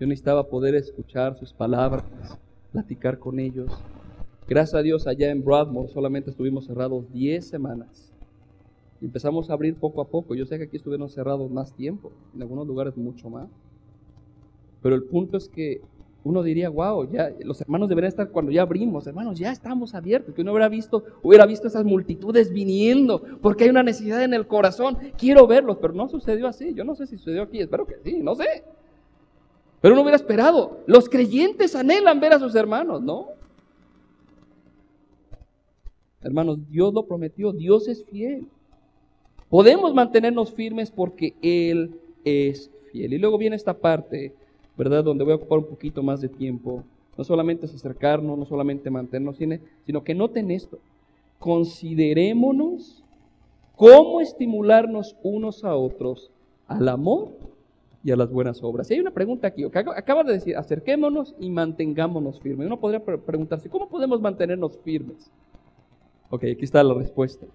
Yo 0.01 0.07
necesitaba 0.07 0.49
poder 0.49 0.75
escuchar 0.75 1.39
sus 1.39 1.53
palabras, 1.53 2.05
platicar 2.73 3.19
con 3.19 3.39
ellos, 3.39 3.71
Gracias 4.51 4.75
a 4.75 4.83
Dios, 4.83 5.07
allá 5.07 5.31
en 5.31 5.45
Broadmoor 5.45 5.89
solamente 5.91 6.31
estuvimos 6.31 6.67
cerrados 6.67 7.05
10 7.13 7.47
semanas. 7.47 8.13
empezamos 9.01 9.49
a 9.49 9.53
abrir 9.53 9.77
poco 9.77 10.01
a 10.01 10.09
poco. 10.09 10.35
Yo 10.35 10.45
sé 10.45 10.59
que 10.59 10.65
aquí 10.65 10.77
estuvieron 10.77 11.09
cerrados 11.09 11.49
más 11.53 11.73
tiempo, 11.73 12.11
en 12.35 12.43
algunos 12.43 12.67
lugares 12.67 12.97
mucho 12.97 13.31
más. 13.31 13.49
Pero 14.83 14.97
el 14.97 15.05
punto 15.05 15.37
es 15.37 15.49
que 15.49 15.83
uno 16.25 16.43
diría, 16.43 16.69
wow, 16.69 17.09
ya 17.09 17.31
los 17.45 17.61
hermanos 17.61 17.89
deberían 17.89 18.09
estar 18.09 18.31
cuando 18.31 18.51
ya 18.51 18.63
abrimos, 18.63 19.07
hermanos, 19.07 19.39
ya 19.39 19.53
estamos 19.53 19.95
abiertos, 19.95 20.35
que 20.35 20.43
uno 20.43 20.51
hubiera 20.51 20.69
visto, 20.69 21.05
hubiera 21.23 21.47
visto 21.47 21.69
esas 21.69 21.85
multitudes 21.85 22.53
viniendo, 22.53 23.23
porque 23.41 23.65
hay 23.65 23.71
una 23.71 23.85
necesidad 23.85 24.25
en 24.25 24.35
el 24.35 24.49
corazón, 24.49 24.99
quiero 25.17 25.47
verlos, 25.47 25.79
pero 25.81 25.95
no 25.95 26.09
sucedió 26.09 26.49
así, 26.49 26.75
yo 26.75 26.83
no 26.83 26.97
sé 26.97 27.07
si 27.07 27.19
sucedió 27.19 27.45
aquí, 27.45 27.61
espero 27.61 27.87
que 27.87 28.01
sí, 28.03 28.19
no 28.21 28.35
sé. 28.35 28.65
Pero 29.81 29.95
uno 29.95 30.03
hubiera 30.03 30.17
esperado, 30.17 30.81
los 30.87 31.09
creyentes 31.09 31.75
anhelan 31.75 32.21
ver 32.21 32.35
a 32.35 32.39
sus 32.39 32.55
hermanos, 32.55 33.01
¿no? 33.03 33.29
Hermanos, 36.21 36.59
Dios 36.69 36.93
lo 36.93 37.07
prometió, 37.07 37.53
Dios 37.53 37.89
es 37.89 38.05
fiel. 38.05 38.47
Podemos 39.49 39.95
mantenernos 39.95 40.53
firmes 40.53 40.91
porque 40.91 41.35
Él 41.41 41.99
es 42.25 42.71
fiel. 42.93 43.15
Y 43.15 43.19
luego 43.19 43.39
viene 43.39 43.57
esta 43.57 43.73
parte, 43.73 44.35
¿verdad? 44.77 45.03
Donde 45.03 45.25
voy 45.25 45.33
a 45.33 45.37
ocupar 45.37 45.59
un 45.61 45.67
poquito 45.67 46.03
más 46.03 46.21
de 46.21 46.29
tiempo. 46.29 46.85
No 47.17 47.25
solamente 47.25 47.65
es 47.65 47.75
acercarnos, 47.75 48.39
no 48.39 48.45
solamente 48.45 48.91
mantenernos, 48.91 49.39
sino 49.87 50.05
que 50.05 50.15
noten 50.15 50.51
esto. 50.51 50.79
considerémonos 51.39 53.03
cómo 53.77 54.21
estimularnos 54.21 55.17
unos 55.23 55.65
a 55.65 55.75
otros 55.75 56.31
al 56.69 56.87
amor 56.89 57.31
y 58.03 58.11
a 58.11 58.17
las 58.17 58.31
buenas 58.31 58.63
obras. 58.63 58.91
Y 58.91 58.95
hay 58.95 59.01
una 59.01 59.11
pregunta 59.11 59.49
aquí, 59.49 59.65
acaba 59.65 60.25
de 60.25 60.33
decir, 60.33 60.57
acerquémonos 60.57 61.35
y 61.39 61.51
mantengámonos 61.51 62.41
firmes. 62.41 62.67
Uno 62.67 62.81
podría 62.81 63.05
preguntarse, 63.05 63.69
¿cómo 63.69 63.89
podemos 63.89 64.21
mantenernos 64.21 64.79
firmes? 64.79 65.31
Ok, 66.31 66.45
aquí 66.45 66.65
está 66.65 66.83
la 66.83 66.95
respuesta. 66.95 67.47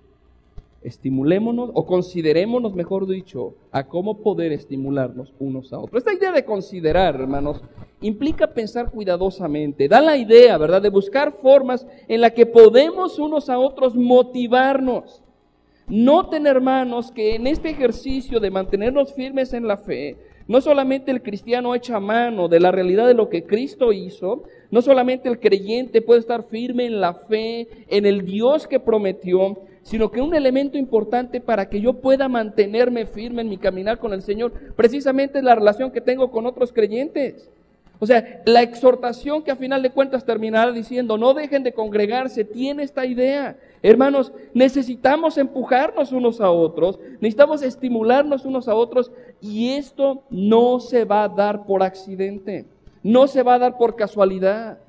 Estimulémonos 0.83 1.71
o 1.73 1.85
considerémonos, 1.87 2.75
mejor 2.75 3.07
dicho, 3.07 3.55
a 3.71 3.87
cómo 3.87 4.17
poder 4.17 4.51
estimularnos 4.51 5.33
unos 5.39 5.73
a 5.73 5.79
otros. 5.79 5.97
Esta 5.97 6.13
idea 6.13 6.31
de 6.31 6.45
considerar, 6.45 7.15
hermanos, 7.15 7.63
implica 8.01 8.45
pensar 8.45 8.91
cuidadosamente. 8.91 9.87
Da 9.87 9.99
la 9.99 10.15
idea, 10.15 10.59
¿verdad?, 10.59 10.83
de 10.83 10.89
buscar 10.89 11.31
formas 11.31 11.87
en 12.07 12.21
las 12.21 12.33
que 12.33 12.45
podemos 12.45 13.17
unos 13.17 13.49
a 13.49 13.57
otros 13.57 13.95
motivarnos. 13.95 15.23
Noten, 15.87 16.45
hermanos, 16.45 17.11
que 17.11 17.35
en 17.35 17.47
este 17.47 17.69
ejercicio 17.69 18.39
de 18.39 18.51
mantenernos 18.51 19.13
firmes 19.13 19.53
en 19.53 19.67
la 19.67 19.77
fe, 19.77 20.17
no 20.47 20.61
solamente 20.61 21.11
el 21.11 21.21
cristiano 21.21 21.73
echa 21.73 21.99
mano 21.99 22.47
de 22.47 22.59
la 22.59 22.71
realidad 22.71 23.07
de 23.07 23.13
lo 23.13 23.29
que 23.29 23.43
Cristo 23.43 23.93
hizo, 23.93 24.43
no 24.71 24.81
solamente 24.81 25.27
el 25.29 25.39
creyente 25.39 26.01
puede 26.01 26.19
estar 26.19 26.43
firme 26.43 26.85
en 26.85 27.01
la 27.01 27.13
fe, 27.13 27.67
en 27.87 28.05
el 28.05 28.25
Dios 28.25 28.67
que 28.67 28.79
prometió, 28.79 29.57
sino 29.81 30.11
que 30.11 30.21
un 30.21 30.35
elemento 30.35 30.77
importante 30.77 31.41
para 31.41 31.69
que 31.69 31.81
yo 31.81 31.93
pueda 31.93 32.27
mantenerme 32.27 33.05
firme 33.05 33.41
en 33.41 33.49
mi 33.49 33.57
caminar 33.57 33.99
con 33.99 34.13
el 34.13 34.21
Señor, 34.21 34.51
precisamente 34.75 35.39
es 35.39 35.43
la 35.43 35.55
relación 35.55 35.91
que 35.91 36.01
tengo 36.01 36.31
con 36.31 36.45
otros 36.45 36.73
creyentes. 36.73 37.49
O 37.99 38.05
sea, 38.05 38.41
la 38.45 38.61
exhortación 38.61 39.43
que 39.43 39.51
a 39.51 39.55
final 39.55 39.81
de 39.81 39.91
cuentas 39.91 40.25
terminará 40.25 40.71
diciendo, 40.71 41.17
no 41.17 41.33
dejen 41.33 41.63
de 41.63 41.71
congregarse, 41.71 42.43
tiene 42.43 42.83
esta 42.83 43.05
idea. 43.05 43.57
Hermanos, 43.87 44.33
necesitamos 44.55 45.37
empujarnos 45.37 46.11
unos 46.11 46.41
a 46.41 46.49
otros, 46.49 46.99
necesitamos 47.19 47.61
estimularnos 47.61 48.43
unos 48.43 48.67
a 48.67 48.73
otros 48.73 49.11
y 49.39 49.73
esto 49.73 50.23
no 50.31 50.79
se 50.79 51.05
va 51.05 51.25
a 51.25 51.29
dar 51.29 51.67
por 51.67 51.83
accidente, 51.83 52.65
no 53.03 53.27
se 53.27 53.43
va 53.43 53.53
a 53.53 53.59
dar 53.59 53.77
por 53.77 53.95
casualidad. 53.95 54.79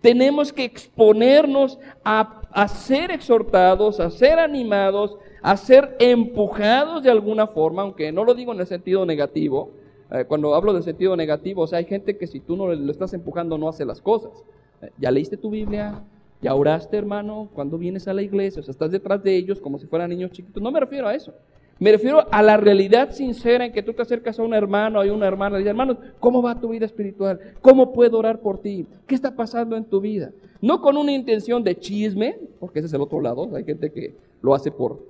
Tenemos 0.00 0.52
que 0.52 0.62
exponernos 0.62 1.80
a, 2.04 2.68
ser 2.68 3.10
exhortados, 3.10 3.98
a 3.98 4.08
ser 4.08 4.38
animados, 4.38 5.18
a 5.42 5.56
ser 5.56 5.96
empujados 5.98 7.02
de 7.02 7.10
alguna 7.10 7.48
forma, 7.48 7.82
aunque 7.82 8.12
no 8.12 8.22
lo 8.22 8.34
digo 8.34 8.52
en 8.52 8.60
el 8.60 8.68
sentido 8.68 9.04
negativo, 9.04 9.72
eh, 10.12 10.26
cuando 10.28 10.54
hablo 10.54 10.72
de 10.74 10.82
sentido 10.82 11.16
negativo, 11.16 11.62
o 11.62 11.66
sea, 11.66 11.80
hay 11.80 11.86
gente 11.86 12.16
que 12.16 12.28
si 12.28 12.38
tú 12.38 12.56
no 12.56 12.68
lo 12.68 12.92
estás 12.92 13.14
empujando 13.14 13.58
no 13.58 13.68
hace 13.68 13.84
las 13.84 14.00
cosas. 14.00 14.44
Eh, 14.80 14.90
¿Ya 14.96 15.10
leíste 15.10 15.36
tu 15.36 15.50
Biblia? 15.50 16.04
¿Ya 16.42 16.54
oraste, 16.54 16.96
hermano? 16.96 17.48
Cuando 17.54 17.78
vienes 17.78 18.06
a 18.06 18.14
la 18.14 18.22
iglesia? 18.22 18.60
O 18.60 18.62
sea, 18.62 18.72
estás 18.72 18.90
detrás 18.90 19.22
de 19.22 19.34
ellos 19.34 19.60
como 19.60 19.78
si 19.78 19.86
fueran 19.86 20.10
niños 20.10 20.30
chiquitos. 20.30 20.62
No 20.62 20.70
me 20.70 20.80
refiero 20.80 21.08
a 21.08 21.14
eso. 21.14 21.32
Me 21.80 21.90
refiero 21.90 22.24
a 22.30 22.42
la 22.42 22.56
realidad 22.56 23.10
sincera 23.10 23.66
en 23.66 23.72
que 23.72 23.82
tú 23.82 23.92
te 23.92 24.02
acercas 24.02 24.38
a 24.38 24.42
un 24.42 24.54
hermano, 24.54 25.00
a 25.00 25.12
una 25.12 25.26
hermana, 25.26 25.56
y 25.56 25.58
dices, 25.60 25.70
hermano, 25.70 25.98
¿cómo 26.20 26.40
va 26.40 26.60
tu 26.60 26.68
vida 26.68 26.86
espiritual? 26.86 27.40
¿Cómo 27.60 27.92
puedo 27.92 28.18
orar 28.18 28.38
por 28.40 28.60
ti? 28.60 28.86
¿Qué 29.06 29.14
está 29.14 29.34
pasando 29.34 29.76
en 29.76 29.84
tu 29.84 30.00
vida? 30.00 30.30
No 30.60 30.80
con 30.80 30.96
una 30.96 31.12
intención 31.12 31.64
de 31.64 31.76
chisme, 31.76 32.38
porque 32.60 32.78
ese 32.78 32.86
es 32.86 32.92
el 32.94 33.00
otro 33.00 33.20
lado. 33.20 33.50
Hay 33.56 33.64
gente 33.64 33.90
que 33.90 34.14
lo 34.40 34.54
hace 34.54 34.70
por, 34.70 35.00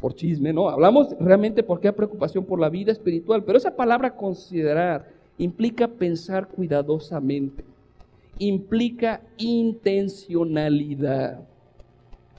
por 0.00 0.14
chisme, 0.14 0.52
¿no? 0.52 0.68
Hablamos 0.68 1.14
realmente 1.20 1.62
porque 1.62 1.88
hay 1.88 1.94
preocupación 1.94 2.44
por 2.44 2.58
la 2.58 2.68
vida 2.68 2.90
espiritual, 2.90 3.44
pero 3.44 3.58
esa 3.58 3.76
palabra 3.76 4.16
considerar 4.16 5.06
implica 5.38 5.86
pensar 5.86 6.48
cuidadosamente, 6.48 7.64
implica 8.38 9.20
intencionalidad. 9.36 11.46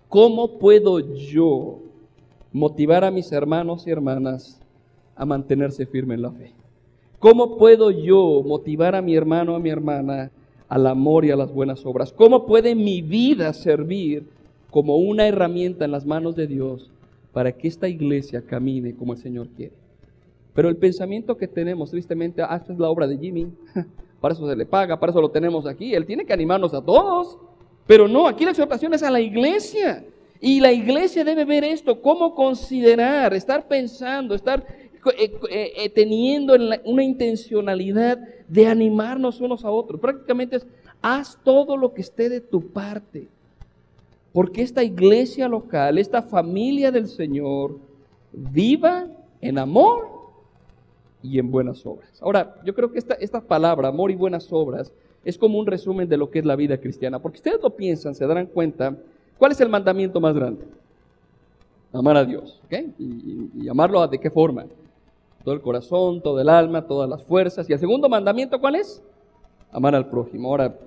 ¿Cómo 0.08 0.60
puedo 0.60 1.16
yo 1.16 1.80
motivar 2.52 3.04
a 3.04 3.12
mis 3.12 3.32
hermanos 3.32 3.86
y 3.86 3.92
hermanas 3.92 4.60
a 5.16 5.26
mantenerse 5.26 5.86
firme 5.86 6.16
en 6.16 6.24
la 6.24 6.32
fe? 6.32 6.54
¿Cómo 7.20 7.58
puedo 7.58 7.92
yo 7.92 8.42
motivar 8.46 8.96
a 8.96 9.02
mi 9.02 9.16
hermano 9.16 9.56
a 9.56 9.60
mi 9.60 9.70
hermana 9.70 10.32
al 10.68 10.88
amor 10.88 11.26
y 11.26 11.32
a 11.32 11.36
las 11.36 11.54
buenas 11.54 11.86
obras? 11.86 12.14
¿Cómo 12.14 12.46
puede 12.46 12.76
mi 12.76 13.02
vida 13.02 13.52
servir 13.54 14.26
como 14.70 14.98
una 14.98 15.28
herramienta 15.28 15.86
en 15.86 15.92
las 15.92 16.06
manos 16.06 16.36
de 16.36 16.48
Dios 16.48 16.92
para 17.34 17.52
que 17.52 17.68
esta 17.68 17.88
iglesia 17.88 18.42
camine 18.42 18.96
como 18.96 19.14
el 19.14 19.20
Señor 19.20 19.48
quiere. 19.50 19.74
Pero 20.54 20.70
el 20.70 20.78
pensamiento 20.78 21.38
que 21.38 21.48
tenemos, 21.48 21.92
tristemente, 21.92 22.42
ah, 22.42 22.56
esta 22.56 22.74
es 22.74 22.80
la 22.80 22.90
obra 22.90 23.08
de 23.08 23.18
Jimmy, 23.18 23.48
para 24.20 24.34
eso 24.34 24.48
se 24.48 24.56
le 24.56 24.66
paga, 24.66 25.00
para 25.00 25.12
eso 25.12 25.22
lo 25.22 25.30
tenemos 25.30 25.66
aquí, 25.66 25.94
él 25.94 26.06
tiene 26.06 26.26
que 26.26 26.34
animarnos 26.34 26.74
a 26.74 26.82
todos. 26.82 27.38
Pero 27.88 28.08
no, 28.08 28.28
aquí 28.28 28.46
la 28.46 28.52
exhortación 28.52 28.94
es 28.94 29.04
a 29.04 29.10
la 29.10 29.20
iglesia. 29.20 30.06
Y 30.42 30.60
la 30.60 30.72
iglesia 30.72 31.24
debe 31.24 31.44
ver 31.44 31.64
esto, 31.64 32.02
cómo 32.02 32.36
considerar, 32.36 33.34
estar 33.34 33.68
pensando, 33.68 34.36
estar 34.36 34.66
eh, 35.18 35.34
eh, 35.50 35.74
eh, 35.76 35.90
teniendo 35.90 36.56
una 36.86 37.04
intencionalidad 37.04 38.20
de 38.48 38.68
animarnos 38.68 39.42
unos 39.42 39.66
a 39.66 39.72
otros. 39.72 40.00
Prácticamente 40.00 40.58
es, 40.58 40.68
haz 41.02 41.38
todo 41.44 41.76
lo 41.76 41.94
que 41.94 42.02
esté 42.02 42.30
de 42.30 42.42
tu 42.42 42.70
parte 42.72 43.28
porque 44.32 44.62
esta 44.62 44.84
iglesia 44.84 45.48
local, 45.48 45.98
esta 45.98 46.22
familia 46.22 46.92
del 46.92 47.08
Señor, 47.08 47.78
viva 48.32 49.08
en 49.42 49.58
amor 49.58 50.19
y 51.22 51.40
en 51.40 51.52
buenas 51.52 51.86
obras. 51.86 52.22
Ahora, 52.22 52.56
yo 52.66 52.74
creo 52.74 52.92
que 52.92 53.00
esta, 53.00 53.16
esta 53.16 53.42
palabra, 53.42 53.90
amor 53.90 54.12
y 54.12 54.16
buenas 54.16 54.52
obras, 54.52 54.92
es 55.24 55.38
como 55.38 55.60
un 55.60 55.66
resumen 55.66 56.08
de 56.08 56.18
lo 56.18 56.30
que 56.30 56.40
es 56.40 56.46
la 56.46 56.56
vida 56.56 56.78
cristiana. 56.78 57.20
Porque 57.20 57.38
ustedes 57.38 57.62
lo 57.62 57.76
piensan, 57.76 58.16
se 58.16 58.26
darán 58.26 58.48
cuenta, 58.48 58.96
¿cuál 59.38 59.52
es 59.52 59.62
el 59.62 59.70
mandamiento 59.70 60.20
más 60.20 60.34
grande? 60.34 60.66
Amar 61.92 62.18
a 62.18 62.26
Dios, 62.26 62.62
¿ok? 62.66 62.74
Y, 63.00 63.68
amarlo 63.68 64.08
de 64.08 64.20
qué 64.20 64.30
forma? 64.30 64.66
Todo 65.44 65.56
el 65.56 65.62
corazón, 65.62 66.22
todo 66.22 66.40
el 66.40 66.50
alma, 66.50 66.86
todas 66.86 67.10
las 67.10 67.24
fuerzas. 67.24 67.70
Y 67.70 67.74
el 67.74 67.80
segundo 67.80 68.08
mandamiento, 68.08 68.60
¿cuál 68.60 68.76
es? 68.76 69.02
Amar 69.72 69.96
al 69.96 70.10
prójimo. 70.10 70.50
Ahora, 70.50 70.78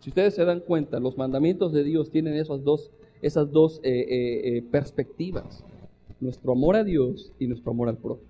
si 0.00 0.10
ustedes 0.10 0.34
se 0.34 0.44
dan 0.44 0.60
cuenta, 0.60 1.00
los 1.00 1.16
mandamientos 1.16 1.72
de 1.72 1.84
Dios 1.84 2.10
tienen 2.10 2.34
esas 2.34 2.62
dos, 2.62 2.90
esas 3.22 3.50
dos 3.50 3.80
eh, 3.82 3.90
eh, 3.90 4.56
eh, 4.56 4.62
perspectivas. 4.70 5.64
Nuestro 6.20 6.52
amor 6.52 6.76
a 6.76 6.84
Dios 6.84 7.32
y 7.38 7.46
nuestro 7.46 7.72
amor 7.72 7.88
al 7.88 7.96
prójimo. 7.96 8.29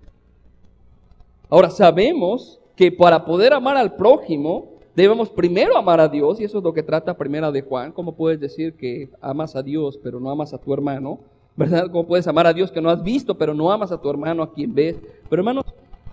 Ahora, 1.51 1.69
sabemos 1.69 2.61
que 2.77 2.93
para 2.93 3.25
poder 3.25 3.51
amar 3.51 3.75
al 3.75 3.93
prójimo, 3.93 4.69
debemos 4.95 5.29
primero 5.29 5.77
amar 5.77 5.99
a 5.99 6.07
Dios, 6.07 6.39
y 6.39 6.45
eso 6.45 6.59
es 6.59 6.63
lo 6.63 6.73
que 6.73 6.81
trata 6.81 7.17
primera 7.17 7.51
de 7.51 7.61
Juan. 7.61 7.91
¿Cómo 7.91 8.13
puedes 8.15 8.39
decir 8.39 8.73
que 8.73 9.09
amas 9.19 9.57
a 9.57 9.61
Dios, 9.61 9.99
pero 10.01 10.21
no 10.21 10.31
amas 10.31 10.53
a 10.53 10.57
tu 10.57 10.73
hermano? 10.73 11.19
¿Verdad? 11.57 11.91
¿Cómo 11.91 12.07
puedes 12.07 12.25
amar 12.25 12.47
a 12.47 12.53
Dios 12.53 12.71
que 12.71 12.79
no 12.79 12.89
has 12.89 13.03
visto, 13.03 13.37
pero 13.37 13.53
no 13.53 13.69
amas 13.69 13.91
a 13.91 13.99
tu 13.99 14.09
hermano 14.09 14.43
a 14.43 14.53
quien 14.53 14.73
ves? 14.73 14.95
Pero 15.29 15.41
hermanos, 15.41 15.65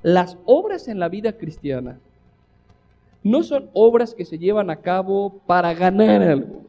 las 0.02 0.36
obras 0.44 0.88
en 0.88 0.98
la 0.98 1.08
vida 1.08 1.32
cristiana 1.32 2.00
no 3.22 3.44
son 3.44 3.70
obras 3.74 4.14
que 4.14 4.24
se 4.24 4.38
llevan 4.38 4.70
a 4.70 4.76
cabo 4.80 5.40
para 5.46 5.72
ganar 5.72 6.20
algo, 6.20 6.62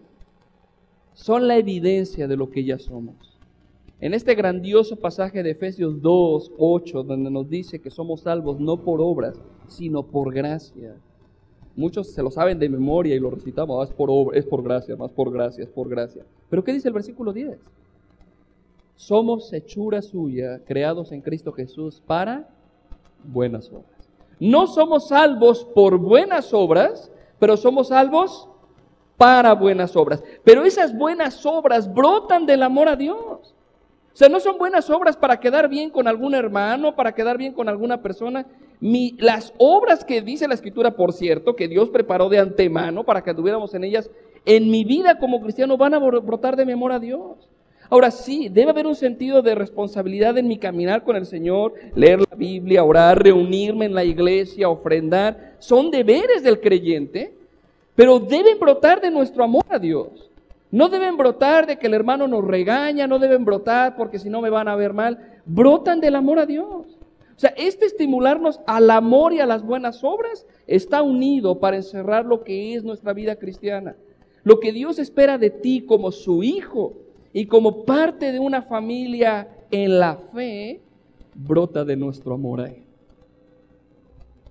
son 1.16 1.48
la 1.48 1.58
evidencia 1.58 2.28
de 2.28 2.38
lo 2.38 2.52
que 2.52 2.64
ya 2.64 2.78
somos. 2.78 3.29
En 4.02 4.14
este 4.14 4.34
grandioso 4.34 4.96
pasaje 4.96 5.44
de 5.44 5.52
Efesios 5.52 6.02
2, 6.02 6.54
8, 6.58 7.04
donde 7.04 7.30
nos 7.30 7.50
dice 7.50 7.80
que 7.80 7.90
somos 7.90 8.22
salvos 8.22 8.58
no 8.58 8.78
por 8.78 9.02
obras, 9.02 9.36
sino 9.68 10.04
por 10.04 10.34
gracia. 10.34 10.96
Muchos 11.76 12.12
se 12.12 12.24
lo 12.24 12.32
saben 12.32 12.60
de 12.60 12.70
memoria 12.70 13.14
y 13.14 13.20
lo 13.20 13.30
recitamos, 13.30 13.78
ah, 13.82 13.90
es 13.90 13.94
por 13.94 14.10
obra, 14.10 14.38
es 14.38 14.46
por 14.46 14.64
gracia, 14.64 14.96
más 14.96 15.12
por 15.12 15.32
gracia, 15.32 15.66
es 15.66 15.70
por 15.70 15.90
gracia. 15.90 16.24
Pero 16.50 16.64
¿qué 16.64 16.72
dice 16.72 16.88
el 16.88 16.94
versículo 16.94 17.34
10? 17.34 17.58
Somos 18.96 19.52
hechura 19.52 20.02
suya, 20.02 20.62
creados 20.66 21.12
en 21.12 21.20
Cristo 21.20 21.52
Jesús 21.52 22.02
para 22.06 22.48
buenas 23.24 23.70
obras. 23.70 24.10
No 24.40 24.68
somos 24.68 25.10
salvos 25.10 25.66
por 25.76 25.98
buenas 25.98 26.54
obras, 26.54 27.12
pero 27.38 27.58
somos 27.58 27.90
salvos 27.90 28.48
para 29.18 29.54
buenas 29.54 29.98
obras. 29.98 30.24
Pero 30.46 30.64
esas 30.64 30.98
buenas 30.98 31.46
obras 31.46 31.94
brotan 31.94 32.46
del 32.46 32.64
amor 32.64 32.88
a 32.88 32.96
Dios. 32.96 33.29
O 34.14 34.18
sea, 34.20 34.30
no 34.30 34.40
son 34.40 34.58
buenas 34.58 34.90
obras 34.90 35.16
para 35.16 35.40
quedar 35.40 35.70
bien 35.70 35.90
con 35.90 36.08
algún 36.08 36.36
hermano, 36.36 36.96
para 36.96 37.14
quedar 37.14 37.38
bien 37.38 37.54
con 37.54 37.70
alguna 37.70 38.02
persona. 38.02 38.46
las 38.82 39.54
obras 39.58 40.04
que 40.04 40.22
dice 40.22 40.48
la 40.48 40.54
Escritura, 40.54 40.96
por 40.96 41.14
cierto, 41.14 41.56
que 41.56 41.68
Dios 41.68 41.90
preparó 41.90 42.30
de 42.30 42.40
antemano 42.40 43.04
para 43.04 43.24
que 43.24 43.34
tuviéramos 43.34 43.74
en 43.74 43.84
ellas, 43.84 44.10
en 44.46 44.70
mi 44.72 44.84
vida 44.84 45.20
como 45.20 45.42
cristiano 45.42 45.78
van 45.78 45.94
a 45.94 46.00
brotar 46.00 46.56
de 46.56 46.66
mi 46.66 46.72
amor 46.72 46.92
a 46.92 47.00
Dios. 47.00 47.50
Ahora 47.90 48.12
sí, 48.12 48.50
debe 48.50 48.70
haber 48.70 48.86
un 48.86 48.96
sentido 48.96 49.42
de 49.42 49.56
responsabilidad 49.56 50.38
en 50.38 50.48
mi 50.48 50.60
caminar 50.60 51.04
con 51.04 51.16
el 51.16 51.26
Señor, 51.26 51.74
leer 51.96 52.20
la 52.20 52.36
Biblia, 52.36 52.84
orar, 52.84 53.24
reunirme 53.24 53.86
en 53.86 53.96
la 53.96 54.04
iglesia, 54.04 54.70
ofrendar. 54.70 55.56
Son 55.58 55.90
deberes 55.90 56.44
del 56.44 56.60
creyente, 56.60 57.34
pero 57.96 58.20
deben 58.20 58.60
brotar 58.60 59.02
de 59.02 59.10
nuestro 59.10 59.44
amor 59.44 59.66
a 59.70 59.80
Dios. 59.80 60.29
No 60.72 60.90
deben 60.90 61.18
brotar 61.18 61.66
de 61.66 61.80
que 61.80 61.88
el 61.88 61.94
hermano 61.94 62.28
nos 62.28 62.46
regaña, 62.46 63.08
no 63.08 63.18
deben 63.18 63.44
brotar 63.44 63.96
porque 63.96 64.20
si 64.20 64.30
no 64.30 64.42
me 64.42 64.50
van 64.50 64.68
a 64.68 64.76
ver 64.76 64.94
mal. 64.94 65.42
Brotan 65.46 66.00
del 66.00 66.16
amor 66.16 66.40
a 66.40 66.46
Dios. 66.46 67.00
O 67.36 67.40
sea, 67.40 67.54
este 67.58 67.86
estimularnos 67.86 68.60
al 68.68 68.90
amor 68.90 69.34
y 69.34 69.40
a 69.40 69.46
las 69.46 69.64
buenas 69.64 70.04
obras 70.04 70.46
está 70.68 71.02
unido 71.02 71.60
para 71.60 71.78
encerrar 71.78 72.26
lo 72.26 72.44
que 72.44 72.76
es 72.76 72.84
nuestra 72.84 73.14
vida 73.14 73.38
cristiana. 73.38 73.96
Lo 74.44 74.60
que 74.60 74.72
Dios 74.72 75.00
espera 75.00 75.38
de 75.38 75.50
ti 75.50 75.86
como 75.86 76.12
su 76.12 76.44
hijo 76.44 76.94
y 77.34 77.46
como 77.46 77.86
parte 77.86 78.32
de 78.32 78.40
una 78.40 78.62
familia 78.62 79.48
en 79.72 80.00
la 80.00 80.18
fe, 80.18 80.82
brota 81.34 81.86
de 81.86 81.96
nuestro 81.96 82.34
amor 82.34 82.62
a 82.62 82.68
Él. 82.68 82.84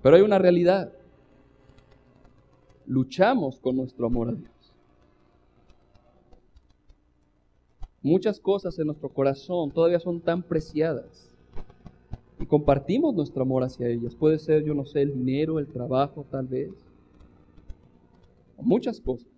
Pero 0.02 0.16
hay 0.16 0.22
una 0.22 0.38
realidad. 0.38 0.92
Luchamos 2.86 3.60
con 3.60 3.76
nuestro 3.76 4.06
amor 4.06 4.30
a 4.30 4.32
Dios. 4.32 4.57
Muchas 8.02 8.38
cosas 8.38 8.78
en 8.78 8.86
nuestro 8.86 9.08
corazón 9.08 9.70
todavía 9.70 9.98
son 9.98 10.20
tan 10.20 10.42
preciadas 10.42 11.28
y 12.40 12.46
compartimos 12.46 13.14
nuestro 13.14 13.42
amor 13.42 13.64
hacia 13.64 13.88
ellas. 13.88 14.14
Puede 14.14 14.38
ser, 14.38 14.62
yo 14.62 14.74
no 14.74 14.84
sé, 14.84 15.02
el 15.02 15.12
dinero, 15.12 15.58
el 15.58 15.66
trabajo 15.66 16.24
tal 16.30 16.46
vez. 16.46 16.70
Muchas 18.60 19.00
cosas. 19.00 19.28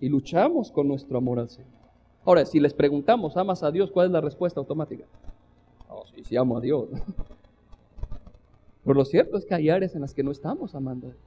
Y 0.00 0.08
luchamos 0.08 0.72
con 0.72 0.88
nuestro 0.88 1.18
amor 1.18 1.38
al 1.38 1.48
Señor. 1.48 1.70
Ahora, 2.24 2.44
si 2.44 2.58
les 2.58 2.74
preguntamos, 2.74 3.36
¿amas 3.36 3.62
a 3.62 3.70
Dios? 3.70 3.90
¿Cuál 3.90 4.06
es 4.06 4.12
la 4.12 4.20
respuesta 4.20 4.58
automática? 4.58 5.04
Oh, 5.88 6.04
sí, 6.06 6.24
sí 6.24 6.36
amo 6.36 6.56
a 6.56 6.60
Dios. 6.60 6.88
Pero 8.84 8.94
lo 8.94 9.04
cierto 9.04 9.36
es 9.36 9.44
que 9.44 9.54
hay 9.54 9.70
áreas 9.70 9.94
en 9.94 10.00
las 10.00 10.14
que 10.14 10.22
no 10.22 10.30
estamos 10.30 10.74
amando 10.74 11.08
a 11.08 11.10
Dios. 11.10 11.22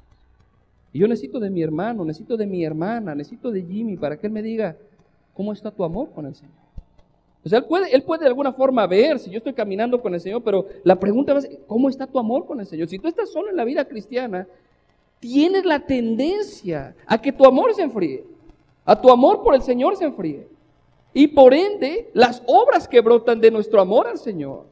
Y 0.93 0.99
yo 0.99 1.07
necesito 1.07 1.39
de 1.39 1.49
mi 1.49 1.61
hermano, 1.61 2.03
necesito 2.03 2.37
de 2.37 2.45
mi 2.45 2.63
hermana, 2.63 3.15
necesito 3.15 3.51
de 3.51 3.63
Jimmy 3.63 3.97
para 3.97 4.17
que 4.17 4.27
él 4.27 4.33
me 4.33 4.41
diga, 4.41 4.77
¿cómo 5.37 5.53
está 5.53 5.69
tu 5.69 5.83
amor 5.83 6.09
con 6.09 6.25
el 6.25 6.33
Señor? 6.33 6.55
O 7.45 7.49
sea, 7.49 7.59
él 7.59 7.65
puede, 7.65 7.95
él 7.95 8.01
puede 8.01 8.21
de 8.21 8.27
alguna 8.27 8.51
forma 8.51 8.87
ver 8.87 9.19
si 9.19 9.29
yo 9.29 9.37
estoy 9.37 9.53
caminando 9.53 10.01
con 10.01 10.13
el 10.15 10.19
Señor, 10.19 10.41
pero 10.43 10.65
la 10.83 10.99
pregunta 10.99 11.37
es, 11.37 11.47
¿cómo 11.67 11.89
está 11.89 12.07
tu 12.07 12.17
amor 12.17 12.47
con 12.47 12.59
el 12.59 12.65
Señor? 12.65 12.89
Si 12.89 12.97
tú 12.97 13.07
estás 13.07 13.29
solo 13.29 13.51
en 13.51 13.55
la 13.55 13.63
vida 13.63 13.85
cristiana, 13.85 14.47
tienes 15.19 15.63
la 15.63 15.79
tendencia 15.79 16.95
a 17.05 17.21
que 17.21 17.31
tu 17.31 17.45
amor 17.45 17.75
se 17.75 17.83
enfríe, 17.83 18.25
a 18.83 18.99
tu 18.99 19.11
amor 19.11 19.43
por 19.43 19.53
el 19.53 19.61
Señor 19.61 19.95
se 19.95 20.05
enfríe. 20.05 20.47
Y 21.13 21.27
por 21.27 21.53
ende, 21.53 22.09
las 22.13 22.41
obras 22.47 22.87
que 22.87 22.99
brotan 22.99 23.39
de 23.39 23.51
nuestro 23.51 23.79
amor 23.79 24.07
al 24.07 24.17
Señor. 24.17 24.65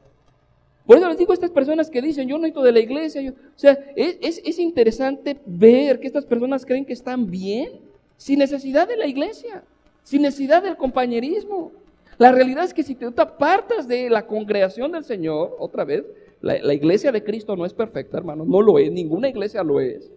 Por 0.84 0.96
eso 0.96 1.08
les 1.08 1.16
digo 1.16 1.30
a 1.30 1.34
estas 1.34 1.50
personas 1.50 1.88
que 1.88 2.02
dicen, 2.02 2.28
yo 2.28 2.36
no 2.36 2.42
necesito 2.42 2.62
de 2.62 2.72
la 2.72 2.80
iglesia. 2.80 3.32
o 3.32 3.58
sea, 3.58 3.78
es, 3.94 4.42
es 4.44 4.58
interesante 4.58 5.38
ver 5.46 6.00
que 6.00 6.08
estas 6.08 6.26
personas 6.26 6.66
creen 6.66 6.84
que 6.84 6.92
están 6.92 7.30
bien, 7.30 7.80
sin 8.16 8.40
necesidad 8.40 8.88
de 8.88 8.96
la 8.96 9.06
iglesia, 9.06 9.62
sin 10.06 10.22
necesidad 10.22 10.62
del 10.62 10.76
compañerismo. 10.76 11.72
La 12.16 12.30
realidad 12.30 12.62
es 12.62 12.72
que 12.72 12.84
si 12.84 12.94
te 12.94 13.06
apartas 13.06 13.88
de 13.88 14.08
la 14.08 14.24
congregación 14.24 14.92
del 14.92 15.02
Señor, 15.02 15.56
otra 15.58 15.84
vez, 15.84 16.04
la, 16.40 16.72
iglesia 16.72 17.10
de 17.10 17.24
Cristo 17.24 17.56
no 17.56 17.66
es 17.66 17.74
perfecta, 17.74 18.16
hermano, 18.16 18.44
no 18.44 18.62
lo 18.62 18.78
es, 18.78 18.92
ninguna 18.92 19.28
iglesia 19.28 19.64
lo 19.64 19.80
es. 19.80 20.12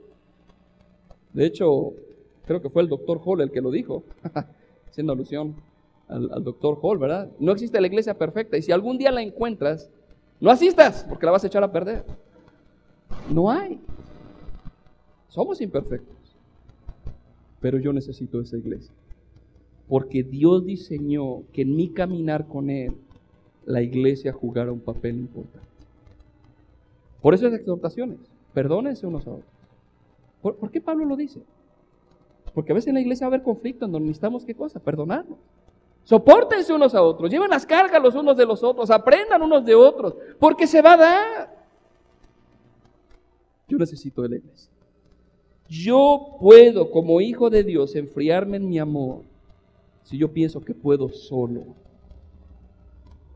De 1.33 1.43
hecho, 1.43 1.93
creo 2.45 2.61
que 2.61 2.69
fue 2.69 2.83
el 2.83 2.87
doctor 2.87 3.19
Hall 3.25 3.41
el 3.41 3.49
que 3.49 3.61
lo 3.61 3.71
dijo, 3.71 4.03
haciendo 4.87 5.13
alusión 5.13 5.55
al, 6.07 6.31
al 6.33 6.43
doctor 6.43 6.77
Hall, 6.83 6.99
¿verdad? 6.99 7.27
No 7.39 7.51
existe 7.51 7.81
la 7.81 7.87
iglesia 7.87 8.15
perfecta 8.15 8.57
y 8.57 8.61
si 8.61 8.71
algún 8.71 8.99
día 8.99 9.11
la 9.11 9.23
encuentras, 9.23 9.89
no 10.39 10.51
asistas 10.51 11.03
porque 11.09 11.25
la 11.25 11.31
vas 11.31 11.43
a 11.43 11.47
echar 11.47 11.63
a 11.63 11.71
perder. 11.71 12.05
No 13.33 13.49
hay. 13.49 13.79
Somos 15.29 15.59
imperfectos. 15.61 16.15
Pero 17.59 17.79
yo 17.79 17.91
necesito 17.91 18.39
esa 18.39 18.55
iglesia 18.55 18.93
porque 19.89 20.21
Dios 20.21 20.65
diseñó 20.65 21.43
que 21.51 21.63
en 21.63 21.75
mi 21.75 21.89
caminar 21.89 22.47
con 22.47 22.69
Él, 22.69 22.93
la 23.65 23.81
iglesia 23.81 24.31
jugara 24.31 24.71
un 24.71 24.79
papel 24.79 25.15
importante. 25.17 25.67
Por 27.21 27.33
eso 27.33 27.47
es 27.47 27.53
exhortaciones, 27.55 28.19
perdónense 28.53 29.07
unos 29.07 29.25
a 29.27 29.31
otros. 29.31 29.49
¿Por, 30.41 30.71
qué 30.71 30.79
Pablo 30.79 31.05
lo 31.05 31.17
dice? 31.17 31.41
Porque 32.53 32.71
a 32.71 32.75
veces 32.75 32.89
en 32.89 32.93
la 32.93 33.01
iglesia 33.01 33.25
va 33.27 33.33
a 33.33 33.35
haber 33.35 33.43
conflicto 33.43 33.85
en 33.85 33.91
donde 33.91 34.07
necesitamos 34.07 34.45
qué 34.45 34.53
cosa, 34.53 34.79
perdonarnos. 34.79 35.37
Sopórtense 36.03 36.71
unos 36.71 36.95
a 36.95 37.01
otros, 37.01 37.29
lleven 37.29 37.49
las 37.49 37.65
cargas 37.65 38.01
los 38.01 38.15
unos 38.15 38.37
de 38.37 38.45
los 38.45 38.63
otros, 38.63 38.89
aprendan 38.91 39.41
unos 39.41 39.65
de 39.65 39.75
otros, 39.75 40.15
porque 40.39 40.65
se 40.65 40.81
va 40.81 40.93
a 40.93 40.97
dar. 40.97 41.65
Yo 43.67 43.77
necesito 43.77 44.21
de 44.21 44.29
la 44.29 44.35
iglesia. 44.37 44.71
Yo 45.67 46.37
puedo, 46.39 46.89
como 46.89 47.21
hijo 47.21 47.49
de 47.49 47.63
Dios, 47.63 47.95
enfriarme 47.95 48.57
en 48.57 48.69
mi 48.69 48.79
amor 48.79 49.28
si 50.09 50.17
yo 50.17 50.33
pienso 50.33 50.59
que 50.61 50.73
puedo 50.73 51.09
solo? 51.09 51.65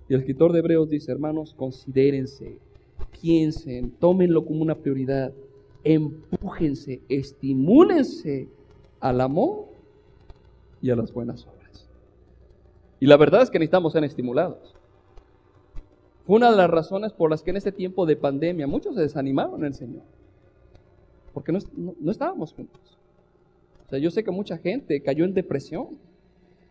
Y 0.09 0.15
el 0.15 0.21
escritor 0.21 0.51
de 0.51 0.57
Hebreos 0.57 0.89
dice, 0.89 1.11
hermanos, 1.11 1.53
considérense, 1.53 2.57
piensen, 3.21 3.91
tómenlo 3.91 4.43
como 4.43 4.63
una 4.63 4.74
prioridad, 4.74 5.32
empújense, 5.84 6.99
estimúlense 7.09 8.47
al 8.99 9.21
amor 9.21 9.67
y 10.82 10.89
a 10.89 10.95
las 10.95 11.13
buenas 11.13 11.45
obras. 11.45 11.88
Y 12.99 13.05
la 13.05 13.17
verdad 13.17 13.43
es 13.43 13.51
que 13.51 13.59
necesitamos 13.59 13.93
ser 13.93 14.03
estimulados. 14.03 14.74
Fue 16.26 16.38
una 16.38 16.49
de 16.49 16.57
las 16.57 16.71
razones 16.71 17.13
por 17.13 17.30
las 17.30 17.43
que 17.43 17.51
en 17.51 17.57
este 17.57 17.71
tiempo 17.71 18.07
de 18.07 18.15
pandemia 18.15 18.65
muchos 18.65 18.95
se 18.95 19.01
desanimaron 19.01 19.59
en 19.59 19.65
el 19.67 19.74
Señor. 19.76 20.01
Porque 21.36 21.51
no, 21.51 21.59
no 21.76 22.11
estábamos 22.11 22.51
juntos. 22.51 22.97
O 23.86 23.89
sea, 23.91 23.99
yo 23.99 24.09
sé 24.09 24.24
que 24.24 24.32
mucha 24.32 24.57
gente 24.57 25.03
cayó 25.03 25.24
en 25.24 25.36
depresión 25.36 25.99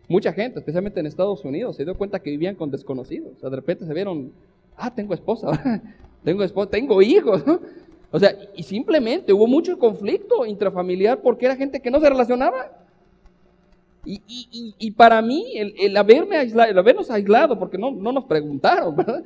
Mucha 0.08 0.32
gente, 0.32 0.58
especialmente 0.58 1.00
en 1.00 1.06
Estados 1.06 1.44
Unidos, 1.44 1.76
se 1.76 1.84
dio 1.84 1.96
cuenta 1.96 2.20
que 2.20 2.30
vivían 2.30 2.54
con 2.54 2.70
desconocidos. 2.70 3.32
O 3.36 3.40
sea, 3.40 3.50
de 3.50 3.56
repente 3.56 3.86
se 3.86 3.94
vieron, 3.94 4.32
ah, 4.76 4.94
tengo 4.94 5.14
esposa, 5.14 5.82
tengo 6.24 6.42
esposa, 6.42 6.70
tengo 6.70 7.00
hijos. 7.02 7.42
O 8.10 8.18
sea, 8.18 8.36
y 8.54 8.62
simplemente 8.62 9.32
hubo 9.32 9.46
mucho 9.46 9.78
conflicto 9.78 10.44
intrafamiliar 10.44 11.22
porque 11.22 11.46
era 11.46 11.56
gente 11.56 11.80
que 11.80 11.90
no 11.90 11.98
se 11.98 12.10
relacionaba. 12.10 12.78
Y, 14.04 14.90
para 14.96 15.22
mí, 15.22 15.52
el, 15.54 15.96
haberme 15.96 16.36
aislado, 16.36 16.70
el 16.70 16.78
habernos 16.78 17.08
aislado, 17.10 17.56
porque 17.56 17.78
no, 17.78 17.92
no 17.92 18.10
nos 18.12 18.24
preguntaron, 18.24 18.96
¿verdad? 18.96 19.22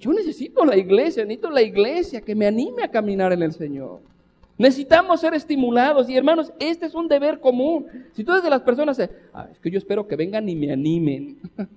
Yo 0.00 0.12
necesito 0.12 0.64
la 0.64 0.76
iglesia, 0.76 1.24
necesito 1.24 1.50
la 1.50 1.62
iglesia 1.62 2.22
que 2.22 2.34
me 2.34 2.46
anime 2.46 2.82
a 2.82 2.90
caminar 2.90 3.32
en 3.32 3.42
el 3.42 3.52
Señor. 3.52 4.00
Necesitamos 4.58 5.20
ser 5.20 5.34
estimulados 5.34 6.10
y 6.10 6.16
hermanos, 6.16 6.52
este 6.58 6.86
es 6.86 6.94
un 6.94 7.06
deber 7.06 7.38
común. 7.38 7.86
Si 8.12 8.24
tú 8.24 8.32
eres 8.32 8.42
de 8.42 8.50
las 8.50 8.62
personas, 8.62 9.00
ah, 9.32 9.48
es 9.52 9.58
que 9.60 9.70
yo 9.70 9.78
espero 9.78 10.08
que 10.08 10.16
vengan 10.16 10.48
y 10.48 10.56
me 10.56 10.72
animen. 10.72 11.38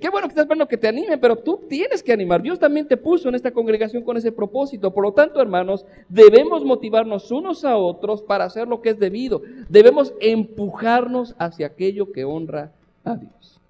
qué 0.00 0.08
bueno 0.10 0.26
que 0.26 0.32
estás 0.32 0.42
esperando 0.42 0.66
que 0.66 0.76
te 0.76 0.88
animen, 0.88 1.20
pero 1.20 1.36
tú 1.36 1.60
tienes 1.68 2.02
que 2.02 2.12
animar. 2.12 2.42
Dios 2.42 2.58
también 2.58 2.88
te 2.88 2.96
puso 2.96 3.28
en 3.28 3.36
esta 3.36 3.52
congregación 3.52 4.02
con 4.02 4.16
ese 4.16 4.32
propósito. 4.32 4.92
Por 4.92 5.04
lo 5.04 5.12
tanto, 5.12 5.40
hermanos, 5.40 5.86
debemos 6.08 6.64
motivarnos 6.64 7.30
unos 7.30 7.64
a 7.64 7.76
otros 7.76 8.22
para 8.22 8.44
hacer 8.44 8.66
lo 8.66 8.82
que 8.82 8.90
es 8.90 8.98
debido. 8.98 9.40
Debemos 9.68 10.12
empujarnos 10.20 11.36
hacia 11.38 11.68
aquello 11.68 12.10
que 12.10 12.24
honra 12.24 12.72
a 13.04 13.14
Dios. 13.14 13.60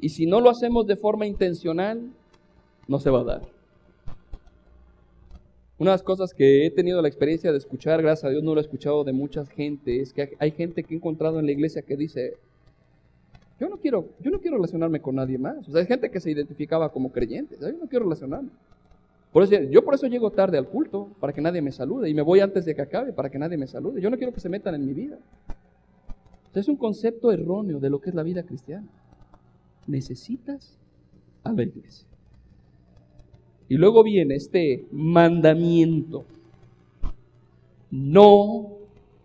Y 0.00 0.08
si 0.08 0.26
no 0.26 0.40
lo 0.40 0.50
hacemos 0.50 0.84
de 0.88 0.96
forma 0.96 1.26
intencional, 1.26 2.02
no 2.88 2.98
se 2.98 3.08
va 3.08 3.20
a 3.20 3.24
dar. 3.24 3.51
Una 5.82 5.90
de 5.90 5.94
las 5.94 6.04
cosas 6.04 6.32
que 6.32 6.64
he 6.64 6.70
tenido 6.70 7.02
la 7.02 7.08
experiencia 7.08 7.50
de 7.50 7.58
escuchar, 7.58 8.00
gracias 8.02 8.26
a 8.26 8.30
Dios 8.30 8.44
no 8.44 8.54
lo 8.54 8.60
he 8.60 8.62
escuchado 8.62 9.02
de 9.02 9.12
mucha 9.12 9.44
gente, 9.46 10.00
es 10.00 10.12
que 10.12 10.36
hay 10.38 10.52
gente 10.52 10.84
que 10.84 10.94
he 10.94 10.96
encontrado 10.96 11.40
en 11.40 11.46
la 11.46 11.50
iglesia 11.50 11.82
que 11.82 11.96
dice, 11.96 12.34
yo 13.58 13.68
no 13.68 13.78
quiero, 13.78 14.10
yo 14.20 14.30
no 14.30 14.38
quiero 14.38 14.58
relacionarme 14.58 15.00
con 15.00 15.16
nadie 15.16 15.38
más. 15.38 15.66
O 15.66 15.72
sea, 15.72 15.80
hay 15.80 15.88
gente 15.88 16.08
que 16.08 16.20
se 16.20 16.30
identificaba 16.30 16.92
como 16.92 17.10
creyente, 17.10 17.56
yo 17.60 17.72
no 17.72 17.88
quiero 17.88 18.04
relacionarme. 18.04 18.50
Por 19.32 19.42
eso, 19.42 19.60
yo 19.60 19.84
por 19.84 19.94
eso 19.94 20.06
llego 20.06 20.30
tarde 20.30 20.56
al 20.56 20.68
culto, 20.68 21.08
para 21.18 21.32
que 21.32 21.40
nadie 21.40 21.60
me 21.60 21.72
salude, 21.72 22.08
y 22.08 22.14
me 22.14 22.22
voy 22.22 22.38
antes 22.38 22.64
de 22.64 22.76
que 22.76 22.82
acabe, 22.82 23.12
para 23.12 23.28
que 23.28 23.40
nadie 23.40 23.56
me 23.56 23.66
salude. 23.66 24.00
Yo 24.00 24.08
no 24.08 24.16
quiero 24.16 24.32
que 24.32 24.38
se 24.38 24.48
metan 24.48 24.76
en 24.76 24.86
mi 24.86 24.92
vida. 24.92 25.18
es 26.54 26.68
un 26.68 26.76
concepto 26.76 27.32
erróneo 27.32 27.80
de 27.80 27.90
lo 27.90 28.00
que 28.00 28.10
es 28.10 28.14
la 28.14 28.22
vida 28.22 28.44
cristiana. 28.44 28.86
Necesitas 29.88 30.78
a 31.42 31.52
la 31.52 31.64
iglesia. 31.64 32.11
Y 33.72 33.78
luego 33.78 34.02
viene 34.02 34.34
este 34.34 34.84
mandamiento. 34.92 36.26
No 37.90 38.66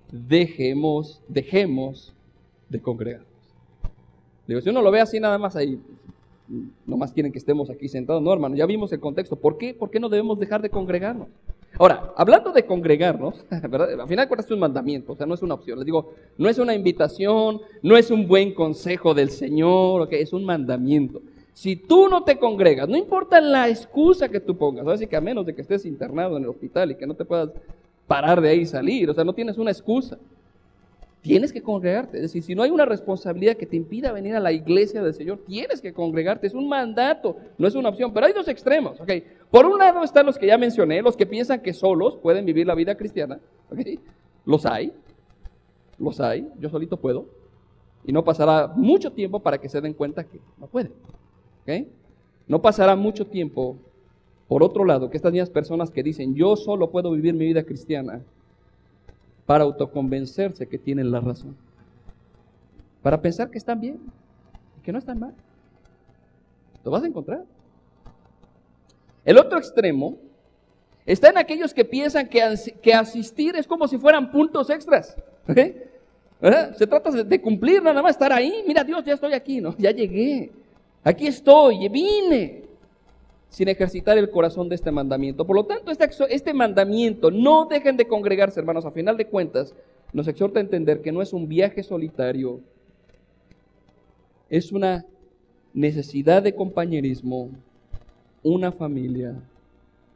dejemos, 0.09 1.21
dejemos 1.27 2.13
de 2.69 2.79
congregarnos. 2.79 3.27
Digo, 4.47 4.61
si 4.61 4.69
uno 4.69 4.81
lo 4.81 4.89
ve 4.89 5.01
así 5.01 5.19
nada 5.19 5.37
más 5.37 5.57
ahí, 5.57 5.77
no 6.85 6.95
más 6.95 7.11
quieren 7.11 7.33
que 7.33 7.39
estemos 7.39 7.69
aquí 7.69 7.89
sentados. 7.89 8.23
No, 8.23 8.31
hermano, 8.31 8.55
ya 8.55 8.65
vimos 8.65 8.89
el 8.93 9.01
contexto. 9.01 9.35
¿Por 9.35 9.57
qué? 9.57 9.73
¿Por 9.73 9.91
qué 9.91 9.99
no 9.99 10.07
debemos 10.07 10.39
dejar 10.39 10.61
de 10.61 10.69
congregarnos? 10.69 11.27
Ahora, 11.77 12.13
hablando 12.15 12.53
de 12.53 12.65
congregarnos, 12.65 13.43
¿verdad? 13.49 13.99
al 13.99 14.07
final 14.07 14.29
es 14.39 14.49
un 14.49 14.59
mandamiento, 14.59 15.11
o 15.11 15.15
sea, 15.17 15.25
no 15.25 15.33
es 15.33 15.41
una 15.41 15.55
opción. 15.55 15.77
Les 15.77 15.85
digo, 15.85 16.13
no 16.37 16.47
es 16.47 16.57
una 16.57 16.73
invitación, 16.73 17.59
no 17.81 17.97
es 17.97 18.11
un 18.11 18.25
buen 18.25 18.53
consejo 18.53 19.13
del 19.13 19.29
Señor, 19.29 20.03
okay, 20.03 20.21
es 20.21 20.31
un 20.31 20.45
mandamiento. 20.45 21.21
Si 21.57 21.75
tú 21.75 22.07
no 22.07 22.23
te 22.23 22.37
congregas, 22.37 22.87
no 22.87 22.95
importa 22.95 23.41
la 23.41 23.67
excusa 23.67 24.29
que 24.29 24.39
tú 24.39 24.55
pongas, 24.55 24.85
así 24.87 25.07
que 25.07 25.15
a 25.15 25.21
menos 25.21 25.43
de 25.43 25.55
que 25.55 25.63
estés 25.63 25.85
internado 25.85 26.37
en 26.37 26.43
el 26.43 26.49
hospital 26.49 26.91
y 26.91 26.95
que 26.95 27.07
no 27.07 27.15
te 27.15 27.25
puedas 27.25 27.49
parar 28.05 28.39
de 28.39 28.49
ahí 28.49 28.59
y 28.59 28.65
salir, 28.67 29.09
o 29.09 29.13
sea, 29.15 29.23
no 29.23 29.33
tienes 29.33 29.57
una 29.57 29.71
excusa. 29.71 30.19
Tienes 31.19 31.51
que 31.51 31.63
congregarte. 31.63 32.17
Es 32.17 32.21
decir, 32.21 32.43
si 32.43 32.53
no 32.53 32.61
hay 32.61 32.69
una 32.69 32.85
responsabilidad 32.85 33.57
que 33.57 33.65
te 33.65 33.75
impida 33.75 34.11
venir 34.11 34.35
a 34.35 34.39
la 34.39 34.51
iglesia 34.51 35.01
del 35.01 35.15
Señor, 35.15 35.39
tienes 35.47 35.81
que 35.81 35.93
congregarte. 35.93 36.45
Es 36.45 36.53
un 36.53 36.69
mandato, 36.69 37.37
no 37.57 37.67
es 37.67 37.73
una 37.73 37.89
opción. 37.89 38.13
Pero 38.13 38.27
hay 38.27 38.33
dos 38.33 38.47
extremos. 38.47 39.01
¿okay? 39.01 39.23
Por 39.49 39.65
un 39.65 39.79
lado 39.79 40.03
están 40.03 40.27
los 40.27 40.37
que 40.37 40.45
ya 40.45 40.59
mencioné, 40.59 41.01
los 41.01 41.17
que 41.17 41.25
piensan 41.25 41.61
que 41.61 41.73
solos 41.73 42.17
pueden 42.21 42.45
vivir 42.45 42.67
la 42.67 42.75
vida 42.75 42.93
cristiana. 42.93 43.39
¿okay? 43.71 43.99
Los 44.45 44.63
hay. 44.67 44.93
Los 45.97 46.19
hay. 46.21 46.47
Yo 46.59 46.69
solito 46.69 46.97
puedo. 46.97 47.25
Y 48.05 48.11
no 48.11 48.23
pasará 48.23 48.67
mucho 48.75 49.11
tiempo 49.11 49.39
para 49.39 49.57
que 49.57 49.69
se 49.69 49.81
den 49.81 49.93
cuenta 49.93 50.23
que 50.23 50.39
no 50.59 50.67
pueden. 50.67 50.91
No 52.47 52.61
pasará 52.61 52.95
mucho 52.95 53.27
tiempo, 53.27 53.77
por 54.47 54.63
otro 54.63 54.85
lado, 54.85 55.09
que 55.09 55.17
estas 55.17 55.33
mismas 55.33 55.49
personas 55.49 55.91
que 55.91 56.03
dicen, 56.03 56.33
yo 56.35 56.55
solo 56.55 56.89
puedo 56.89 57.11
vivir 57.11 57.33
mi 57.33 57.45
vida 57.45 57.63
cristiana, 57.63 58.21
para 59.45 59.63
autoconvencerse 59.63 60.67
que 60.67 60.77
tienen 60.77 61.09
la 61.09 61.21
razón. 61.21 61.55
Para 63.01 63.21
pensar 63.21 63.49
que 63.49 63.57
están 63.57 63.79
bien, 63.79 63.97
que 64.83 64.91
no 64.91 64.99
están 64.99 65.19
mal. 65.19 65.33
Lo 66.83 66.91
vas 66.91 67.03
a 67.03 67.07
encontrar. 67.07 67.43
El 69.23 69.37
otro 69.37 69.57
extremo 69.57 70.17
está 71.05 71.29
en 71.29 71.37
aquellos 71.37 71.73
que 71.73 71.85
piensan 71.85 72.27
que, 72.27 72.41
que 72.81 72.93
asistir 72.93 73.55
es 73.55 73.65
como 73.65 73.87
si 73.87 73.97
fueran 73.97 74.31
puntos 74.31 74.69
extras. 74.69 75.15
Se 76.77 76.85
trata 76.85 77.11
de 77.11 77.41
cumplir, 77.41 77.81
nada 77.81 78.01
más 78.01 78.11
estar 78.11 78.33
ahí. 78.33 78.63
Mira, 78.67 78.83
Dios, 78.83 79.03
ya 79.05 79.13
estoy 79.13 79.33
aquí, 79.33 79.61
¿no? 79.61 79.75
Ya 79.77 79.91
llegué. 79.91 80.51
Aquí 81.03 81.27
estoy, 81.27 81.87
vine. 81.89 82.63
Sin 83.49 83.69
ejercitar 83.69 84.17
el 84.17 84.29
corazón 84.29 84.67
de 84.69 84.75
este 84.75 84.91
mandamiento. 84.91 85.45
Por 85.45 85.55
lo 85.55 85.65
tanto, 85.65 85.89
este, 85.89 86.09
este 86.29 86.53
mandamiento, 86.53 87.31
no 87.31 87.65
dejen 87.65 87.95
de 87.97 88.07
congregarse, 88.07 88.59
hermanos. 88.59 88.85
A 88.85 88.91
final 88.91 89.15
de 89.15 89.27
cuentas, 89.27 89.73
nos 90.13 90.27
exhorta 90.27 90.59
a 90.59 90.63
entender 90.63 91.01
que 91.01 91.11
no 91.11 91.21
es 91.21 91.33
un 91.33 91.47
viaje 91.47 91.83
solitario. 91.83 92.59
Es 94.49 94.71
una 94.71 95.05
necesidad 95.73 96.43
de 96.43 96.55
compañerismo, 96.55 97.51
una 98.43 98.71
familia, 98.71 99.35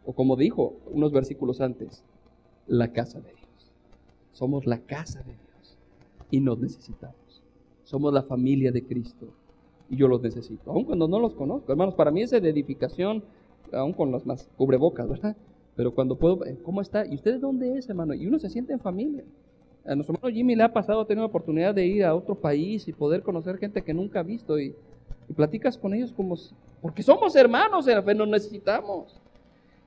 o 0.05 0.13
como 0.13 0.35
dijo 0.35 0.73
unos 0.91 1.11
versículos 1.11 1.61
antes, 1.61 2.03
la 2.67 2.91
casa 2.91 3.19
de 3.19 3.29
Dios. 3.29 3.71
Somos 4.33 4.65
la 4.65 4.79
casa 4.79 5.19
de 5.19 5.33
Dios 5.33 5.77
y 6.31 6.39
nos 6.39 6.59
necesitamos. 6.59 7.43
Somos 7.83 8.13
la 8.13 8.23
familia 8.23 8.71
de 8.71 8.83
Cristo 8.83 9.27
y 9.91 9.97
yo 9.97 10.07
los 10.07 10.21
necesito, 10.21 10.71
aun 10.71 10.85
cuando 10.85 11.05
no 11.09 11.19
los 11.19 11.35
conozco. 11.35 11.69
Hermanos, 11.69 11.95
para 11.95 12.11
mí 12.11 12.21
es 12.21 12.31
de 12.31 12.37
edificación, 12.37 13.21
aún 13.73 13.91
con 13.91 14.09
los 14.09 14.25
más 14.25 14.49
cubrebocas, 14.55 15.07
¿verdad? 15.07 15.35
Pero 15.75 15.93
cuando 15.93 16.15
puedo, 16.15 16.45
eh, 16.45 16.57
¿cómo 16.63 16.81
está? 16.81 17.05
¿Y 17.05 17.15
usted 17.15 17.41
dónde 17.41 17.77
es, 17.77 17.89
hermano? 17.89 18.13
Y 18.13 18.25
uno 18.25 18.39
se 18.39 18.49
siente 18.49 18.71
en 18.71 18.79
familia. 18.79 19.25
A 19.85 19.93
nuestro 19.93 20.15
hermano 20.15 20.33
Jimmy 20.33 20.55
le 20.55 20.63
ha 20.63 20.71
pasado 20.71 21.05
tener 21.05 21.19
la 21.21 21.27
oportunidad 21.27 21.75
de 21.75 21.85
ir 21.85 22.05
a 22.05 22.15
otro 22.15 22.35
país 22.35 22.87
y 22.87 22.93
poder 22.93 23.21
conocer 23.21 23.57
gente 23.57 23.81
que 23.81 23.93
nunca 23.93 24.21
ha 24.21 24.23
visto 24.23 24.57
y, 24.57 24.73
y 25.27 25.33
platicas 25.33 25.77
con 25.77 25.93
ellos 25.93 26.13
como, 26.13 26.37
porque 26.81 27.03
somos 27.03 27.35
hermanos, 27.35 27.85
nos 27.85 28.27
necesitamos. 28.29 29.19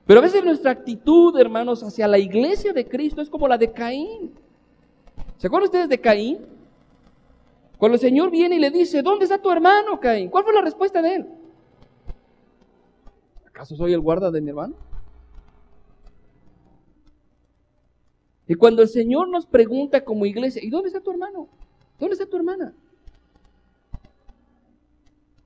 Pero 0.05 0.19
a 0.19 0.23
veces 0.23 0.45
nuestra 0.45 0.69
actitud, 0.69 1.35
hermanos, 1.39 1.81
hacia 1.81 2.07
la 2.07 2.19
iglesia 2.19 2.73
de 2.73 2.87
Cristo 2.87 3.23
es 3.23 3.29
como 3.29 3.47
la 3.47 3.57
de 3.57 3.71
Caín. 3.71 4.33
¿Se 5.37 5.47
acuerdan 5.47 5.65
ustedes 5.65 5.89
de 5.89 5.99
Caín? 5.99 6.54
Cuando 7.77 7.95
el 7.95 8.01
Señor 8.01 8.31
viene 8.31 8.55
y 8.55 8.59
le 8.59 8.71
dice, 8.71 9.01
¿dónde 9.01 9.25
está 9.25 9.41
tu 9.41 9.51
hermano, 9.51 9.99
Caín? 9.99 10.29
¿Cuál 10.29 10.43
fue 10.43 10.53
la 10.53 10.61
respuesta 10.61 11.01
de 11.01 11.15
él? 11.15 11.25
¿Acaso 13.45 13.75
soy 13.75 13.93
el 13.93 13.99
guarda 13.99 14.31
de 14.31 14.41
mi 14.41 14.49
hermano? 14.49 14.75
Y 18.47 18.55
cuando 18.55 18.81
el 18.81 18.89
Señor 18.89 19.27
nos 19.29 19.45
pregunta 19.45 20.03
como 20.03 20.25
iglesia, 20.25 20.63
¿y 20.63 20.69
dónde 20.69 20.87
está 20.87 21.01
tu 21.01 21.11
hermano? 21.11 21.47
¿Dónde 21.99 22.13
está 22.13 22.25
tu 22.25 22.37
hermana? 22.37 22.73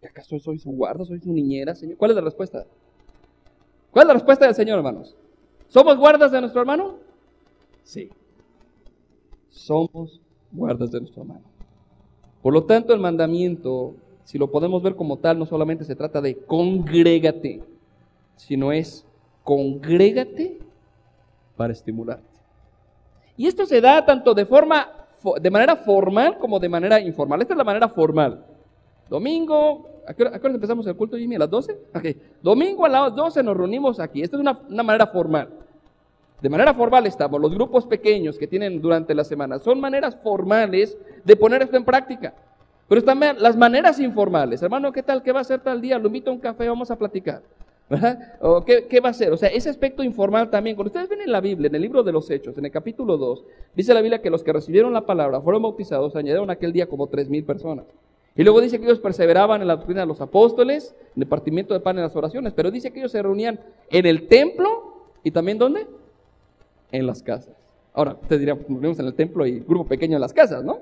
¿Acaso 0.03 0.39
soy 0.39 0.59
su 0.59 0.71
guarda? 0.71 1.05
¿Soy 1.05 1.19
su 1.19 1.31
niñera, 1.31 1.75
Señor? 1.75 1.97
¿Cuál 1.97 2.11
es 2.11 2.15
la 2.15 2.21
respuesta? 2.21 2.65
¿Cuál 3.91 4.03
es 4.03 4.07
la 4.07 4.13
respuesta 4.13 4.45
del 4.45 4.55
Señor, 4.55 4.77
hermanos? 4.77 5.15
¿Somos 5.67 5.97
guardas 5.97 6.31
de 6.31 6.41
nuestro 6.41 6.61
hermano? 6.61 6.97
Sí. 7.83 8.09
Somos 9.49 10.19
guardas 10.51 10.91
de 10.91 10.99
nuestro 10.99 11.21
hermano. 11.21 11.48
Por 12.41 12.53
lo 12.53 12.63
tanto, 12.63 12.93
el 12.93 12.99
mandamiento, 12.99 13.95
si 14.23 14.37
lo 14.37 14.49
podemos 14.49 14.81
ver 14.81 14.95
como 14.95 15.17
tal, 15.17 15.37
no 15.37 15.45
solamente 15.45 15.83
se 15.83 15.95
trata 15.95 16.21
de 16.21 16.37
congrégate, 16.37 17.61
sino 18.35 18.71
es 18.71 19.05
congrégate 19.43 20.59
para 21.57 21.73
estimularte. 21.73 22.23
Y 23.35 23.47
esto 23.47 23.65
se 23.65 23.81
da 23.81 24.05
tanto 24.05 24.33
de 24.33 24.45
forma 24.45 24.87
de 25.41 25.51
manera 25.51 25.75
formal 25.75 26.37
como 26.37 26.59
de 26.59 26.69
manera 26.69 26.99
informal. 27.01 27.41
Esta 27.41 27.53
es 27.53 27.57
la 27.57 27.63
manera 27.63 27.89
formal. 27.89 28.45
Domingo, 29.09 29.89
¿a 30.07 30.13
qué, 30.13 30.23
hora, 30.23 30.39
empezamos 30.43 30.87
el 30.87 30.95
culto, 30.95 31.17
Jimmy? 31.17 31.35
¿A 31.35 31.39
las 31.39 31.49
12? 31.49 31.77
Domingo 32.41 32.85
a 32.85 32.89
las 32.89 33.15
12 33.15 33.43
nos 33.43 33.57
reunimos 33.57 33.99
aquí. 33.99 34.21
Esta 34.21 34.37
es 34.37 34.41
una 34.41 34.83
manera 34.83 35.07
formal. 35.07 35.58
De 36.41 36.49
manera 36.49 36.73
formal 36.73 37.05
estamos, 37.05 37.39
los 37.41 37.53
grupos 37.53 37.85
pequeños 37.85 38.37
que 38.37 38.47
tienen 38.47 38.81
durante 38.81 39.13
la 39.13 39.23
semana, 39.23 39.59
son 39.59 39.79
maneras 39.79 40.17
formales 40.23 40.97
de 41.23 41.35
poner 41.35 41.61
esto 41.61 41.75
en 41.75 41.83
práctica. 41.83 42.33
Pero 42.87 42.99
están 42.99 43.19
las 43.37 43.55
maneras 43.55 43.99
informales. 43.99 44.63
Hermano, 44.63 44.91
¿qué 44.91 45.03
tal? 45.03 45.21
¿Qué 45.21 45.31
va 45.31 45.39
a 45.39 45.41
hacer 45.41 45.59
tal 45.59 45.79
día? 45.79 45.99
Lo 45.99 46.07
invito 46.07 46.31
a 46.31 46.33
un 46.33 46.39
café, 46.39 46.67
vamos 46.67 46.89
a 46.89 46.97
platicar. 46.97 47.41
¿O 48.41 48.63
qué, 48.63 48.99
va 48.99 49.09
a 49.09 49.11
hacer? 49.11 49.31
O 49.31 49.37
sea, 49.37 49.49
ese 49.49 49.69
aspecto 49.69 50.03
informal 50.03 50.49
también. 50.49 50.75
Cuando 50.75 50.89
ustedes 50.89 51.09
ven 51.09 51.21
en 51.21 51.31
la 51.31 51.41
Biblia, 51.41 51.67
en 51.67 51.75
el 51.75 51.81
libro 51.81 52.03
de 52.03 52.11
los 52.11 52.29
Hechos, 52.29 52.57
en 52.57 52.65
el 52.65 52.71
capítulo 52.71 53.17
2, 53.17 53.43
dice 53.75 53.93
la 53.93 54.01
Biblia 54.01 54.21
que 54.21 54.29
los 54.29 54.43
que 54.43 54.53
recibieron 54.53 54.93
la 54.93 55.05
palabra 55.05 55.41
fueron 55.41 55.61
bautizados, 55.61 56.15
añadieron 56.15 56.49
aquel 56.49 56.71
día 56.71 56.87
como 56.87 57.07
tres 57.07 57.29
mil 57.29 57.43
personas. 57.43 57.85
Y 58.35 58.43
luego 58.43 58.61
dice 58.61 58.79
que 58.79 58.85
ellos 58.85 58.99
perseveraban 58.99 59.61
en 59.61 59.67
la 59.67 59.75
doctrina 59.75 60.01
de 60.01 60.07
los 60.07 60.21
apóstoles, 60.21 60.95
en 61.15 61.23
el 61.23 61.27
partimiento 61.27 61.73
de 61.73 61.79
pan 61.79 61.97
en 61.97 62.03
las 62.03 62.15
oraciones, 62.15 62.53
pero 62.53 62.71
dice 62.71 62.91
que 62.91 62.99
ellos 62.99 63.11
se 63.11 63.21
reunían 63.21 63.59
en 63.89 64.05
el 64.05 64.27
templo 64.27 65.07
y 65.23 65.31
también 65.31 65.57
¿dónde? 65.57 65.87
En 66.91 67.05
las 67.05 67.21
casas. 67.21 67.55
Ahora, 67.93 68.17
ustedes 68.21 68.39
dirían, 68.39 68.57
pues 68.57 68.69
nos 68.69 68.79
reunimos 68.79 68.99
en 68.99 69.05
el 69.05 69.13
templo 69.13 69.45
y 69.45 69.59
grupo 69.59 69.85
pequeño 69.85 70.15
en 70.15 70.21
las 70.21 70.33
casas, 70.33 70.63
¿no? 70.63 70.79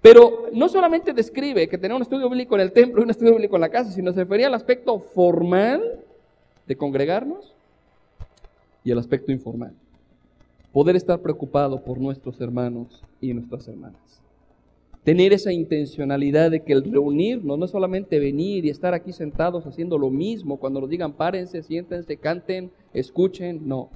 Pero 0.00 0.48
no 0.52 0.68
solamente 0.68 1.12
describe 1.12 1.68
que 1.68 1.78
tenía 1.78 1.96
un 1.96 2.02
estudio 2.02 2.28
bíblico 2.28 2.54
en 2.56 2.62
el 2.62 2.72
templo 2.72 3.00
y 3.00 3.04
un 3.04 3.10
estudio 3.10 3.32
bíblico 3.32 3.56
en 3.56 3.60
la 3.60 3.68
casa, 3.68 3.92
sino 3.92 4.12
se 4.12 4.20
refería 4.20 4.48
al 4.48 4.54
aspecto 4.54 4.98
formal 4.98 6.00
de 6.66 6.76
congregarnos 6.76 7.54
y 8.82 8.90
al 8.90 8.98
aspecto 8.98 9.30
informal. 9.30 9.72
Poder 10.72 10.96
estar 10.96 11.20
preocupado 11.20 11.80
por 11.82 11.98
nuestros 11.98 12.40
hermanos 12.40 13.02
y 13.20 13.32
nuestras 13.32 13.68
hermanas 13.68 14.22
tener 15.04 15.32
esa 15.32 15.52
intencionalidad 15.52 16.50
de 16.50 16.62
que 16.62 16.72
el 16.72 16.84
reunirnos 16.84 17.58
no 17.58 17.64
es 17.64 17.70
solamente 17.70 18.18
venir 18.18 18.64
y 18.64 18.70
estar 18.70 18.94
aquí 18.94 19.12
sentados 19.12 19.66
haciendo 19.66 19.98
lo 19.98 20.10
mismo, 20.10 20.58
cuando 20.58 20.80
nos 20.80 20.90
digan 20.90 21.12
párense, 21.12 21.62
siéntense, 21.62 22.16
canten, 22.16 22.70
escuchen, 22.94 23.66
no. 23.66 23.90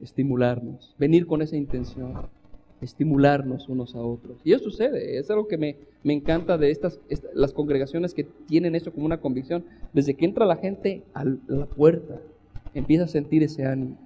Estimularnos, 0.00 0.94
venir 0.98 1.26
con 1.26 1.42
esa 1.42 1.56
intención, 1.56 2.14
estimularnos 2.80 3.68
unos 3.68 3.94
a 3.94 4.00
otros. 4.00 4.40
Y 4.44 4.52
eso 4.52 4.64
sucede, 4.64 5.18
es 5.18 5.30
algo 5.30 5.46
que 5.46 5.58
me, 5.58 5.76
me 6.02 6.14
encanta 6.14 6.56
de 6.56 6.70
estas, 6.70 7.00
las 7.34 7.52
congregaciones 7.52 8.14
que 8.14 8.24
tienen 8.24 8.74
eso 8.74 8.92
como 8.92 9.06
una 9.06 9.20
convicción. 9.20 9.64
Desde 9.92 10.14
que 10.14 10.24
entra 10.24 10.46
la 10.46 10.56
gente 10.56 11.02
a 11.12 11.24
la 11.24 11.66
puerta, 11.66 12.20
empieza 12.74 13.04
a 13.04 13.08
sentir 13.08 13.42
ese 13.42 13.66
ánimo. 13.66 13.98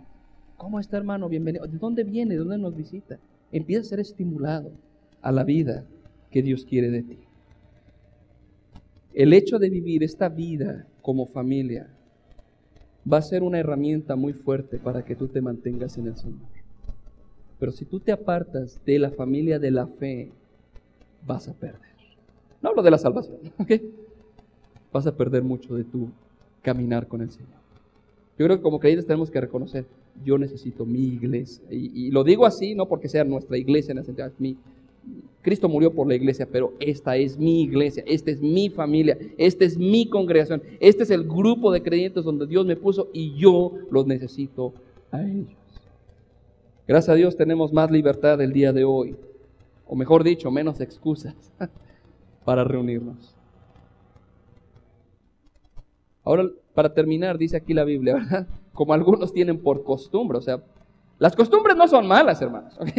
¿Cómo 0.57 0.81
está 0.81 0.97
hermano? 0.97 1.29
Bienvenido. 1.29 1.67
¿De 1.67 1.79
dónde 1.79 2.05
viene? 2.05 2.35
¿De 2.35 2.41
dónde 2.41 2.59
nos 2.59 2.77
visita? 2.77 3.19
Empieza 3.53 3.83
a 3.83 3.85
ser 3.85 4.01
estimulado 4.01 4.73
a 5.23 5.31
la 5.31 5.45
vida 5.45 5.85
que 6.31 6.43
Dios 6.43 6.65
quiere 6.65 6.91
de 6.91 7.03
ti. 7.03 7.19
El 9.13 9.33
hecho 9.33 9.59
de 9.59 9.71
vivir 9.71 10.03
esta 10.03 10.29
vida 10.29 10.87
como 11.03 11.27
familia 11.27 11.89
va 13.11 13.19
a 13.19 13.23
ser 13.23 13.43
una 13.43 13.59
herramienta 13.59 14.17
muy 14.17 14.33
fuerte 14.33 14.79
para 14.79 15.05
que 15.05 15.15
tú 15.15 15.29
te 15.29 15.41
mantengas 15.41 15.99
en 15.99 16.07
el 16.07 16.17
Señor. 16.17 16.39
Pero 17.59 17.73
si 17.73 17.85
tú 17.85 18.01
te 18.01 18.13
apartas 18.13 18.81
de 18.85 18.99
la 18.99 19.11
familia 19.11 19.59
de 19.59 19.71
la 19.71 19.87
fe, 19.87 20.31
vas 21.27 21.49
a 21.49 21.53
perder. 21.53 21.81
No 22.63 22.71
hablo 22.71 22.83
de 22.83 22.91
la 22.91 22.99
salvación, 22.99 23.39
¿ok? 23.59 23.73
Vas 24.93 25.07
a 25.07 25.17
perder 25.17 25.43
mucho 25.43 25.75
de 25.75 25.85
tu 25.85 26.09
caminar 26.63 27.07
con 27.07 27.21
el 27.21 27.31
Señor. 27.31 27.49
Yo 28.39 28.47
creo 28.47 28.57
que 28.57 28.63
como 28.63 28.81
creyentes 28.81 29.07
tenemos 29.07 29.31
que 29.31 29.41
reconocer, 29.41 29.87
yo 30.25 30.39
necesito 30.39 30.85
mi 30.85 31.05
iglesia. 31.05 31.65
Y, 31.71 32.11
lo 32.11 32.25
digo 32.25 32.47
así, 32.47 32.75
no 32.75 32.87
porque 32.87 33.09
sea 33.09 33.25
nuestra 33.25 33.57
iglesia 33.57 33.93
en 33.93 33.99
es 33.99 34.41
mi, 34.41 34.57
Cristo 35.45 35.69
murió 35.69 35.93
por 35.93 36.09
la 36.09 36.15
iglesia, 36.15 36.49
pero 36.51 36.73
esta 36.81 37.17
es 37.17 37.39
mi 37.39 37.63
iglesia, 37.63 38.03
esta 38.07 38.31
es 38.31 38.41
mi 38.41 38.71
familia, 38.71 39.19
esta 39.37 39.67
es 39.67 39.77
mi 39.77 40.09
congregación, 40.09 40.63
este 40.81 41.03
es 41.03 41.11
el 41.11 41.25
grupo 41.25 41.71
de 41.71 41.83
creyentes 41.83 42.25
donde 42.25 42.47
Dios 42.47 42.65
me 42.65 42.77
puso 42.77 43.11
y 43.13 43.35
yo 43.35 43.73
los 43.91 44.07
necesito 44.07 44.73
a 45.11 45.23
ellos. 45.23 45.53
Gracias 46.89 47.11
a 47.11 47.15
Dios 47.15 47.37
tenemos 47.37 47.75
más 47.75 47.91
libertad 47.91 48.41
el 48.41 48.55
día 48.55 48.73
de 48.73 48.85
hoy, 48.85 49.17
o 49.87 49.95
mejor 49.95 50.25
dicho, 50.25 50.51
menos 50.51 50.81
excusas 50.81 51.35
para 52.47 52.65
reunirnos. 52.65 53.37
Ahora, 56.25 56.49
para 56.73 56.95
terminar, 56.95 57.37
dice 57.37 57.59
aquí 57.59 57.75
la 57.75 57.85
Biblia, 57.85 58.15
¿verdad? 58.15 58.47
Como 58.73 58.95
algunos 58.95 59.33
tienen 59.35 59.59
por 59.59 59.85
costumbre, 59.85 60.39
o 60.39 60.41
sea, 60.41 60.63
las 61.19 61.37
costumbres 61.37 61.77
no 61.77 61.87
son 61.87 62.07
malas, 62.07 62.41
hermanos, 62.41 62.75
¿ok? 62.81 62.91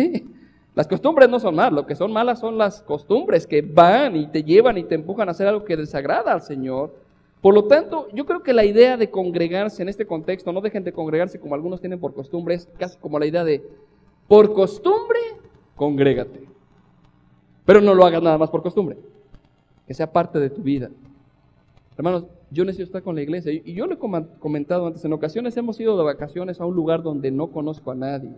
Las 0.75 0.87
costumbres 0.87 1.29
no 1.29 1.39
son 1.39 1.55
malas, 1.55 1.71
lo 1.71 1.85
que 1.85 1.95
son 1.95 2.11
malas 2.11 2.39
son 2.39 2.57
las 2.57 2.81
costumbres 2.81 3.47
que 3.47 3.61
van 3.61 4.17
y 4.17 4.27
te 4.27 4.43
llevan 4.43 4.77
y 4.77 4.83
te 4.83 4.95
empujan 4.95 5.29
a 5.29 5.31
hacer 5.31 5.47
algo 5.47 5.63
que 5.63 5.77
desagrada 5.77 6.33
al 6.33 6.41
Señor. 6.41 6.93
Por 7.41 7.53
lo 7.53 7.65
tanto, 7.65 8.09
yo 8.11 8.25
creo 8.25 8.43
que 8.43 8.53
la 8.53 8.65
idea 8.65 8.97
de 8.97 9.09
congregarse 9.09 9.81
en 9.81 9.87
este 9.87 10.05
contexto, 10.05 10.51
no 10.51 10.59
dejen 10.59 10.83
de 10.83 10.91
congregarse 10.91 11.39
como 11.39 11.55
algunos 11.55 11.79
tienen 11.79 11.99
por 11.99 12.13
costumbre, 12.13 12.55
es 12.55 12.67
casi 12.77 12.97
como 12.97 13.19
la 13.19 13.25
idea 13.25 13.45
de, 13.45 13.63
por 14.27 14.53
costumbre, 14.53 15.19
congrégate. 15.77 16.45
Pero 17.65 17.79
no 17.79 17.93
lo 17.95 18.05
hagas 18.05 18.21
nada 18.21 18.37
más 18.37 18.49
por 18.49 18.61
costumbre. 18.61 18.97
Que 19.87 19.93
sea 19.93 20.11
parte 20.11 20.39
de 20.39 20.49
tu 20.49 20.61
vida. 20.61 20.89
Hermanos, 21.97 22.25
yo 22.51 22.65
necesito 22.65 22.87
estar 22.87 23.03
con 23.03 23.15
la 23.15 23.21
iglesia. 23.21 23.53
Y 23.53 23.73
yo 23.73 23.87
lo 23.87 23.93
he 23.93 24.29
comentado 24.39 24.87
antes, 24.87 25.05
en 25.05 25.13
ocasiones 25.13 25.55
hemos 25.55 25.79
ido 25.79 25.97
de 25.97 26.03
vacaciones 26.03 26.59
a 26.59 26.65
un 26.65 26.75
lugar 26.75 27.01
donde 27.01 27.31
no 27.31 27.47
conozco 27.47 27.91
a 27.91 27.95
nadie. 27.95 28.35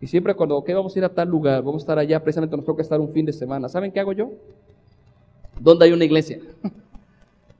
Y 0.00 0.06
siempre 0.06 0.34
cuando, 0.34 0.56
ok, 0.56 0.70
vamos 0.74 0.94
a 0.94 0.98
ir 0.98 1.04
a 1.04 1.08
tal 1.08 1.28
lugar, 1.28 1.62
vamos 1.62 1.82
a 1.82 1.84
estar 1.84 1.98
allá, 1.98 2.22
precisamente 2.22 2.56
nos 2.56 2.64
toca 2.64 2.82
estar 2.82 3.00
un 3.00 3.12
fin 3.12 3.26
de 3.26 3.32
semana. 3.32 3.68
¿Saben 3.68 3.90
qué 3.90 4.00
hago 4.00 4.12
yo? 4.12 4.30
¿Dónde 5.60 5.86
hay 5.86 5.92
una 5.92 6.04
iglesia? 6.04 6.38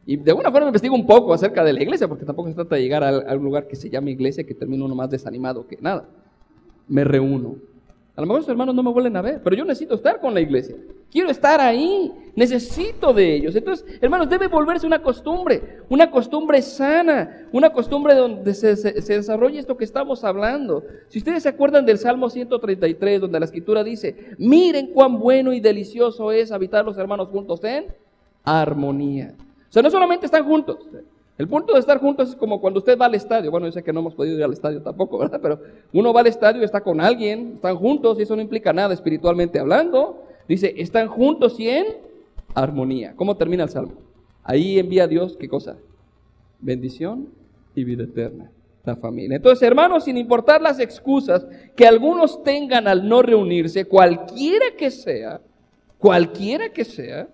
Y 0.06 0.16
de 0.16 0.30
alguna 0.30 0.50
forma 0.50 0.68
investigo 0.68 0.94
un 0.94 1.04
poco 1.04 1.34
acerca 1.34 1.62
de 1.62 1.74
la 1.74 1.82
iglesia, 1.82 2.08
porque 2.08 2.24
tampoco 2.24 2.48
se 2.48 2.54
trata 2.54 2.76
de 2.76 2.80
llegar 2.80 3.04
a, 3.04 3.34
un 3.34 3.44
lugar 3.44 3.66
que 3.66 3.76
se 3.76 3.90
llame 3.90 4.10
iglesia 4.10 4.42
que 4.42 4.54
termine 4.54 4.82
uno 4.82 4.94
más 4.94 5.10
desanimado 5.10 5.66
que 5.66 5.76
nada. 5.82 6.08
Me 6.88 7.04
reúno. 7.04 7.56
A 8.18 8.20
lo 8.20 8.26
mejor 8.26 8.42
sus 8.42 8.50
hermanos 8.50 8.74
no 8.74 8.82
me 8.82 8.90
vuelven 8.90 9.16
a 9.16 9.22
ver, 9.22 9.40
pero 9.44 9.54
yo 9.54 9.64
necesito 9.64 9.94
estar 9.94 10.18
con 10.18 10.34
la 10.34 10.40
iglesia. 10.40 10.74
Quiero 11.08 11.30
estar 11.30 11.60
ahí, 11.60 12.12
necesito 12.34 13.14
de 13.14 13.36
ellos. 13.36 13.54
Entonces, 13.54 13.86
hermanos, 14.00 14.28
debe 14.28 14.48
volverse 14.48 14.88
una 14.88 15.00
costumbre, 15.00 15.82
una 15.88 16.10
costumbre 16.10 16.60
sana, 16.60 17.46
una 17.52 17.70
costumbre 17.70 18.16
donde 18.16 18.54
se, 18.54 18.74
se, 18.74 19.14
desarrolle 19.14 19.60
esto 19.60 19.76
que 19.76 19.84
estamos 19.84 20.24
hablando. 20.24 20.82
Si 21.06 21.18
ustedes 21.18 21.44
se 21.44 21.48
acuerdan 21.48 21.86
del 21.86 21.96
Salmo 21.96 22.28
133, 22.28 23.20
donde 23.20 23.38
la 23.38 23.44
escritura 23.44 23.84
dice, 23.84 24.34
miren 24.36 24.88
cuán 24.88 25.20
bueno 25.20 25.52
y 25.52 25.60
delicioso 25.60 26.32
es 26.32 26.50
habitar 26.50 26.84
los 26.84 26.98
hermanos 26.98 27.28
juntos 27.28 27.62
en 27.62 27.86
armonía. 28.42 29.32
O 29.70 29.72
sea, 29.72 29.80
no 29.80 29.92
solamente 29.92 30.26
están 30.26 30.44
juntos. 30.44 30.78
El 31.38 31.46
punto 31.46 31.74
de 31.74 31.78
estar 31.78 32.00
juntos 32.00 32.30
es 32.30 32.34
como 32.34 32.60
cuando 32.60 32.80
usted 32.80 32.98
va 32.98 33.06
al 33.06 33.14
estadio. 33.14 33.52
Bueno, 33.52 33.66
yo 33.66 33.72
sé 33.72 33.84
que 33.84 33.92
no 33.92 34.00
hemos 34.00 34.14
podido 34.14 34.36
ir 34.36 34.42
al 34.42 34.52
estadio 34.52 34.82
tampoco, 34.82 35.18
¿verdad? 35.18 35.38
Pero 35.40 35.60
uno 35.92 36.12
va 36.12 36.20
al 36.20 36.26
estadio 36.26 36.64
está 36.64 36.80
con 36.80 37.00
alguien, 37.00 37.52
están 37.54 37.76
juntos 37.76 38.18
y 38.18 38.22
eso 38.22 38.34
no 38.34 38.42
implica 38.42 38.72
nada 38.72 38.92
espiritualmente 38.92 39.60
hablando. 39.60 40.24
Dice, 40.48 40.74
están 40.76 41.06
juntos 41.06 41.60
y 41.60 41.68
en 41.68 41.86
armonía. 42.54 43.14
¿Cómo 43.14 43.36
termina 43.36 43.62
el 43.62 43.68
salmo? 43.68 43.92
Ahí 44.42 44.80
envía 44.80 45.04
a 45.04 45.06
Dios, 45.06 45.36
¿qué 45.38 45.48
cosa? 45.48 45.76
Bendición 46.58 47.28
y 47.76 47.84
vida 47.84 48.02
eterna. 48.02 48.50
La 48.84 48.96
familia. 48.96 49.36
Entonces, 49.36 49.62
hermanos, 49.62 50.04
sin 50.04 50.16
importar 50.16 50.60
las 50.60 50.80
excusas 50.80 51.46
que 51.76 51.86
algunos 51.86 52.42
tengan 52.42 52.88
al 52.88 53.06
no 53.08 53.22
reunirse, 53.22 53.84
cualquiera 53.84 54.66
que 54.76 54.90
sea, 54.90 55.40
cualquiera 55.98 56.70
que 56.70 56.84
sea, 56.84 57.28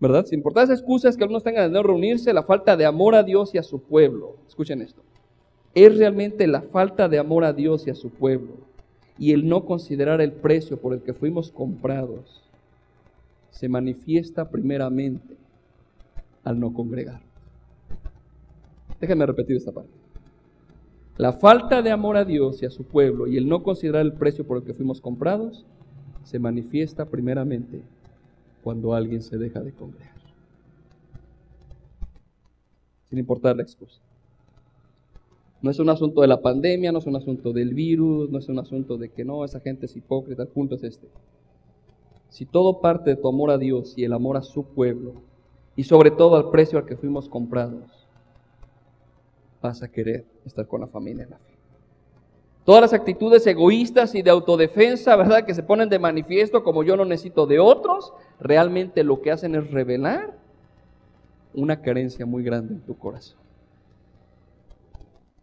¿verdad? 0.00 0.26
Sin 0.26 0.38
importar 0.38 0.68
las 0.68 0.78
excusas 0.78 1.16
que 1.16 1.24
algunos 1.24 1.42
tengan 1.42 1.70
de 1.70 1.74
no 1.74 1.82
reunirse, 1.82 2.32
la 2.32 2.42
falta 2.42 2.76
de 2.76 2.84
amor 2.84 3.14
a 3.14 3.22
Dios 3.22 3.54
y 3.54 3.58
a 3.58 3.62
su 3.62 3.80
pueblo. 3.80 4.36
Escuchen 4.46 4.82
esto. 4.82 5.02
Es 5.74 5.96
realmente 5.96 6.46
la 6.46 6.62
falta 6.62 7.08
de 7.08 7.18
amor 7.18 7.44
a 7.44 7.52
Dios 7.52 7.86
y 7.86 7.90
a 7.90 7.94
su 7.94 8.10
pueblo 8.10 8.54
y 9.18 9.32
el 9.32 9.48
no 9.48 9.64
considerar 9.64 10.20
el 10.20 10.32
precio 10.32 10.80
por 10.80 10.92
el 10.92 11.02
que 11.02 11.14
fuimos 11.14 11.50
comprados 11.50 12.42
se 13.50 13.68
manifiesta 13.68 14.50
primeramente 14.50 15.36
al 16.42 16.58
no 16.58 16.72
congregar. 16.72 17.20
Déjenme 19.00 19.26
repetir 19.26 19.56
esta 19.56 19.72
parte. 19.72 19.92
La 21.16 21.32
falta 21.32 21.80
de 21.80 21.92
amor 21.92 22.16
a 22.16 22.24
Dios 22.24 22.62
y 22.62 22.66
a 22.66 22.70
su 22.70 22.84
pueblo 22.84 23.28
y 23.28 23.36
el 23.36 23.48
no 23.48 23.62
considerar 23.62 24.02
el 24.02 24.14
precio 24.14 24.44
por 24.44 24.58
el 24.58 24.64
que 24.64 24.74
fuimos 24.74 25.00
comprados 25.00 25.64
se 26.24 26.38
manifiesta 26.38 27.04
primeramente 27.04 27.82
cuando 28.64 28.94
alguien 28.94 29.22
se 29.22 29.36
deja 29.36 29.60
de 29.60 29.72
congregar. 29.72 30.14
Sin 33.10 33.18
importar 33.18 33.54
la 33.54 33.62
excusa. 33.62 34.00
No 35.60 35.70
es 35.70 35.78
un 35.78 35.88
asunto 35.90 36.22
de 36.22 36.26
la 36.26 36.40
pandemia, 36.40 36.90
no 36.90 36.98
es 36.98 37.06
un 37.06 37.16
asunto 37.16 37.52
del 37.52 37.74
virus, 37.74 38.30
no 38.30 38.38
es 38.38 38.48
un 38.48 38.58
asunto 38.58 38.96
de 38.96 39.10
que 39.10 39.24
no, 39.24 39.44
esa 39.44 39.60
gente 39.60 39.86
es 39.86 39.94
hipócrita, 39.96 40.42
el 40.42 40.48
punto 40.48 40.74
es 40.74 40.84
este. 40.84 41.08
Si 42.30 42.46
todo 42.46 42.80
parte 42.80 43.10
de 43.10 43.16
tu 43.16 43.28
amor 43.28 43.50
a 43.50 43.58
Dios 43.58 43.94
y 43.96 44.04
el 44.04 44.12
amor 44.14 44.36
a 44.36 44.42
su 44.42 44.64
pueblo, 44.64 45.12
y 45.76 45.84
sobre 45.84 46.10
todo 46.10 46.36
al 46.36 46.50
precio 46.50 46.78
al 46.78 46.86
que 46.86 46.96
fuimos 46.96 47.28
comprados, 47.28 48.06
vas 49.60 49.82
a 49.82 49.88
querer 49.90 50.24
estar 50.44 50.66
con 50.66 50.80
la 50.80 50.86
familia 50.86 51.24
en 51.24 51.30
la 51.30 51.38
fe. 51.38 51.54
Todas 52.64 52.80
las 52.80 52.92
actitudes 52.94 53.46
egoístas 53.46 54.14
y 54.14 54.22
de 54.22 54.30
autodefensa, 54.30 55.16
¿verdad? 55.16 55.44
Que 55.44 55.54
se 55.54 55.62
ponen 55.62 55.88
de 55.88 55.98
manifiesto 55.98 56.64
como 56.64 56.82
yo 56.82 56.96
no 56.96 57.04
necesito 57.04 57.46
de 57.46 57.58
otros, 57.58 58.12
realmente 58.40 59.04
lo 59.04 59.20
que 59.20 59.30
hacen 59.30 59.54
es 59.54 59.70
revelar 59.70 60.34
una 61.54 61.80
carencia 61.80 62.26
muy 62.26 62.42
grande 62.42 62.74
en 62.74 62.80
tu 62.80 62.96
corazón. 62.96 63.38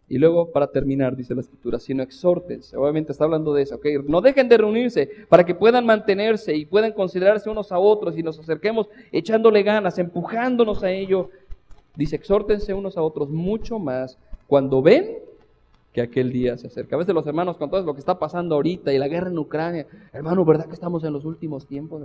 Y 0.08 0.18
luego, 0.18 0.52
para 0.52 0.66
terminar, 0.66 1.16
dice 1.16 1.34
la 1.34 1.40
escritura, 1.40 1.78
sino 1.78 2.02
exhortense. 2.02 2.76
Obviamente 2.76 3.12
está 3.12 3.24
hablando 3.24 3.54
de 3.54 3.62
eso, 3.62 3.76
¿ok? 3.76 3.86
No 4.06 4.20
dejen 4.20 4.46
de 4.46 4.58
reunirse 4.58 5.08
para 5.30 5.42
que 5.42 5.54
puedan 5.54 5.86
mantenerse 5.86 6.54
y 6.54 6.66
puedan 6.66 6.92
considerarse 6.92 7.48
unos 7.48 7.72
a 7.72 7.78
otros 7.78 8.18
y 8.18 8.22
nos 8.22 8.38
acerquemos 8.38 8.90
echándole 9.10 9.62
ganas, 9.62 9.98
empujándonos 9.98 10.82
a 10.82 10.90
ello. 10.90 11.30
Dice, 11.96 12.16
exhórtense 12.16 12.74
unos 12.74 12.98
a 12.98 13.02
otros 13.02 13.30
mucho 13.30 13.78
más 13.78 14.18
cuando 14.46 14.82
ven 14.82 15.16
que 15.94 16.02
aquel 16.02 16.30
día 16.30 16.58
se 16.58 16.66
acerca. 16.66 16.96
A 16.96 16.98
veces 16.98 17.14
los 17.14 17.26
hermanos 17.26 17.56
con 17.56 17.70
todo 17.70 17.82
lo 17.82 17.94
que 17.94 18.00
está 18.00 18.18
pasando 18.18 18.54
ahorita 18.54 18.92
y 18.92 18.98
la 18.98 19.08
guerra 19.08 19.30
en 19.30 19.38
Ucrania, 19.38 19.86
hermano, 20.12 20.44
¿verdad 20.44 20.66
que 20.66 20.74
estamos 20.74 21.04
en 21.04 21.12
los 21.14 21.24
últimos 21.24 21.66
tiempos? 21.66 22.02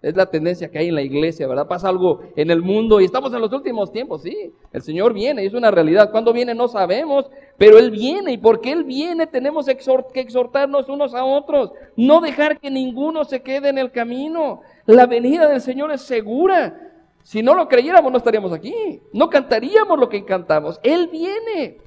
Es 0.00 0.14
la 0.14 0.26
tendencia 0.26 0.70
que 0.70 0.78
hay 0.78 0.88
en 0.88 0.94
la 0.94 1.02
iglesia, 1.02 1.48
¿verdad? 1.48 1.66
Pasa 1.66 1.88
algo 1.88 2.20
en 2.36 2.52
el 2.52 2.62
mundo 2.62 3.00
y 3.00 3.04
estamos 3.04 3.32
en 3.32 3.40
los 3.40 3.52
últimos 3.52 3.90
tiempos, 3.90 4.22
sí. 4.22 4.52
El 4.72 4.82
Señor 4.82 5.12
viene 5.12 5.44
es 5.44 5.54
una 5.54 5.72
realidad. 5.72 6.12
¿Cuándo 6.12 6.32
viene? 6.32 6.54
No 6.54 6.68
sabemos, 6.68 7.28
pero 7.56 7.78
Él 7.78 7.90
viene 7.90 8.32
y 8.32 8.38
porque 8.38 8.70
Él 8.70 8.84
viene 8.84 9.26
tenemos 9.26 9.66
que 9.66 10.20
exhortarnos 10.20 10.88
unos 10.88 11.14
a 11.14 11.24
otros, 11.24 11.72
no 11.96 12.20
dejar 12.20 12.60
que 12.60 12.70
ninguno 12.70 13.24
se 13.24 13.42
quede 13.42 13.70
en 13.70 13.78
el 13.78 13.90
camino. 13.90 14.60
La 14.86 15.06
venida 15.06 15.48
del 15.48 15.60
Señor 15.60 15.90
es 15.90 16.02
segura. 16.02 16.78
Si 17.24 17.42
no 17.42 17.54
lo 17.54 17.66
creyéramos 17.66 18.12
no 18.12 18.18
estaríamos 18.18 18.52
aquí, 18.52 19.00
no 19.12 19.28
cantaríamos 19.28 19.98
lo 19.98 20.08
que 20.08 20.24
cantamos. 20.24 20.78
Él 20.84 21.08
viene. 21.08 21.78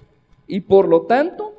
Y 0.47 0.59
por 0.59 0.86
lo 0.89 1.03
tanto, 1.03 1.53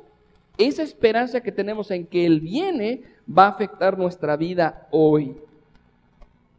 esa 0.59 0.83
esperanza 0.83 1.41
que 1.41 1.51
tenemos 1.51 1.89
en 1.89 2.05
que 2.05 2.27
Él 2.27 2.41
viene 2.41 3.01
va 3.27 3.45
a 3.45 3.49
afectar 3.49 3.97
nuestra 3.97 4.37
vida 4.37 4.87
hoy. 4.91 5.35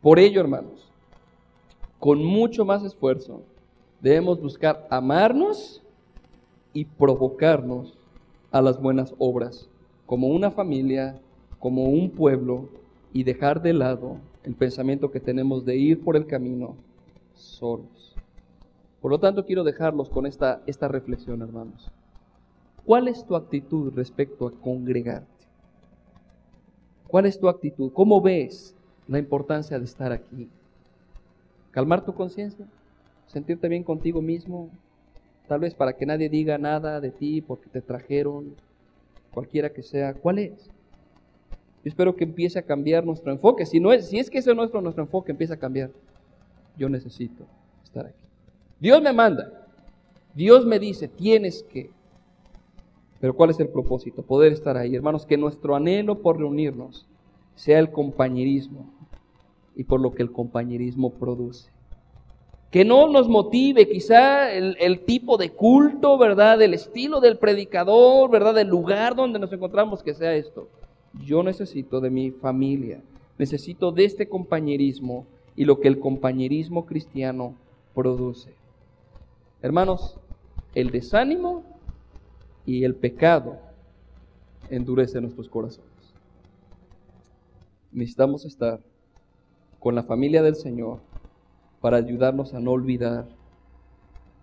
Por 0.04 0.18
ello, 0.18 0.38
hermanos, 0.38 0.86
con 1.98 2.22
mucho 2.22 2.66
más 2.66 2.84
esfuerzo, 2.84 3.40
debemos 4.02 4.38
buscar 4.38 4.86
amarnos 4.90 5.82
y 6.74 6.84
provocarnos 6.84 7.96
a 8.50 8.60
las 8.60 8.78
buenas 8.78 9.14
obras, 9.16 9.66
como 10.04 10.26
una 10.26 10.50
familia, 10.50 11.18
como 11.58 11.84
un 11.84 12.10
pueblo, 12.10 12.68
y 13.14 13.24
dejar 13.24 13.62
de 13.62 13.72
lado 13.72 14.18
el 14.42 14.54
pensamiento 14.54 15.10
que 15.10 15.20
tenemos 15.20 15.64
de 15.64 15.76
ir 15.76 16.04
por 16.04 16.16
el 16.16 16.26
camino 16.26 16.76
solos. 17.34 18.14
Por 19.00 19.10
lo 19.10 19.18
tanto, 19.18 19.46
quiero 19.46 19.64
dejarlos 19.64 20.10
con 20.10 20.26
esta, 20.26 20.60
esta 20.66 20.86
reflexión, 20.86 21.40
hermanos. 21.40 21.90
¿Cuál 22.84 23.08
es 23.08 23.24
tu 23.24 23.36
actitud 23.36 23.90
respecto 23.96 24.48
a 24.48 24.52
congregarte? 24.52 25.46
¿Cuál 27.08 27.24
es 27.24 27.40
tu 27.40 27.48
actitud? 27.48 27.90
¿Cómo 27.94 28.20
ves 28.20 28.76
la 29.08 29.18
importancia 29.18 29.78
de 29.78 29.84
estar 29.84 30.12
aquí? 30.12 30.48
¿Calmar 31.70 32.04
tu 32.04 32.14
conciencia? 32.14 32.66
¿Sentirte 33.26 33.68
bien 33.68 33.82
contigo 33.82 34.22
mismo? 34.22 34.70
Tal 35.48 35.60
vez 35.60 35.74
para 35.74 35.92
que 35.92 36.06
nadie 36.06 36.28
diga 36.28 36.56
nada 36.56 37.00
de 37.00 37.10
ti 37.10 37.40
porque 37.40 37.68
te 37.68 37.80
trajeron, 37.80 38.54
cualquiera 39.32 39.70
que 39.70 39.82
sea. 39.82 40.14
¿Cuál 40.14 40.38
es? 40.38 40.70
Yo 41.84 41.90
espero 41.90 42.16
que 42.16 42.24
empiece 42.24 42.58
a 42.58 42.62
cambiar 42.62 43.04
nuestro 43.04 43.30
enfoque. 43.30 43.66
Si, 43.66 43.78
no 43.78 43.92
es, 43.92 44.08
si 44.08 44.18
es 44.18 44.30
que 44.30 44.38
ese 44.38 44.50
es 44.50 44.56
nuestro, 44.56 44.80
nuestro 44.80 45.02
enfoque, 45.02 45.32
empieza 45.32 45.54
a 45.54 45.58
cambiar. 45.58 45.90
Yo 46.78 46.88
necesito 46.88 47.44
estar 47.82 48.06
aquí. 48.06 48.24
Dios 48.80 49.02
me 49.02 49.12
manda. 49.12 49.66
Dios 50.34 50.64
me 50.64 50.78
dice, 50.78 51.08
tienes 51.08 51.62
que. 51.64 51.90
Pero 53.20 53.34
¿cuál 53.34 53.50
es 53.50 53.60
el 53.60 53.68
propósito? 53.68 54.22
Poder 54.22 54.52
estar 54.52 54.76
ahí. 54.76 54.94
Hermanos, 54.94 55.26
que 55.26 55.36
nuestro 55.36 55.76
anhelo 55.76 56.20
por 56.20 56.38
reunirnos 56.38 57.06
sea 57.54 57.78
el 57.78 57.90
compañerismo 57.90 58.90
y 59.76 59.84
por 59.84 60.00
lo 60.00 60.12
que 60.12 60.22
el 60.22 60.32
compañerismo 60.32 61.10
produce. 61.10 61.70
Que 62.70 62.84
no 62.84 63.08
nos 63.08 63.28
motive 63.28 63.88
quizá 63.88 64.52
el, 64.52 65.00
tipo 65.04 65.36
de 65.36 65.50
culto, 65.50 66.18
¿verdad? 66.18 66.60
El 66.60 66.74
estilo 66.74 67.20
del 67.20 67.38
predicador, 67.38 68.30
¿verdad? 68.30 68.58
El 68.58 68.68
lugar 68.68 69.14
donde 69.14 69.38
nos 69.38 69.52
encontramos, 69.52 70.02
que 70.02 70.14
sea 70.14 70.34
esto. 70.34 70.68
Yo 71.24 71.44
necesito 71.44 72.00
de 72.00 72.10
mi 72.10 72.32
familia, 72.32 73.00
necesito 73.38 73.92
de 73.92 74.04
este 74.04 74.28
compañerismo 74.28 75.24
y 75.54 75.64
lo 75.64 75.78
que 75.78 75.86
el 75.86 76.00
compañerismo 76.00 76.84
cristiano 76.84 77.54
produce. 77.94 78.52
Hermanos, 79.62 80.18
el 80.74 80.90
desánimo 80.90 81.62
y 82.66 82.82
el 82.82 82.96
pecado 82.96 83.58
endurece 84.68 85.20
nuestros 85.20 85.48
corazones. 85.48 85.93
Necesitamos 87.94 88.44
estar 88.44 88.80
con 89.80 89.94
la 89.94 90.02
familia 90.02 90.42
del 90.42 90.56
Señor 90.56 90.98
para 91.80 91.96
ayudarnos 91.96 92.52
a 92.52 92.60
no 92.60 92.72
olvidar 92.72 93.26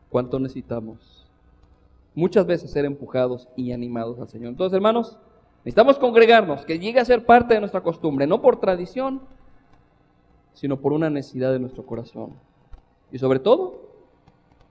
cuánto 0.10 0.40
necesitamos 0.40 1.28
muchas 2.16 2.46
veces 2.46 2.72
ser 2.72 2.86
empujados 2.86 3.48
y 3.56 3.72
animados 3.72 4.20
al 4.20 4.28
Señor. 4.28 4.50
Entonces, 4.50 4.76
hermanos, 4.76 5.18
Necesitamos 5.64 6.00
congregarnos, 6.00 6.66
que 6.66 6.80
llegue 6.80 7.00
a 7.00 7.06
ser 7.06 7.24
parte 7.24 7.54
de 7.54 7.60
nuestra 7.60 7.82
costumbre, 7.82 8.26
no 8.26 8.42
por 8.42 8.60
tradición, 8.60 9.22
sino 10.54 10.78
por 10.78 10.92
una 10.92 11.10
necesidad 11.10 11.52
de 11.52 11.60
nuestro 11.60 11.86
corazón. 11.86 12.32
Y 13.12 13.20
sobre 13.20 13.40
todo, 13.40 13.80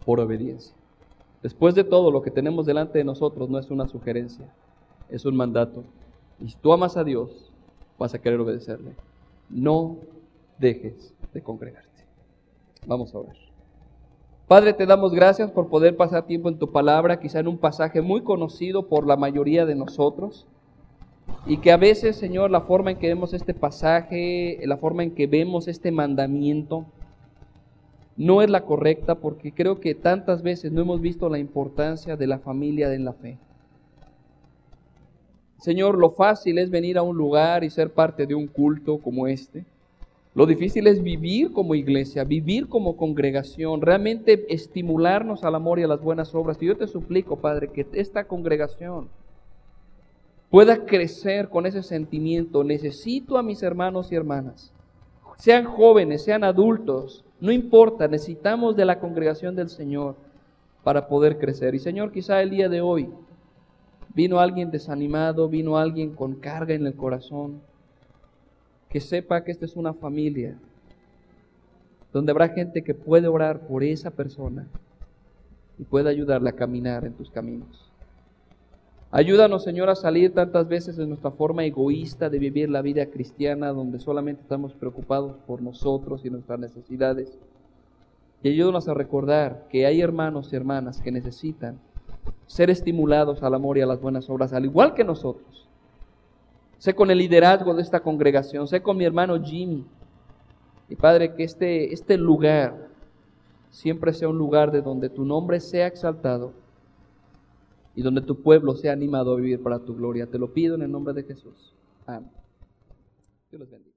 por 0.05 0.19
obediencia. 0.19 0.75
Después 1.43 1.77
de 1.77 1.85
todo, 1.85 2.11
lo 2.11 2.23
que 2.23 2.33
tenemos 2.33 2.67
delante 2.67 2.99
de 2.99 3.05
nosotros 3.05 3.49
no 3.49 3.59
es 3.59 3.71
una 3.71 3.87
sugerencia, 3.87 4.53
es 5.09 5.25
un 5.25 5.37
mandato. 5.37 5.85
Y 6.41 6.49
si 6.49 6.57
tú 6.57 6.73
amas 6.73 6.97
a 6.97 7.05
Dios, 7.05 7.50
vas 8.01 8.15
a 8.15 8.19
querer 8.19 8.41
obedecerle. 8.41 8.93
No 9.51 9.97
dejes 10.59 11.15
de 11.33 11.43
congregarte. 11.43 11.89
Vamos 12.87 13.15
a 13.15 13.19
orar. 13.19 13.37
Padre, 14.49 14.73
te 14.73 14.87
damos 14.87 15.13
gracias 15.13 15.51
por 15.51 15.69
poder 15.69 15.97
pasar 15.97 16.27
tiempo 16.27 16.49
en 16.49 16.59
tu 16.59 16.73
palabra, 16.73 17.21
quizá 17.21 17.39
en 17.39 17.47
un 17.47 17.59
pasaje 17.59 18.01
muy 18.01 18.23
conocido 18.23 18.89
por 18.89 19.07
la 19.07 19.17
mayoría 19.17 19.67
de 19.67 19.77
nosotros. 19.77 20.47
Y 21.47 21.59
que 21.59 21.71
a 21.71 21.77
veces, 21.77 22.17
Señor, 22.17 22.51
la 22.51 22.63
forma 22.63 22.91
en 22.91 22.97
que 22.97 23.07
vemos 23.07 23.35
este 23.35 23.55
pasaje, 23.55 24.59
la 24.65 24.79
forma 24.79 25.05
en 25.05 25.13
que 25.13 25.27
vemos 25.27 25.69
este 25.69 25.93
mandamiento, 25.93 26.87
no 28.17 28.43
es 28.43 28.51
la 28.51 28.65
correcta 28.65 29.17
porque 29.17 29.53
creo 29.53 29.79
que 29.79 29.95
tantas 29.95 30.43
veces 30.43 30.73
no 30.73 30.81
hemos 30.81 31.01
visto 31.01 31.29
la 31.29 31.39
importancia 31.39 32.17
de 32.17 32.27
la 32.27 32.39
familia 32.39 32.93
en 32.93 33.05
la 33.05 33.13
fe. 33.13 33.39
Señor, 35.61 35.99
lo 35.99 36.11
fácil 36.11 36.59
es 36.59 36.71
venir 36.71 36.97
a 36.97 37.03
un 37.03 37.17
lugar 37.17 37.65
y 37.65 37.71
ser 37.71 37.91
parte 37.91 38.27
de 38.27 38.35
un 38.35 38.47
culto 38.47 38.99
como 38.99 39.27
este. 39.27 39.65
Lo 40.35 40.47
difícil 40.47 40.87
es 40.87 41.03
vivir 41.03 41.53
como 41.53 41.75
iglesia, 41.75 42.25
vivir 42.25 42.69
como 42.69 42.97
congregación, 42.97 43.81
realmente 43.81 44.47
estimularnos 44.49 45.45
al 45.45 45.57
amor 45.57 45.79
y 45.79 45.83
a 45.83 45.89
las 45.89 46.01
buenas 46.01 46.35
obras. 46.35 46.57
Y 46.61 46.67
yo 46.67 46.77
te 46.77 46.87
suplico, 46.87 47.37
Padre, 47.37 47.69
que 47.69 47.87
esta 47.93 48.25
congregación 48.25 49.09
pueda 50.49 50.87
crecer 50.87 51.49
con 51.49 51.67
ese 51.67 51.83
sentimiento. 51.83 52.63
Necesito 52.63 53.37
a 53.37 53.43
mis 53.43 53.63
hermanos 53.63 54.13
y 54.13 54.15
hermanas, 54.15 54.73
sean 55.37 55.65
jóvenes, 55.65 56.23
sean 56.23 56.45
adultos, 56.45 57.25
no 57.41 57.51
importa, 57.51 58.07
necesitamos 58.07 58.77
de 58.77 58.85
la 58.85 59.01
congregación 59.01 59.57
del 59.57 59.69
Señor 59.69 60.15
para 60.85 61.09
poder 61.09 61.39
crecer. 61.39 61.75
Y 61.75 61.81
Señor, 61.81 62.13
quizá 62.13 62.41
el 62.41 62.51
día 62.51 62.69
de 62.69 62.81
hoy 62.81 63.09
vino 64.15 64.41
alguien 64.41 64.71
desanimado, 64.71 65.49
vino 65.49 65.77
alguien 65.77 66.15
con 66.15 66.35
carga 66.35 66.75
en 66.75 66.87
el 66.87 66.95
corazón, 66.95 67.61
que 68.89 69.01
sepa 69.01 69.45
que 69.45 69.53
esta 69.53 69.65
es 69.65 69.77
una 69.77 69.95
familia 69.95 70.57
donde 72.13 72.33
habrá 72.33 72.49
gente 72.49 72.83
que 72.83 72.95
puede 72.95 73.29
orar 73.29 73.61
por 73.69 73.85
esa 73.85 74.11
persona 74.11 74.67
y 75.79 75.85
puede 75.85 76.11
ayudarle 76.11 76.51
a 76.51 76.57
caminar 76.57 77.05
en 77.05 77.13
tus 77.13 77.31
caminos. 77.31 77.91
Ayúdanos, 79.13 79.65
Señor, 79.65 79.91
a 79.91 79.97
salir 79.97 80.35
tantas 80.35 80.69
veces 80.69 80.97
de 80.97 81.07
nuestra 81.07 81.33
forma 81.33 81.65
egoísta 81.65 82.31
de 82.31 82.39
vivir 82.39 82.71
la 82.71 82.83
vida 82.83 83.07
cristiana, 83.07 83.73
donde 83.73 83.99
solamente 83.99 84.43
estamos 84.43 84.73
preocupados 84.75 85.37
por 85.47 85.63
nosotros 85.63 86.25
y 86.25 86.31
nuestras 86.31 86.61
necesidades. 86.61 87.37
Y 88.43 88.51
ayúdanos 88.51 88.89
a 88.89 88.95
recordar 88.95 89.67
que 89.69 89.87
hay 89.87 90.01
hermanos 90.01 90.53
y 90.53 90.57
hermanas 90.57 91.01
que 91.01 91.11
necesitan 91.11 91.79
ser 92.47 92.71
estimulados 92.71 93.43
al 93.43 93.55
amor 93.55 93.79
y 93.79 93.81
a 93.81 93.87
las 93.87 94.01
buenas 94.01 94.29
obras, 94.29 94.53
al 94.53 94.65
igual 94.65 94.95
que 94.95 95.05
nosotros. 95.05 95.69
Sé 96.79 96.95
con 96.95 97.11
el 97.11 97.19
liderazgo 97.19 97.75
de 97.75 97.83
esta 97.83 98.01
congregación, 98.01 98.67
sé 98.67 98.83
con 98.83 98.97
mi 98.97 99.05
hermano 99.05 99.43
Jimmy. 99.43 99.85
Y 100.89 100.97
Padre, 100.97 101.35
que 101.35 101.45
este, 101.45 101.93
este 101.93 102.17
lugar 102.17 102.89
siempre 103.71 104.13
sea 104.13 104.29
un 104.29 104.39
lugar 104.39 104.73
de 104.73 104.83
donde 104.83 105.09
tu 105.09 105.25
nombre 105.25 105.61
sea 105.61 105.87
exaltado 105.87 106.53
y 107.95 108.03
donde 108.03 108.23
tu 108.23 108.43
pueblo 108.43 108.75
sea 108.75 108.93
animado 108.93 109.33
a 109.33 109.37
vivir 109.37 109.63
para 109.63 109.79
tu 109.79 109.95
gloria. 109.95 110.27
Te 110.27 110.39
lo 110.39 110.53
pido 110.53 110.75
en 110.75 110.83
el 110.83 110.91
nombre 110.91 111.15
de 111.15 111.23
Jesús. 111.23 111.75
Amén. 112.07 112.31
Dios 113.51 113.61
los 113.61 113.71
bendiga. 113.71 113.90